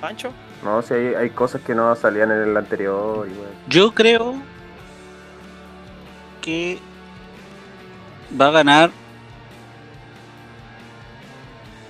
Pancho. 0.00 0.32
No, 0.62 0.82
sí, 0.82 0.94
hay, 0.94 1.14
hay 1.14 1.30
cosas 1.30 1.62
que 1.62 1.74
no 1.74 1.94
salían 1.96 2.30
en 2.30 2.42
el 2.50 2.56
anterior. 2.56 3.26
Y 3.26 3.34
bueno. 3.34 3.52
Yo 3.68 3.92
creo 3.92 4.34
que 6.42 6.78
va 8.38 8.48
a 8.48 8.50
ganar 8.50 8.90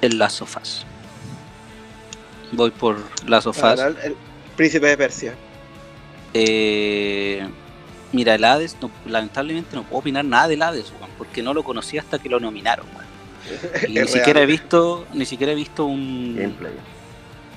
el 0.01 0.19
Last 0.19 0.43
of 0.43 0.57
Us. 0.61 0.85
Voy 2.53 2.71
por 2.71 2.97
Us. 2.97 3.57
ganar 3.57 3.97
el, 4.05 4.17
Príncipe 4.57 4.87
de 4.89 4.97
Persia. 4.97 5.35
Eh, 6.35 7.47
mira, 8.13 8.35
el 8.35 8.45
Hades, 8.45 8.77
no- 8.81 8.91
lamentablemente 9.07 9.75
no 9.75 9.85
puedo 9.85 10.01
opinar 10.01 10.25
nada 10.25 10.49
del 10.49 10.63
Hades, 10.63 10.93
weón, 10.99 11.11
porque 11.17 11.43
no 11.43 11.55
lo 11.55 11.63
conocí 11.65 11.99
hasta 11.99 12.19
que 12.19 12.29
lo 12.29 12.41
nominaron. 12.41 12.87
weón. 12.95 13.11
Y 13.89 13.99
ni 13.99 14.07
siquiera 14.07 14.43
he 14.43 14.47
visto, 14.47 15.07
ni 15.13 15.25
siquiera 15.25 15.53
he 15.53 15.57
visto 15.57 15.87
un 15.87 16.37
Gameplay. 16.37 16.73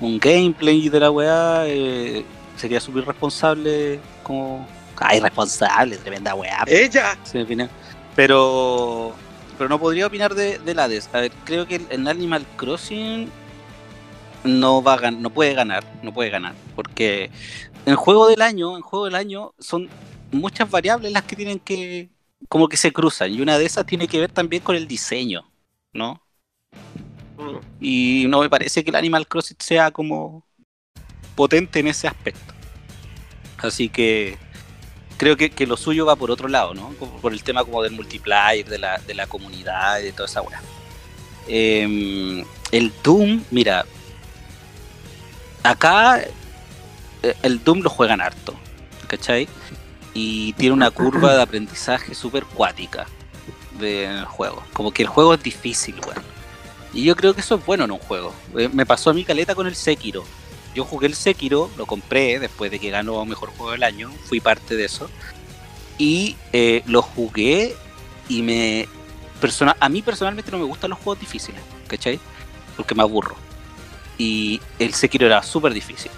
Un 0.00 0.18
gameplay 0.18 0.88
de 0.88 1.00
la 1.00 1.10
weá. 1.10 1.64
eh, 1.66 2.24
sería 2.56 2.80
súper 2.80 3.04
responsable 3.04 4.00
como. 4.22 4.66
Ay, 4.96 5.20
responsable, 5.20 5.96
tremenda 5.98 6.34
weá. 6.34 6.64
¡Ella! 6.66 7.18
Sí, 7.24 7.38
opina. 7.40 7.68
Pero, 8.14 9.12
pero 9.58 9.68
no 9.68 9.78
podría 9.78 10.06
opinar 10.06 10.34
de, 10.34 10.58
del 10.60 10.78
Hades. 10.78 11.10
A 11.12 11.20
ver, 11.20 11.32
creo 11.44 11.66
que 11.66 11.80
en 11.90 12.06
Animal 12.06 12.46
Crossing 12.56 13.28
no 14.44 14.82
va 14.82 14.94
a 14.94 14.98
gan- 14.98 15.18
no 15.18 15.30
puede 15.30 15.54
ganar, 15.54 15.84
no 16.02 16.12
puede 16.12 16.30
ganar, 16.30 16.54
porque 16.74 17.30
en 17.86 17.96
juego 17.96 18.26
del 18.28 18.42
año, 18.42 18.76
en 18.76 18.82
juego 18.82 19.06
del 19.06 19.14
año 19.14 19.54
son 19.58 19.88
muchas 20.32 20.70
variables 20.70 21.12
las 21.12 21.22
que 21.24 21.36
tienen 21.36 21.58
que 21.60 22.10
como 22.48 22.68
que 22.68 22.76
se 22.76 22.92
cruzan 22.92 23.32
y 23.32 23.40
una 23.40 23.58
de 23.58 23.64
esas 23.64 23.86
tiene 23.86 24.06
que 24.08 24.20
ver 24.20 24.30
también 24.30 24.62
con 24.62 24.76
el 24.76 24.86
diseño, 24.86 25.50
¿no? 25.92 26.20
Y 27.80 28.26
no 28.28 28.40
me 28.40 28.50
parece 28.50 28.84
que 28.84 28.90
el 28.90 28.96
Animal 28.96 29.26
Crossing 29.26 29.56
sea 29.60 29.90
como 29.90 30.44
potente 31.34 31.80
en 31.80 31.88
ese 31.88 32.06
aspecto. 32.06 32.54
Así 33.58 33.88
que 33.88 34.38
creo 35.16 35.36
que, 35.36 35.50
que 35.50 35.66
lo 35.66 35.76
suyo 35.76 36.06
va 36.06 36.16
por 36.16 36.30
otro 36.30 36.48
lado, 36.48 36.74
¿no? 36.74 36.90
Por 36.90 37.32
el 37.32 37.42
tema 37.42 37.64
como 37.64 37.82
del 37.82 37.92
multiplayer, 37.92 38.68
de 38.68 38.78
la, 38.78 38.98
de 38.98 39.14
la 39.14 39.26
comunidad 39.26 40.00
y 40.00 40.04
de 40.04 40.12
toda 40.12 40.26
esa 40.26 40.42
weá. 40.42 40.60
Em, 41.46 42.44
el 42.72 42.92
Doom, 43.02 43.42
mira, 43.50 43.84
acá 45.62 46.20
eh, 47.22 47.34
el 47.42 47.62
Doom 47.62 47.80
lo 47.80 47.90
juegan 47.90 48.20
harto, 48.20 48.54
¿cachai? 49.06 49.48
Y 50.14 50.52
tiene 50.54 50.74
una 50.74 50.90
curva 50.90 51.34
de 51.34 51.42
aprendizaje 51.42 52.14
súper 52.14 52.44
cuática 52.44 53.06
del 53.78 54.24
juego. 54.26 54.62
Como 54.72 54.92
que 54.92 55.02
el 55.02 55.08
juego 55.08 55.34
es 55.34 55.42
difícil, 55.42 55.96
weón. 56.06 56.33
Y 56.94 57.02
yo 57.04 57.16
creo 57.16 57.34
que 57.34 57.40
eso 57.40 57.56
es 57.56 57.66
bueno 57.66 57.84
en 57.84 57.90
un 57.90 57.98
juego. 57.98 58.32
Eh, 58.56 58.70
Me 58.72 58.86
pasó 58.86 59.10
a 59.10 59.14
mi 59.14 59.24
caleta 59.24 59.54
con 59.54 59.66
el 59.66 59.74
Sekiro. 59.74 60.24
Yo 60.74 60.84
jugué 60.84 61.06
el 61.08 61.14
Sekiro, 61.14 61.70
lo 61.76 61.86
compré 61.86 62.38
después 62.38 62.70
de 62.70 62.78
que 62.78 62.90
ganó 62.90 63.24
Mejor 63.24 63.50
Juego 63.50 63.72
del 63.72 63.82
Año, 63.82 64.10
fui 64.24 64.40
parte 64.40 64.76
de 64.76 64.84
eso. 64.84 65.10
Y 65.98 66.36
eh, 66.52 66.82
lo 66.86 67.02
jugué 67.02 67.74
y 68.28 68.42
me... 68.42 68.88
persona- 69.40 69.76
a 69.78 69.88
mí 69.88 70.02
personalmente 70.02 70.50
no 70.50 70.58
me 70.58 70.64
gustan 70.64 70.90
los 70.90 70.98
juegos 70.98 71.20
difíciles, 71.20 71.60
¿cachai? 71.86 72.18
Porque 72.76 72.94
me 72.94 73.02
aburro. 73.02 73.36
Y 74.18 74.60
el 74.78 74.94
Sekiro 74.94 75.26
era 75.26 75.42
súper 75.42 75.72
difícil. 75.72 76.10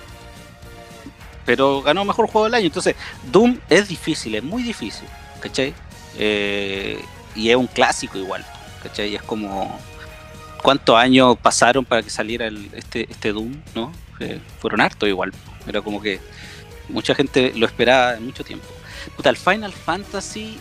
Pero 1.44 1.82
ganó 1.82 2.04
Mejor 2.04 2.26
Juego 2.26 2.44
del 2.44 2.54
Año. 2.54 2.66
Entonces, 2.66 2.96
Doom 3.30 3.58
es 3.68 3.88
difícil, 3.88 4.34
es 4.34 4.42
muy 4.42 4.62
difícil, 4.62 5.06
¿cachai? 5.40 5.74
Eh, 6.18 6.98
y 7.34 7.50
es 7.50 7.56
un 7.56 7.66
clásico 7.66 8.18
igual, 8.18 8.44
¿cachai? 8.82 9.14
Es 9.14 9.22
como... 9.22 9.78
¿Cuántos 10.66 10.96
años 10.96 11.38
pasaron 11.40 11.84
para 11.84 12.02
que 12.02 12.10
saliera 12.10 12.48
el- 12.48 12.68
este, 12.74 13.06
este 13.08 13.30
Doom, 13.32 13.54
no? 13.76 13.92
Eh, 14.18 14.40
fueron 14.58 14.80
hartos 14.80 15.08
igual. 15.08 15.32
Era 15.64 15.80
como 15.80 16.02
que 16.02 16.18
mucha 16.88 17.14
gente 17.14 17.52
lo 17.54 17.66
esperaba 17.66 18.18
mucho 18.18 18.42
tiempo. 18.42 18.66
Puta, 19.14 19.30
el 19.30 19.36
Final 19.36 19.72
Fantasy, 19.72 20.58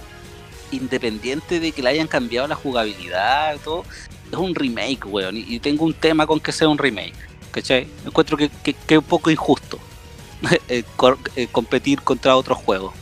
independiente 0.72 1.60
de 1.60 1.72
que 1.72 1.82
le 1.82 1.89
hayan 1.89 2.08
cambiado 2.08 2.47
la 2.47 2.53
jugabilidad 2.53 3.58
todo, 3.64 3.84
es 4.32 4.38
un 4.38 4.53
remake, 4.53 5.08
weón. 5.08 5.38
Y, 5.38 5.60
tengo 5.60 5.86
un 5.86 5.95
tema 5.95 6.28
con 6.28 6.39
que 6.39 6.51
sea 6.51 6.70
un 6.70 6.78
remake, 6.78 7.16
¿cachai? 7.49 7.88
Encuentro 8.06 8.38
que, 8.38 8.49
que, 8.49 8.76
que 8.76 8.93
es 8.93 8.99
un 8.99 9.06
poco 9.06 9.32
injusto 9.32 9.80
eh, 10.70 10.84
eh, 11.36 11.47
competir 11.51 12.03
contra 12.03 12.36
otros 12.36 12.60
juegos 12.60 12.93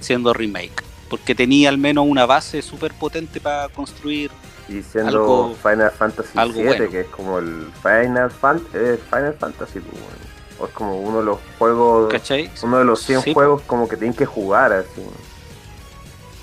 siendo 0.00 0.32
remake. 0.32 0.82
Porque 1.10 1.34
tenía 1.34 1.68
al 1.68 1.76
menos 1.76 2.06
una 2.08 2.24
base 2.24 2.62
súper 2.62 2.94
potente 2.94 3.42
para 3.42 3.68
construir. 3.68 4.30
Y 4.68 4.82
siendo 4.82 5.10
Algo- 5.10 5.54
Final 5.62 5.90
Fantasy 5.92 6.38
algo 6.38 6.54
VII, 6.54 6.64
bueno. 6.66 6.90
que 6.90 7.00
es 7.00 7.06
como 7.08 7.38
el 7.38 7.68
Final, 7.82 8.30
Fan- 8.30 8.62
eh, 8.74 8.98
Final 9.10 9.34
Fantasy, 9.34 9.78
pues, 9.80 9.92
bueno. 9.92 10.16
o 10.58 10.66
es 10.66 10.72
como 10.72 10.98
uno 11.00 11.18
de 11.18 11.24
los 11.24 11.38
juegos, 11.58 12.10
¿Cachai? 12.12 12.50
uno 12.62 12.78
de 12.78 12.84
los 12.84 13.00
100 13.02 13.20
Sí, 13.22 13.34
juegos 13.34 13.62
como 13.62 13.88
que 13.88 13.96
tienen 13.96 14.16
que 14.16 14.24
jugar, 14.26 14.72
así. 14.72 15.02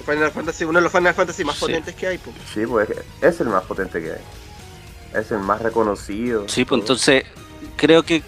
Final 0.06 0.32
Fantasy, 0.32 0.66
uno 0.66 0.80
de 0.80 0.84
los 0.84 0.92
Final 0.92 1.14
Fantasy 1.14 1.44
más 1.44 1.56
Sí. 1.56 1.62
potentes 1.62 1.96
que 1.96 2.08
hay. 2.08 2.18
po. 2.18 2.32
Sí, 2.54 2.66
pues 2.66 2.90
es 3.22 3.40
el 3.42 3.48
más 3.48 3.64
potente 3.64 4.02
que 4.02 4.12
hay. 4.12 5.20
Es 5.20 5.32
el 5.32 5.40
más 5.40 5.62
reconocido. 5.62 6.48
Sí, 6.48 6.64
pues 6.66 6.82
entonces 6.82 7.24
creo 7.76 8.04
que, 8.04 8.22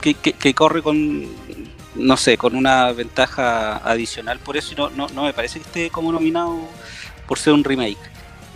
que, 0.00 0.14
que- 0.14 0.32
que 0.32 0.54
corre 0.54 0.82
con, 0.82 1.26
no 1.94 2.16
sé, 2.16 2.36
con 2.36 2.54
una 2.56 2.90
ventaja 2.92 3.76
adicional 3.78 4.38
por 4.40 4.56
eso 4.56 4.72
y 4.72 4.76
no, 4.76 4.90
no, 4.90 5.08
no 5.08 5.22
me 5.24 5.32
parece 5.32 5.60
que 5.60 5.66
esté 5.66 5.90
como 5.90 6.10
nominado 6.12 6.58
por 7.26 7.38
ser 7.38 7.52
un 7.52 7.62
remake. 7.64 7.96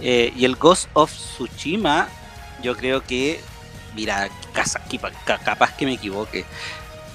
Eh, 0.00 0.32
y 0.36 0.44
el 0.44 0.56
Ghost 0.56 0.88
of 0.92 1.12
Tsushima, 1.12 2.08
yo 2.62 2.76
creo 2.76 3.02
que, 3.02 3.40
mira, 3.94 4.28
capaz 5.44 5.76
que 5.76 5.86
me 5.86 5.94
equivoque, 5.94 6.44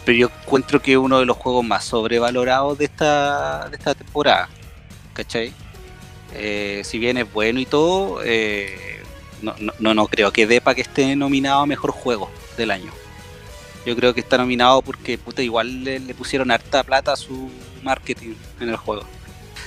pero 0.06 0.18
yo 0.18 0.32
encuentro 0.44 0.82
que 0.82 0.94
es 0.94 0.98
uno 0.98 1.20
de 1.20 1.26
los 1.26 1.38
juegos 1.38 1.64
más 1.66 1.86
sobrevalorados 1.86 2.78
de 2.78 2.86
esta, 2.86 3.70
de 3.70 3.78
esta 3.78 3.96
temporada, 3.96 4.50
¿cachai? 5.14 5.54
Eh, 6.34 6.82
si 6.84 7.00
bien 7.00 7.18
es 7.18 7.32
bueno 7.32 7.60
y 7.60 7.66
todo, 7.66 8.22
eh, 8.24 9.02
no, 9.42 9.56
no, 9.80 9.94
no, 9.94 10.08
creo 10.08 10.32
que 10.32 10.48
dé 10.48 10.62
para 10.62 10.76
que 10.76 10.82
esté 10.82 11.16
nominado 11.16 11.62
a 11.62 11.66
mejor 11.66 11.92
juego 11.92 12.30
del 12.58 12.72
año. 12.72 12.92
Yo 13.86 13.96
creo 13.96 14.14
que 14.14 14.22
está 14.22 14.38
nominado 14.38 14.82
porque 14.82 15.18
puta, 15.18 15.42
igual 15.42 15.84
le 15.84 16.00
pusieron 16.14 16.52
harta 16.52 16.84
plata 16.84 17.14
a 17.14 17.18
su 17.18 17.50
marketing 17.84 18.34
en 18.60 18.70
el 18.70 18.78
juego. 18.78 19.04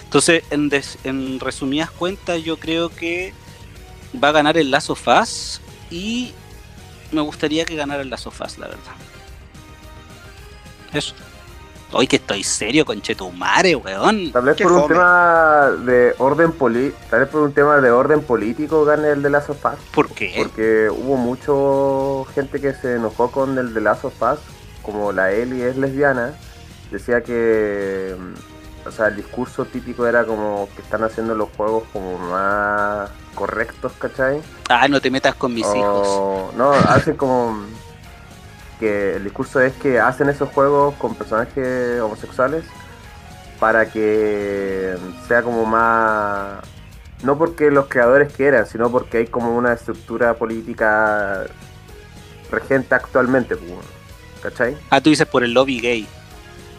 Entonces, 0.06 0.42
en, 0.50 0.68
des- 0.68 0.98
en 1.04 1.38
resumidas 1.40 1.90
cuentas, 1.90 2.42
yo 2.42 2.56
creo 2.58 2.88
que 2.88 3.34
va 4.22 4.28
a 4.28 4.32
ganar 4.32 4.56
el 4.56 4.70
Lazo 4.70 4.94
Faz 4.94 5.60
y 5.90 6.32
me 7.12 7.20
gustaría 7.20 7.64
que 7.64 7.76
ganara 7.76 8.02
el 8.02 8.10
Lazo 8.10 8.30
Faz, 8.30 8.56
la 8.58 8.66
verdad. 8.68 8.92
Eso. 10.92 11.14
Hoy 11.92 12.06
que 12.08 12.16
estoy 12.16 12.42
serio, 12.42 12.84
conchetumare, 12.84 13.76
weón. 13.76 14.32
Tal 14.32 14.44
vez 14.44 14.56
por 14.60 14.72
un 14.72 14.80
fome. 14.82 14.94
tema 14.94 15.70
de 15.84 16.14
orden 16.18 16.52
poli 16.52 16.92
tal 17.10 17.20
vez 17.20 17.28
por 17.28 17.42
un 17.42 17.52
tema 17.52 17.76
de 17.80 17.90
orden 17.92 18.22
político 18.22 18.84
gane 18.84 19.10
el 19.10 19.22
de 19.22 19.30
Last 19.30 19.50
of 19.50 19.64
Us, 19.64 19.78
¿Por 19.94 20.08
qué? 20.10 20.34
porque 20.36 20.88
hubo 20.90 21.16
mucho 21.16 22.26
gente 22.34 22.60
que 22.60 22.74
se 22.74 22.96
enojó 22.96 23.30
con 23.30 23.56
el 23.58 23.72
de 23.72 23.80
Last 23.80 24.04
of 24.04 24.20
Us, 24.20 24.38
como 24.82 25.12
la 25.12 25.30
Ellie 25.32 25.68
es 25.68 25.76
lesbiana, 25.76 26.34
decía 26.90 27.22
que 27.22 28.16
o 28.86 28.92
sea, 28.92 29.08
el 29.08 29.16
discurso 29.16 29.64
típico 29.64 30.06
era 30.06 30.24
como 30.24 30.68
que 30.74 30.82
están 30.82 31.04
haciendo 31.04 31.34
los 31.34 31.48
juegos 31.56 31.84
como 31.92 32.18
más 32.18 33.10
correctos, 33.34 33.92
¿cachai? 33.98 34.40
Ah, 34.68 34.88
no 34.88 35.00
te 35.00 35.10
metas 35.10 35.34
con 35.34 35.52
mis 35.54 35.66
hijos. 35.66 36.54
No, 36.56 36.72
hacen 36.72 37.16
como 37.16 37.58
que 38.78 39.16
el 39.16 39.24
discurso 39.24 39.60
es 39.60 39.72
que 39.74 40.00
hacen 40.00 40.28
esos 40.28 40.50
juegos 40.50 40.94
con 40.96 41.14
personajes 41.14 42.00
homosexuales 42.00 42.64
para 43.58 43.90
que 43.90 44.96
sea 45.26 45.42
como 45.42 45.64
más 45.64 46.58
no 47.22 47.38
porque 47.38 47.70
los 47.70 47.86
creadores 47.86 48.32
quieran, 48.32 48.66
sino 48.66 48.90
porque 48.90 49.18
hay 49.18 49.26
como 49.26 49.56
una 49.56 49.72
estructura 49.72 50.34
política 50.34 51.46
regente 52.50 52.94
actualmente, 52.94 53.56
pues, 53.56 53.72
¿cachai? 54.42 54.76
Ah, 54.90 55.00
tú 55.00 55.10
dices 55.10 55.26
por 55.26 55.42
el 55.42 55.52
lobby 55.52 55.80
gay. 55.80 56.06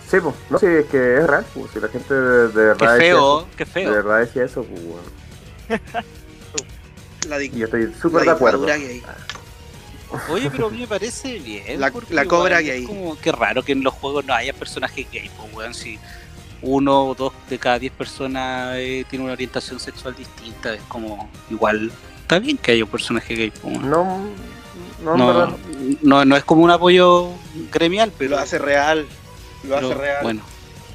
Sí, 0.09 0.17
pues, 0.21 0.35
no, 0.49 0.57
sí, 0.57 0.65
es 0.67 0.85
que 0.85 1.17
es 1.17 1.27
real, 1.27 1.45
pues, 1.53 1.71
si 1.73 1.79
la 1.81 1.87
gente 1.89 2.13
de, 2.13 2.47
de 2.47 2.51
Qué 2.53 2.59
verdad 2.59 2.93
decía 2.93 2.97
feo, 3.13 3.47
qué 3.57 3.65
de 3.65 3.71
feo. 3.71 3.91
verdad 3.91 4.19
decía 4.19 4.43
eso, 4.45 4.63
pues, 4.63 4.81
bueno. 4.85 5.03
La, 7.27 7.43
yo 7.43 7.65
estoy 7.65 7.87
la 7.87 7.97
súper 7.99 8.23
de 8.23 8.31
acuerdo. 8.31 8.65
gay. 8.65 9.03
Oye, 10.29 10.49
pero 10.49 10.67
a 10.67 10.69
mí 10.69 10.79
me 10.79 10.87
parece 10.87 11.39
bien. 11.39 11.81
La- 11.81 11.91
porque 11.91 12.13
la 12.13 12.23
cobra 12.25 12.61
igual 12.61 12.75
es 12.75 12.77
gay. 12.79 12.85
Como 12.85 13.19
que 13.19 13.31
raro 13.33 13.63
que 13.63 13.73
en 13.73 13.83
los 13.83 13.93
juegos 13.93 14.23
no 14.25 14.33
haya 14.33 14.53
personajes 14.53 15.05
gay, 15.11 15.29
pues, 15.37 15.53
weón. 15.53 15.73
Si 15.73 15.99
uno 16.61 17.07
o 17.09 17.15
dos 17.15 17.33
de 17.49 17.59
cada 17.59 17.77
diez 17.77 17.91
personas 17.91 18.75
eh, 18.77 19.05
tiene 19.09 19.25
una 19.25 19.33
orientación 19.33 19.79
sexual 19.81 20.15
distinta, 20.15 20.73
es 20.73 20.81
como 20.83 21.29
igual. 21.49 21.91
Está 22.21 22.39
bien 22.39 22.57
que 22.57 22.71
haya 22.71 22.85
un 22.85 22.89
personaje 22.89 23.35
gay, 23.35 23.51
pues, 23.51 23.63
weón. 23.77 23.89
No, 23.89 24.21
no, 25.03 25.17
No, 25.17 25.57
no, 26.01 26.23
no 26.25 26.35
es 26.37 26.43
como 26.45 26.63
un 26.63 26.71
apoyo 26.71 27.31
gremial, 27.73 28.13
pero. 28.17 28.31
Lo 28.31 28.39
hace 28.39 28.57
real. 28.57 29.05
Lo 29.63 29.75
pero, 29.75 29.87
hace 29.89 29.95
real. 29.99 30.17
Bueno, 30.23 30.41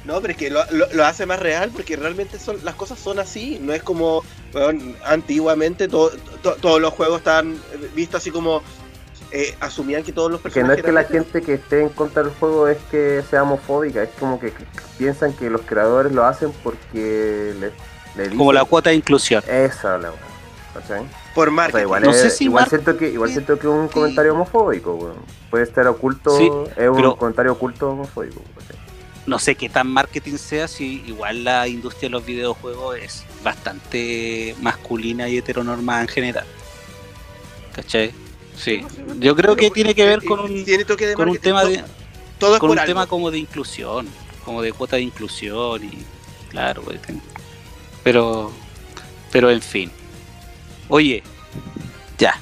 No, 0.05 0.19
pero 0.21 0.31
es 0.31 0.37
que 0.37 0.49
lo, 0.49 0.63
lo- 0.71 0.91
lo 0.93 1.05
hace 1.05 1.25
más 1.25 1.39
real 1.39 1.71
porque 1.71 1.95
realmente 1.95 2.37
son 2.39 2.57
las 2.63 2.75
cosas 2.75 2.99
son 2.99 3.19
así. 3.19 3.57
No 3.61 3.73
es 3.73 3.81
como 3.83 4.23
weón, 4.53 4.95
antiguamente 5.05 5.87
to- 5.87 6.11
to- 6.41 6.55
todos 6.55 6.81
los 6.81 6.93
juegos 6.93 7.19
estaban 7.19 7.57
vistos 7.95 8.21
así 8.21 8.29
como 8.31 8.61
eh, 9.31 9.55
asumían 9.61 10.03
que 10.03 10.11
todos 10.11 10.29
los 10.29 10.41
Que 10.41 10.49
no 10.49 10.53
personajes 10.53 10.77
es 10.79 10.85
que 10.85 10.91
la 10.91 11.03
gente 11.05 11.41
que 11.41 11.53
esté 11.55 11.81
en 11.81 11.89
contra 11.89 12.21
del 12.21 12.31
juego 12.33 12.67
es 12.67 12.77
que 12.91 13.23
sea 13.29 13.41
homofóbica, 13.43 14.03
es 14.03 14.09
como 14.19 14.39
que 14.39 14.53
piensan 14.97 15.33
que 15.33 15.49
los 15.49 15.61
creadores 15.61 16.11
lo 16.11 16.23
hacen 16.25 16.51
porque 16.63 17.53
le, 17.59 17.71
le 18.15 18.23
dicen 18.23 18.37
como 18.37 18.53
la 18.53 18.63
cuota 18.65 18.91
de 18.91 18.97
inclusión. 18.97 19.43
esa 19.47 19.97
la 19.97 20.09
weá. 20.11 20.19
¿cachai? 20.75 21.03
Por 21.33 21.47
O 21.47 21.51
sea, 21.51 21.55
marketing. 21.55 21.81
igual, 21.83 22.03
No 22.03 22.11
es- 22.11 22.21
sé 22.21 22.29
si 22.29 22.43
igual 22.45 22.61
mar- 22.63 22.69
siento 22.69 22.97
que 22.97 23.09
igual 23.09 23.29
siento 23.31 23.57
que 23.57 23.67
es 23.67 23.73
un 23.73 23.87
comentario 23.87 24.33
homofóbico, 24.33 24.93
weón. 24.95 25.15
Puede 25.49 25.63
estar 25.63 25.87
oculto, 25.87 26.37
Sí, 26.37 26.45
es 26.45 26.89
un 26.89 26.95
pero- 26.95 27.15
comentario 27.15 27.51
oculto 27.53 27.89
homofóbico. 27.89 28.41
no 29.25 29.39
sé 29.39 29.55
qué 29.55 29.69
tan 29.69 29.87
marketing 29.87 30.35
sea 30.37 30.67
si 30.67 31.01
igual 31.07 31.45
la 31.45 31.67
industria 31.67 32.09
de 32.09 32.11
los 32.11 32.25
videojuegos 32.25 32.97
es 32.97 33.23
bastante 33.41 34.53
masculina 34.61 35.29
y 35.29 35.37
heteronormada 35.37 36.01
en 36.01 36.07
general. 36.09 36.45
¿Cachai? 37.73 38.11
Sí. 38.55 38.85
Yo 39.19 39.35
creo 39.35 39.55
que 39.55 39.71
tiene 39.71 39.95
que 39.95 40.05
ver 40.05 40.23
con 40.23 40.39
un, 40.41 40.63
Tiene 40.65 40.85
toque 40.85 41.07
de 41.07 41.13
con 41.15 41.29
un 41.29 41.37
tema 41.37 41.63
de, 41.65 41.83
Todo 42.37 42.59
con 42.59 42.69
un 42.69 42.77
algo. 42.77 42.87
tema 42.87 43.07
como 43.07 43.31
de 43.31 43.39
inclusión, 43.39 44.07
como 44.45 44.61
de 44.61 44.71
cuota 44.73 44.97
de 44.97 45.03
inclusión 45.03 45.83
y 45.83 46.03
claro, 46.49 46.83
güey, 46.83 46.97
ten- 46.99 47.21
pero 48.03 48.51
pero 49.31 49.49
en 49.49 49.61
fin. 49.61 49.91
Oye, 50.89 51.23
ya. 52.17 52.35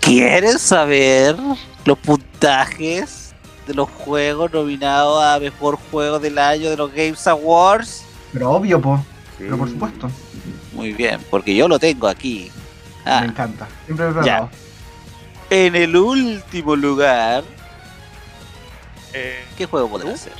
¿Quieres 0.00 0.60
saber 0.62 1.36
los 1.84 1.98
puntajes 1.98 3.34
de 3.66 3.74
los 3.74 3.88
juegos 3.90 4.52
nominados 4.52 5.22
a 5.22 5.38
mejor 5.38 5.78
juego 5.90 6.18
del 6.18 6.38
año 6.38 6.70
de 6.70 6.76
los 6.76 6.90
Games 6.92 7.26
Awards? 7.26 8.04
Pero 8.32 8.50
obvio, 8.52 8.80
po. 8.80 8.96
Sí. 9.36 9.44
Pero 9.44 9.58
por 9.58 9.68
supuesto. 9.68 10.10
Muy 10.72 10.92
bien, 10.92 11.20
porque 11.30 11.54
yo 11.54 11.68
lo 11.68 11.78
tengo 11.78 12.08
aquí. 12.08 12.50
Ah, 13.04 13.20
Me 13.22 13.26
encanta. 13.28 13.68
Siempre 13.86 14.08
he 14.08 14.24
Ya. 14.24 14.48
en 15.50 15.74
el 15.76 15.96
último 15.96 16.76
lugar, 16.76 17.44
Eh, 19.12 19.44
¿qué 19.58 19.66
juego 19.66 19.88
podría 19.88 20.16
ser? 20.16 20.32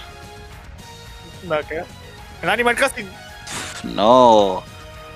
que 1.68 1.74
ver. 1.74 1.86
El 2.42 2.48
Animal 2.50 2.76
Crossing. 2.76 3.08
No, 3.82 4.62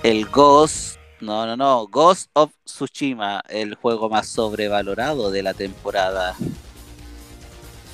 el 0.02 0.26
Ghost, 0.26 0.96
no, 1.24 1.46
no, 1.46 1.56
no, 1.56 1.86
Ghost 1.88 2.30
of 2.34 2.50
Tsushima, 2.64 3.42
el 3.48 3.74
juego 3.74 4.08
más 4.08 4.28
sobrevalorado 4.28 5.30
de 5.30 5.42
la 5.42 5.54
temporada. 5.54 6.36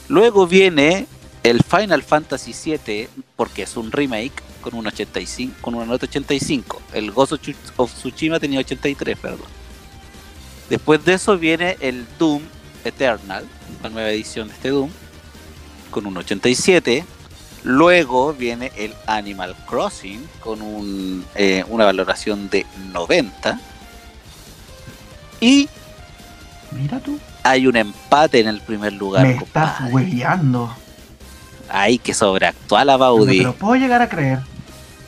Luego 0.08 0.46
viene 0.46 1.06
el 1.42 1.62
Final 1.62 2.02
Fantasy 2.02 2.52
VII, 2.52 3.08
porque 3.36 3.62
es 3.62 3.76
un 3.76 3.92
remake 3.92 4.42
con 4.60 4.74
un 4.74 4.86
85, 4.86 5.54
con 5.60 5.74
una 5.74 5.86
nota 5.86 6.06
85. 6.06 6.82
El 6.92 7.12
Ghost 7.12 7.32
of 7.32 7.40
Tsu- 7.40 7.54
of 7.76 7.92
Tsushima 7.94 8.38
tenía 8.40 8.60
83, 8.60 9.16
perdón. 9.18 9.46
Después 10.68 11.04
de 11.04 11.14
eso 11.14 11.38
viene 11.38 11.76
el 11.80 12.06
Doom 12.18 12.42
Eternal, 12.84 13.46
la 13.82 13.88
nueva 13.88 14.10
edición 14.10 14.48
de 14.48 14.54
este 14.54 14.68
Doom, 14.70 14.90
con 15.90 16.06
un 16.06 16.16
87. 16.16 17.04
Luego 17.62 18.32
viene 18.32 18.72
el 18.76 18.94
Animal 19.06 19.54
Crossing 19.68 20.26
con 20.42 20.62
un, 20.62 21.24
eh, 21.34 21.64
una 21.68 21.84
valoración 21.84 22.48
de 22.48 22.64
90. 22.92 23.60
Y 25.40 25.68
Mira 26.72 27.00
tú. 27.00 27.18
hay 27.42 27.66
un 27.66 27.76
empate 27.76 28.40
en 28.40 28.48
el 28.48 28.60
primer 28.60 28.92
lugar. 28.94 29.26
Me 29.26 29.34
estás 29.34 29.80
hueveando. 29.92 30.74
Ay, 31.68 31.98
que 31.98 32.14
sobreactúa 32.14 32.84
la 32.84 32.96
Baudi. 32.96 33.40
lo 33.42 33.54
puedo 33.54 33.76
llegar 33.76 34.02
a 34.02 34.08
creer. 34.08 34.40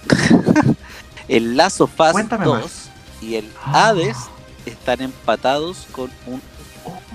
El 1.28 1.56
Lazo 1.56 1.86
Fast 1.86 2.12
Cuéntame 2.12 2.44
2 2.44 2.62
más. 2.62 2.90
y 3.22 3.36
el 3.36 3.50
Ah. 3.64 3.88
Hades 3.88 4.16
están 4.66 5.00
empatados 5.00 5.86
con 5.92 6.10
un- 6.26 6.42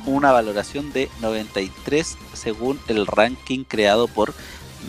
una 0.06 0.32
valoración 0.32 0.92
de 0.94 1.10
93 1.22 2.18
según 2.34 2.80
el 2.88 3.06
ranking 3.06 3.64
creado 3.66 4.08
por 4.08 4.34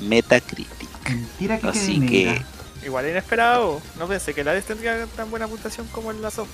Metacritic. 0.03 0.89
Mentira 1.09 1.59
que 1.59 1.69
Así 1.69 2.01
que. 2.07 2.43
Igual 2.85 3.09
inesperado. 3.09 3.81
No 3.99 4.07
pensé 4.07 4.35
que 4.35 4.43
el 4.43 4.49
Hades 4.49 4.65
tendría 4.65 5.07
tan 5.17 5.31
buena 5.31 5.49
puntuación 5.49 5.87
como 5.89 6.11
el 6.11 6.23
Last 6.23 6.39
of 6.39 6.49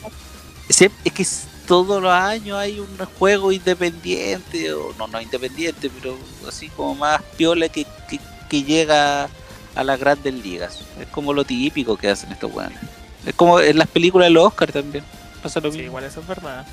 es 0.68 0.78
que 1.12 1.26
todos 1.66 2.03
los 2.03 2.11
años 2.11 2.57
hay 2.59 2.80
un 2.80 2.88
juego 3.18 3.53
independiente, 3.53 4.72
o 4.72 4.95
no, 4.99 5.07
no 5.07 5.20
independiente, 5.20 5.90
pero 5.90 6.16
así 6.49 6.68
como 6.70 6.95
más 6.95 7.20
piola 7.36 7.68
que, 7.68 7.86
que, 8.09 8.18
que 8.49 8.62
llega 8.62 9.28
a 9.74 9.84
las 9.84 10.01
grandes 10.01 10.32
ligas. 10.34 10.80
Es 10.99 11.07
como 11.09 11.32
lo 11.34 11.45
típico 11.45 11.97
que 11.99 12.09
hacen 12.09 12.32
estos 12.32 12.53
weones. 12.53 12.78
Es 13.26 13.34
como 13.34 13.61
en 13.61 13.76
las 13.78 13.88
películas 13.88 14.26
de 14.28 14.30
los 14.32 14.47
Oscar 14.47 14.72
también. 14.72 15.05
Pasa 15.42 15.61
lo 15.61 15.70
Sí, 15.70 15.78
mismo. 15.78 15.88
igual 15.90 16.05
eso 16.05 16.20
es 16.20 16.26
verdad. 16.26 16.66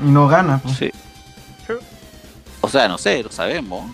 Y 0.00 0.04
no 0.04 0.26
gana. 0.28 0.58
po. 0.58 0.70
Sí. 0.70 0.90
O 2.62 2.68
sea, 2.68 2.88
no 2.88 2.98
sé, 2.98 3.22
lo 3.22 3.30
sabemos. 3.30 3.90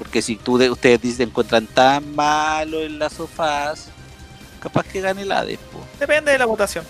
Porque 0.00 0.22
si 0.22 0.36
tú 0.36 0.56
de, 0.56 0.70
ustedes 0.70 1.02
dicen 1.02 1.28
encuentran 1.28 1.66
tan 1.66 2.16
malo 2.16 2.80
en 2.80 2.98
las 2.98 3.12
sofás, 3.12 3.90
capaz 4.58 4.84
que 4.84 5.02
gane 5.02 5.30
Hades, 5.30 5.58
po. 5.58 5.84
Depende 5.98 6.32
de 6.32 6.38
la 6.38 6.46
votación. 6.46 6.86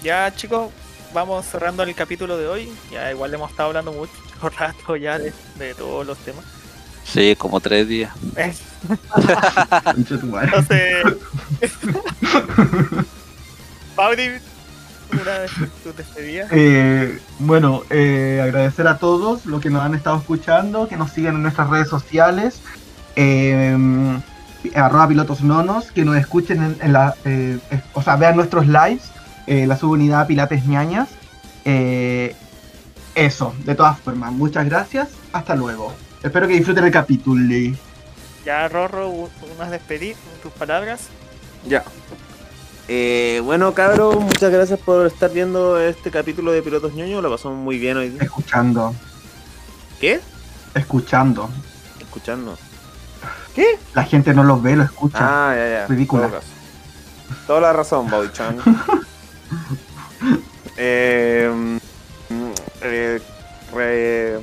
Ya, 0.00 0.32
chicos, 0.32 0.70
vamos 1.12 1.44
cerrando 1.44 1.82
el 1.82 1.92
capítulo 1.96 2.38
de 2.38 2.46
hoy. 2.46 2.72
Ya 2.92 3.10
igual 3.10 3.34
hemos 3.34 3.50
estado 3.50 3.70
hablando 3.70 3.90
mucho 3.90 4.12
rato 4.56 4.94
ya 4.94 5.18
de, 5.18 5.32
de 5.58 5.74
todos 5.74 6.06
los 6.06 6.16
temas. 6.18 6.44
Sí, 7.02 7.34
como 7.34 7.58
tres 7.58 7.88
días. 7.88 8.14
Eh. 8.36 8.54
Entonces, 9.96 10.30
Paudi, 13.96 14.30
una 15.12 15.38
de 15.38 15.48
tus 15.82 15.96
despedidas. 15.96 16.48
Eh, 16.50 17.20
bueno, 17.38 17.82
eh, 17.90 18.40
agradecer 18.42 18.86
a 18.88 18.98
todos 18.98 19.46
los 19.46 19.60
que 19.60 19.70
nos 19.70 19.82
han 19.82 19.94
estado 19.94 20.18
escuchando, 20.18 20.88
que 20.88 20.96
nos 20.96 21.12
sigan 21.12 21.36
en 21.36 21.42
nuestras 21.42 21.70
redes 21.70 21.88
sociales, 21.88 22.60
eh, 23.14 23.76
arroba 24.74 25.08
pilotos 25.08 25.42
nonos, 25.42 25.92
que 25.92 26.04
nos 26.04 26.16
escuchen 26.16 26.62
en, 26.62 26.76
en 26.80 26.92
la, 26.92 27.14
eh, 27.24 27.58
eh, 27.70 27.80
o 27.92 28.02
sea, 28.02 28.16
vean 28.16 28.36
nuestros 28.36 28.66
lives, 28.66 29.10
eh, 29.46 29.66
la 29.66 29.76
subunidad 29.76 30.26
Pilates 30.26 30.66
Ñañas. 30.66 31.08
Eh, 31.64 32.34
eso, 33.14 33.54
de 33.64 33.74
todas 33.74 33.98
formas, 34.00 34.32
muchas 34.32 34.66
gracias, 34.66 35.08
hasta 35.32 35.54
luego. 35.54 35.94
Espero 36.22 36.46
que 36.48 36.54
disfruten 36.54 36.84
el 36.84 36.90
capítulo. 36.90 37.42
Ya, 38.44 38.68
Rorro, 38.68 39.08
unas 39.08 39.70
despedidas, 39.70 40.18
tus 40.42 40.52
palabras. 40.52 41.08
Ya. 41.66 41.82
Eh, 42.88 43.40
bueno, 43.44 43.74
cabros, 43.74 44.16
muchas 44.20 44.52
gracias 44.52 44.78
por 44.78 45.06
estar 45.06 45.30
viendo 45.32 45.78
este 45.80 46.10
capítulo 46.10 46.52
de 46.52 46.62
Pilotos 46.62 46.94
ñoño. 46.94 47.20
Lo 47.20 47.30
pasamos 47.30 47.58
muy 47.58 47.78
bien 47.78 47.96
hoy. 47.96 48.16
Escuchando, 48.20 48.94
¿Qué? 50.00 50.20
escuchando. 50.74 51.50
Escuchando. 52.00 52.56
La 53.94 54.04
gente 54.04 54.34
no 54.34 54.44
los 54.44 54.62
ve, 54.62 54.76
lo 54.76 54.84
escucha. 54.84 55.18
Ah, 55.20 55.54
ya, 55.56 55.68
ya. 55.68 55.86
Caso. 56.30 56.46
Toda 57.46 57.60
la 57.60 57.72
razón, 57.72 58.06
eh, 60.76 61.50
mm, 62.28 62.50
eh, 62.82 63.20
re- 63.74 64.38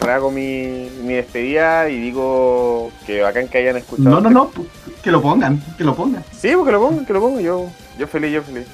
rehago 0.00 0.30
mi, 0.30 0.88
mi 1.02 1.14
despedida 1.14 1.88
y 1.90 2.00
digo 2.00 2.90
que 3.06 3.20
bacán 3.20 3.48
que 3.48 3.58
hayan 3.58 3.76
escuchado. 3.76 4.08
No, 4.08 4.20
no, 4.20 4.30
no, 4.30 4.50
pu- 4.50 4.66
que 5.02 5.10
lo 5.10 5.20
pongan, 5.20 5.62
que 5.76 5.84
lo 5.84 5.94
pongan. 5.94 6.24
Sí, 6.38 6.52
porque 6.56 6.72
lo 6.72 6.80
pongo, 6.80 7.04
que 7.04 7.12
lo 7.12 7.20
pongo. 7.20 7.40
Yo, 7.40 7.66
yo 7.98 8.06
feliz, 8.06 8.32
yo 8.32 8.42
feliz. 8.42 8.66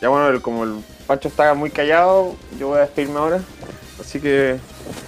Ya 0.00 0.08
bueno, 0.08 0.40
como 0.42 0.64
el 0.64 0.84
Pancho 1.06 1.28
está 1.28 1.54
muy 1.54 1.70
callado, 1.70 2.34
yo 2.58 2.68
voy 2.68 2.78
a 2.78 2.82
despedirme 2.82 3.18
ahora. 3.18 3.40
Así 4.00 4.20
que 4.20 4.58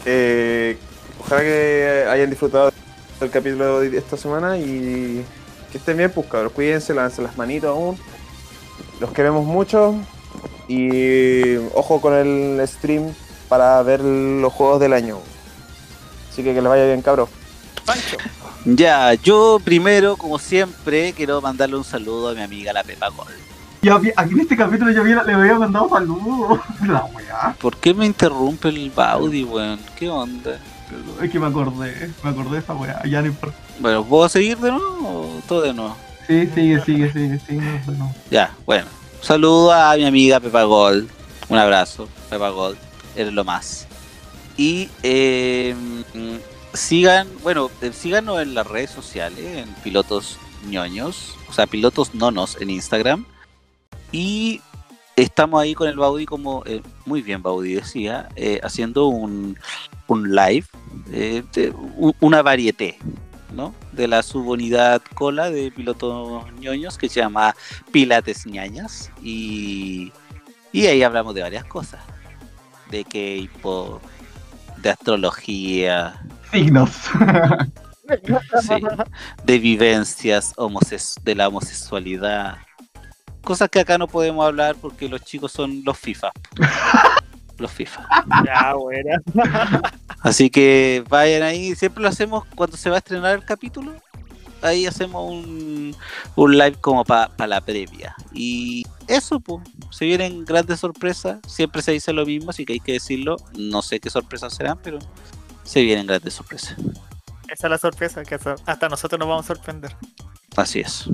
eh, 0.04 0.78
ojalá 1.20 1.40
que 1.40 2.06
hayan 2.08 2.30
disfrutado 2.30 2.72
del 3.20 3.30
capítulo 3.30 3.80
de 3.80 3.96
esta 3.98 4.16
semana 4.16 4.56
y 4.58 5.24
que 5.72 5.78
estén 5.78 5.96
bien, 5.96 6.10
pues 6.10 6.26
cabros. 6.28 6.52
Cuídense, 6.52 6.94
lávense 6.94 7.22
las 7.22 7.36
manitos 7.36 7.70
aún. 7.70 7.98
Los 9.00 9.10
queremos 9.12 9.44
mucho. 9.44 9.96
Y 10.68 11.56
ojo 11.74 12.00
con 12.00 12.14
el 12.14 12.66
stream 12.66 13.12
para 13.48 13.82
ver 13.82 14.00
los 14.00 14.52
juegos 14.52 14.80
del 14.80 14.92
año. 14.92 15.18
Así 16.30 16.42
que 16.42 16.54
que 16.54 16.62
les 16.62 16.70
vaya 16.70 16.86
bien, 16.86 17.02
cabros. 17.02 17.28
Pancho. 17.84 18.16
Ya, 18.64 19.12
yo 19.14 19.60
primero, 19.62 20.16
como 20.16 20.38
siempre, 20.38 21.12
quiero 21.12 21.40
mandarle 21.40 21.76
un 21.76 21.84
saludo 21.84 22.30
a 22.30 22.34
mi 22.34 22.40
amiga 22.42 22.72
la 22.72 22.82
Pepa 22.82 23.08
Gol. 23.10 23.26
Ya 23.82 23.96
aquí 24.16 24.32
en 24.32 24.40
este 24.40 24.56
capítulo 24.56 24.90
yo 24.92 25.02
había- 25.02 25.22
le 25.24 25.34
había 25.34 25.58
mandado 25.58 25.90
saludos. 25.90 26.58
La 26.86 27.04
weá. 27.04 27.54
¿Por 27.60 27.76
qué 27.76 27.92
me 27.92 28.06
interrumpe 28.06 28.68
el 28.70 28.90
Baudi, 28.90 29.44
weón? 29.44 29.78
¿Qué 29.94 30.08
onda? 30.08 30.58
Es 31.22 31.30
que 31.30 31.38
me 31.38 31.46
acordé, 31.46 32.10
me 32.22 32.30
acordé 32.30 32.52
de 32.52 32.58
esa 32.60 32.72
weá. 32.74 33.02
Ya 33.04 33.20
no 33.20 33.26
importa. 33.26 33.56
Bueno, 33.80 34.02
¿puedo 34.04 34.26
seguir 34.30 34.56
de 34.56 34.70
nuevo 34.70 35.36
o 35.38 35.42
todo 35.46 35.60
de 35.60 35.74
nuevo? 35.74 35.94
Sí, 36.26 36.46
sigue, 36.54 36.82
sigue, 36.82 37.12
sigue, 37.12 37.38
sigue. 37.46 37.80
Bueno. 37.84 38.14
Ya, 38.30 38.54
bueno. 38.64 38.86
Saludo 39.20 39.70
a 39.72 39.94
mi 39.96 40.06
amiga 40.06 40.40
Pepa 40.40 40.62
Gold. 40.62 41.06
Un 41.50 41.58
abrazo, 41.58 42.08
Pepa 42.30 42.48
Gold. 42.48 42.78
Eres 43.14 43.34
lo 43.34 43.44
más. 43.44 43.86
Y 44.56 44.88
eh, 45.02 45.74
sigan, 46.74 47.28
bueno, 47.42 47.70
eh, 47.80 47.92
síganos 47.92 48.40
en 48.42 48.54
las 48.54 48.66
redes 48.66 48.90
sociales, 48.90 49.44
en 49.44 49.68
Pilotos 49.82 50.38
ñoños, 50.66 51.34
o 51.48 51.52
sea, 51.52 51.66
Pilotos 51.66 52.14
nonos 52.14 52.56
en 52.60 52.70
Instagram. 52.70 53.24
Y 54.12 54.60
estamos 55.16 55.62
ahí 55.62 55.74
con 55.74 55.88
el 55.88 55.96
Baudi, 55.96 56.26
como 56.26 56.62
eh, 56.66 56.82
muy 57.06 57.22
bien 57.22 57.42
Baudi 57.42 57.74
decía, 57.74 58.28
eh, 58.36 58.60
haciendo 58.62 59.06
un, 59.06 59.58
un 60.06 60.34
live, 60.34 60.66
una 62.20 62.42
varieté, 62.42 62.98
¿no? 63.52 63.74
De 63.92 64.06
la 64.06 64.22
subunidad 64.22 65.02
cola 65.14 65.50
de 65.50 65.70
Pilotos 65.72 66.52
ñoños 66.60 66.98
que 66.98 67.08
se 67.08 67.20
llama 67.20 67.54
Pilates 67.92 68.46
ñañas. 68.46 69.10
Y, 69.22 70.12
Y 70.74 70.86
ahí 70.88 71.04
hablamos 71.04 71.36
de 71.36 71.42
varias 71.42 71.64
cosas. 71.64 72.00
De 72.90 73.04
K-pop, 73.04 74.02
de 74.78 74.90
astrología, 74.90 76.20
Signos. 76.54 76.90
sí, 78.62 78.74
de 79.44 79.58
vivencias 79.58 80.54
de 81.24 81.34
la 81.34 81.48
homosexualidad. 81.48 82.58
Cosas 83.42 83.68
que 83.68 83.80
acá 83.80 83.98
no 83.98 84.06
podemos 84.06 84.46
hablar 84.46 84.76
porque 84.80 85.08
los 85.08 85.22
chicos 85.22 85.50
son 85.50 85.82
los 85.84 85.98
FIFA. 85.98 86.30
Los 87.56 87.70
FIFA. 87.70 88.04
Ya, 88.44 88.74
buena. 88.74 89.22
Así 90.22 90.50
que 90.50 91.04
vayan 91.08 91.44
ahí, 91.44 91.76
siempre 91.76 92.02
lo 92.02 92.08
hacemos 92.08 92.44
cuando 92.56 92.76
se 92.76 92.90
va 92.90 92.96
a 92.96 92.98
estrenar 92.98 93.36
el 93.36 93.44
capítulo. 93.44 93.92
Ahí 94.60 94.86
hacemos 94.86 95.30
un, 95.30 95.94
un 96.34 96.58
live 96.58 96.74
como 96.80 97.04
para 97.04 97.46
la 97.46 97.60
previa. 97.60 98.16
Y 98.32 98.84
eso, 99.06 99.38
pues, 99.38 99.62
se 99.90 100.04
vienen 100.04 100.44
grandes 100.44 100.80
sorpresas. 100.80 101.38
Siempre 101.46 101.80
se 101.80 101.92
dice 101.92 102.12
lo 102.12 102.26
mismo, 102.26 102.50
así 102.50 102.64
que 102.64 102.72
hay 102.72 102.80
que 102.80 102.94
decirlo. 102.94 103.36
No 103.56 103.82
sé 103.82 104.00
qué 104.00 104.10
sorpresas 104.10 104.52
serán, 104.52 104.80
pero 104.82 104.98
se 105.64 105.82
vienen 105.82 106.06
grandes 106.06 106.34
sorpresas. 106.34 106.76
Esa 107.48 107.66
es 107.66 107.70
la 107.70 107.78
sorpresa, 107.78 108.22
que 108.22 108.36
hasta- 108.36 108.56
hasta 108.66 108.88
nosotros 108.88 109.18
nos 109.18 109.28
vamos 109.28 109.44
a 109.44 109.54
sorprender. 109.54 109.96
Así 110.56 110.80
es. 110.80 111.04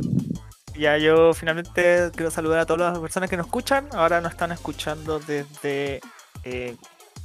Ya 0.79 0.97
yo 0.99 1.35
finalmente 1.35 2.11
quiero 2.15 2.31
saludar 2.31 2.61
a 2.61 2.67
todas 2.67 2.93
las 2.93 2.99
personas 2.99 3.29
que 3.29 3.37
nos 3.37 3.47
escuchan. 3.47 3.89
Ahora 3.93 4.21
nos 4.21 4.33
están 4.33 4.53
escuchando 4.53 5.19
desde 5.21 6.01
eh, 6.45 6.77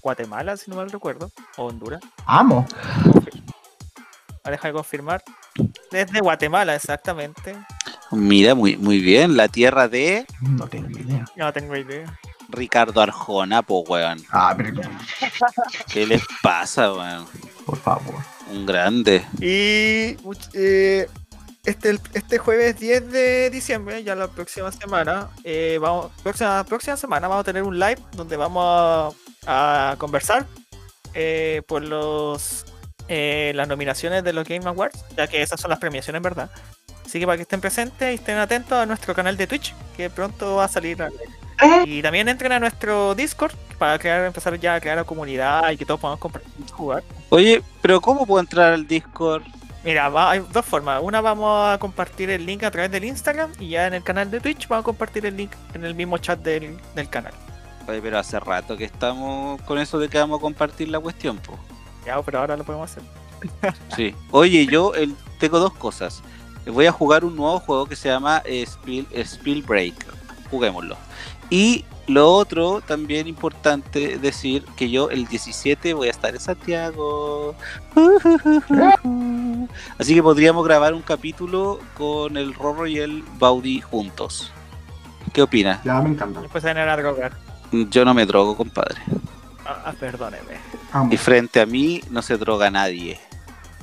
Guatemala, 0.02 0.58
si 0.58 0.70
no 0.70 0.78
mal 0.78 0.90
recuerdo, 0.90 1.32
o 1.58 1.66
Honduras. 1.66 2.02
Amo. 2.26 2.66
Ahora 4.44 4.52
deja 4.58 4.68
de 4.68 4.74
confirmar. 4.74 5.24
Desde 5.92 6.20
Guatemala, 6.20 6.76
exactamente. 6.76 7.56
Mira, 8.12 8.54
muy, 8.56 8.78
muy 8.78 9.00
bien. 9.00 9.36
La 9.38 9.48
tierra 9.48 9.88
de 9.88 10.26
No 10.42 10.68
tengo 10.68 10.90
idea. 11.00 11.26
No 11.36 11.52
tengo 11.54 11.76
idea. 11.76 12.20
Ricardo 12.50 13.02
Arjona, 13.02 13.62
pues, 13.64 13.84
weón. 13.90 14.22
Ah, 14.32 14.54
pero 14.56 14.82
¿Qué 15.92 16.06
les 16.06 16.22
pasa, 16.42 16.94
weón? 16.94 17.28
por 17.66 17.78
favor. 17.80 18.16
Un 18.52 18.66
grande. 18.66 19.26
Y 19.42 20.16
much- 20.24 20.50
eh, 20.54 21.08
este, 21.66 22.00
este 22.14 22.38
jueves 22.38 22.80
10 22.80 23.12
de 23.12 23.50
diciembre, 23.50 24.04
ya 24.04 24.14
la 24.14 24.28
próxima 24.28 24.72
semana, 24.72 25.30
eh, 25.44 25.80
vamos, 25.82 26.12
próxima, 26.22 26.64
próxima 26.64 26.96
semana 26.96 27.28
vamos 27.28 27.42
a 27.42 27.46
tener 27.46 27.64
un 27.64 27.80
live 27.80 27.98
donde 28.12 28.38
vamos 28.38 29.16
a, 29.48 29.92
a 29.92 29.96
conversar 29.98 30.46
eh, 31.16 31.64
por 31.68 31.82
los 31.84 32.66
eh, 33.08 33.52
las 33.56 33.68
nominaciones 33.68 34.24
de 34.24 34.34
los 34.34 34.48
Game 34.48 34.66
Awards, 34.68 35.04
ya 35.18 35.26
que 35.28 35.42
esas 35.42 35.60
son 35.60 35.70
las 35.72 35.80
premiaciones, 35.80 36.22
¿verdad? 36.22 36.52
Así 37.04 37.20
que 37.20 37.26
para 37.26 37.38
que 37.38 37.44
estén 37.44 37.62
presentes 37.62 38.12
y 38.12 38.16
estén 38.16 38.38
atentos 38.38 38.74
a 38.78 38.86
nuestro 38.86 39.16
canal 39.16 39.38
de 39.38 39.48
Twitch, 39.48 39.74
que 39.98 40.10
pronto 40.12 40.56
va 40.58 40.66
a 40.66 40.68
salir. 40.68 41.02
al 41.02 41.14
aire. 41.58 41.84
Y 41.90 42.02
también 42.02 42.28
entren 42.30 42.52
a 42.52 42.60
nuestro 42.60 43.16
Discord 43.16 43.54
para 43.78 44.00
crear, 44.00 44.26
empezar 44.26 44.58
ya 44.60 44.76
a 44.76 44.80
crear 44.82 44.98
la 44.98 45.04
comunidad 45.04 45.70
y 45.72 45.78
que 45.78 45.86
todos 45.86 46.00
podamos 46.00 46.20
compartir 46.20 46.52
y 46.66 46.72
jugar. 46.72 47.04
Oye, 47.30 47.62
pero 47.82 48.00
¿cómo 48.02 48.26
puedo 48.26 48.40
entrar 48.40 48.74
al 48.74 48.88
Discord? 48.88 49.44
Mira, 49.84 50.10
va- 50.10 50.32
hay 50.32 50.44
dos 50.52 50.66
formas. 50.66 51.00
Una 51.04 51.22
vamos 51.22 51.68
a 51.74 51.78
compartir 51.78 52.30
el 52.32 52.46
link 52.46 52.64
a 52.64 52.72
través 52.72 52.90
del 52.90 53.04
Instagram 53.06 53.52
y 53.60 53.70
ya 53.70 53.86
en 53.88 53.94
el 53.94 54.04
canal 54.04 54.32
de 54.32 54.40
Twitch 54.40 54.68
vamos 54.68 54.84
a 54.84 54.86
compartir 54.86 55.26
el 55.26 55.38
link 55.38 55.52
en 55.74 55.86
el 55.86 55.94
mismo 55.94 56.18
chat 56.18 56.40
del, 56.40 56.78
del 56.96 57.10
canal. 57.10 57.34
Oye, 57.88 58.02
pero 58.02 58.18
hace 58.18 58.40
rato 58.40 58.76
que 58.76 58.86
estamos 58.86 59.62
con 59.62 59.78
eso 59.78 60.00
de 60.00 60.10
que 60.10 60.18
vamos 60.18 60.40
a 60.40 60.42
compartir 60.42 60.90
la 60.90 61.00
cuestión, 61.00 61.38
pues. 61.38 61.60
Ya, 62.06 62.20
pero 62.24 62.40
ahora 62.40 62.58
lo 62.58 62.64
podemos 62.64 62.90
hacer. 62.90 63.04
Sí. 63.96 64.16
Oye, 64.32 64.66
yo 64.66 64.94
el- 64.96 65.16
tengo 65.40 65.60
dos 65.60 65.74
cosas. 65.74 66.24
Voy 66.66 66.88
a 66.88 66.92
jugar 66.92 67.24
un 67.24 67.36
nuevo 67.36 67.60
juego 67.60 67.86
que 67.86 67.96
se 67.96 68.10
llama 68.10 68.42
eh, 68.46 68.66
Spill, 68.66 69.08
Spill 69.24 69.62
Break. 69.62 69.94
Juguémoslo. 70.50 70.98
Y 71.50 71.86
lo 72.08 72.32
otro, 72.32 72.82
también 72.82 73.28
importante 73.28 74.20
decir 74.20 74.64
que 74.76 74.90
yo 74.90 75.10
el 75.10 75.26
17 75.26 75.94
voy 75.94 76.08
a 76.08 76.12
estar 76.12 76.34
en 76.34 76.40
Santiago. 76.40 77.56
Así 79.98 80.14
que 80.14 80.22
podríamos 80.22 80.66
grabar 80.66 80.94
un 80.94 81.02
capítulo 81.02 81.80
con 81.96 82.38
el 82.38 82.54
Rorro 82.54 82.86
y 82.86 83.00
el 83.00 83.24
Baudi 83.40 83.82
juntos. 83.82 84.52
¿Qué 85.34 85.42
opinas? 85.42 85.84
Ya 85.84 86.00
me 86.02 86.10
encanta. 86.10 86.42
Después 86.42 86.62
se 86.62 86.74
van 86.74 86.88
a 86.88 86.96
drogar. 86.96 87.34
Yo 87.72 88.06
no 88.06 88.14
me 88.14 88.26
drogo, 88.26 88.56
compadre. 88.56 89.02
Ah, 89.66 89.82
ah, 89.86 89.94
perdóneme. 90.00 90.60
Y 91.10 91.18
frente 91.18 91.60
a 91.60 91.66
mí 91.66 92.02
no 92.12 92.22
se 92.22 92.38
droga 92.38 92.70
nadie. 92.70 93.20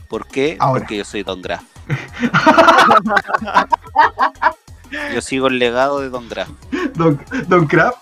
¿Por 0.08 0.28
qué? 0.28 0.56
Ahora. 0.60 0.80
Porque 0.80 0.98
yo 0.98 1.04
soy 1.04 1.24
Don 1.24 1.42
Graf. 1.42 1.64
yo 5.14 5.20
sigo 5.20 5.46
el 5.48 5.58
legado 5.58 6.00
de 6.00 6.10
Don 6.10 6.28
Graf. 6.28 6.48
Don, 6.94 7.20
Don 7.48 7.66
Crab 7.66 7.94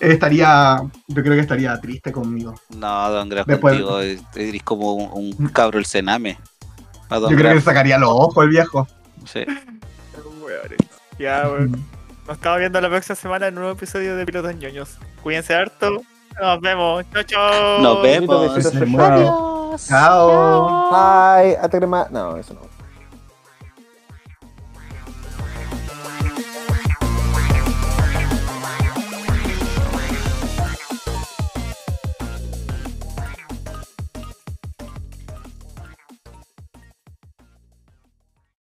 estaría. 0.00 0.82
Yo 1.06 1.22
creo 1.22 1.34
que 1.34 1.40
estaría 1.40 1.80
triste 1.80 2.12
conmigo. 2.12 2.54
No, 2.76 3.10
Don 3.10 3.28
Graf 3.28 3.46
Después- 3.46 3.74
contigo 3.74 4.00
es- 4.00 4.22
eres 4.34 4.62
como 4.62 4.94
un, 4.94 5.34
un 5.38 5.48
cabro 5.48 5.78
el 5.78 5.86
cename. 5.86 6.38
Yo 7.10 7.26
creo 7.28 7.54
que 7.54 7.60
sacaría 7.60 7.96
los 7.98 8.10
ojos 8.10 8.44
el 8.44 8.50
viejo. 8.50 8.86
sí. 9.24 9.44
Ya, 11.18 11.48
weón. 11.48 11.72
Nos 12.28 12.36
estamos 12.36 12.58
viendo 12.60 12.80
la 12.80 12.88
próxima 12.88 13.16
semana 13.16 13.48
en 13.48 13.54
un 13.54 13.60
nuevo 13.62 13.76
episodio 13.76 14.14
de 14.14 14.24
Pilotos 14.24 14.54
Ñoños. 14.54 14.98
Cuídense 15.22 15.52
harto. 15.54 16.02
Nos 16.40 16.60
vemos. 16.60 17.04
Chao, 17.12 17.22
chao. 17.24 17.78
Nos 17.80 18.02
vemos. 18.02 18.54
Sí, 18.62 19.88
chao. 19.88 20.90
Ay, 20.94 21.54
hasta 21.60 21.76
crema. 21.78 22.06
No, 22.10 22.36
eso 22.36 22.54
no. 22.54 22.60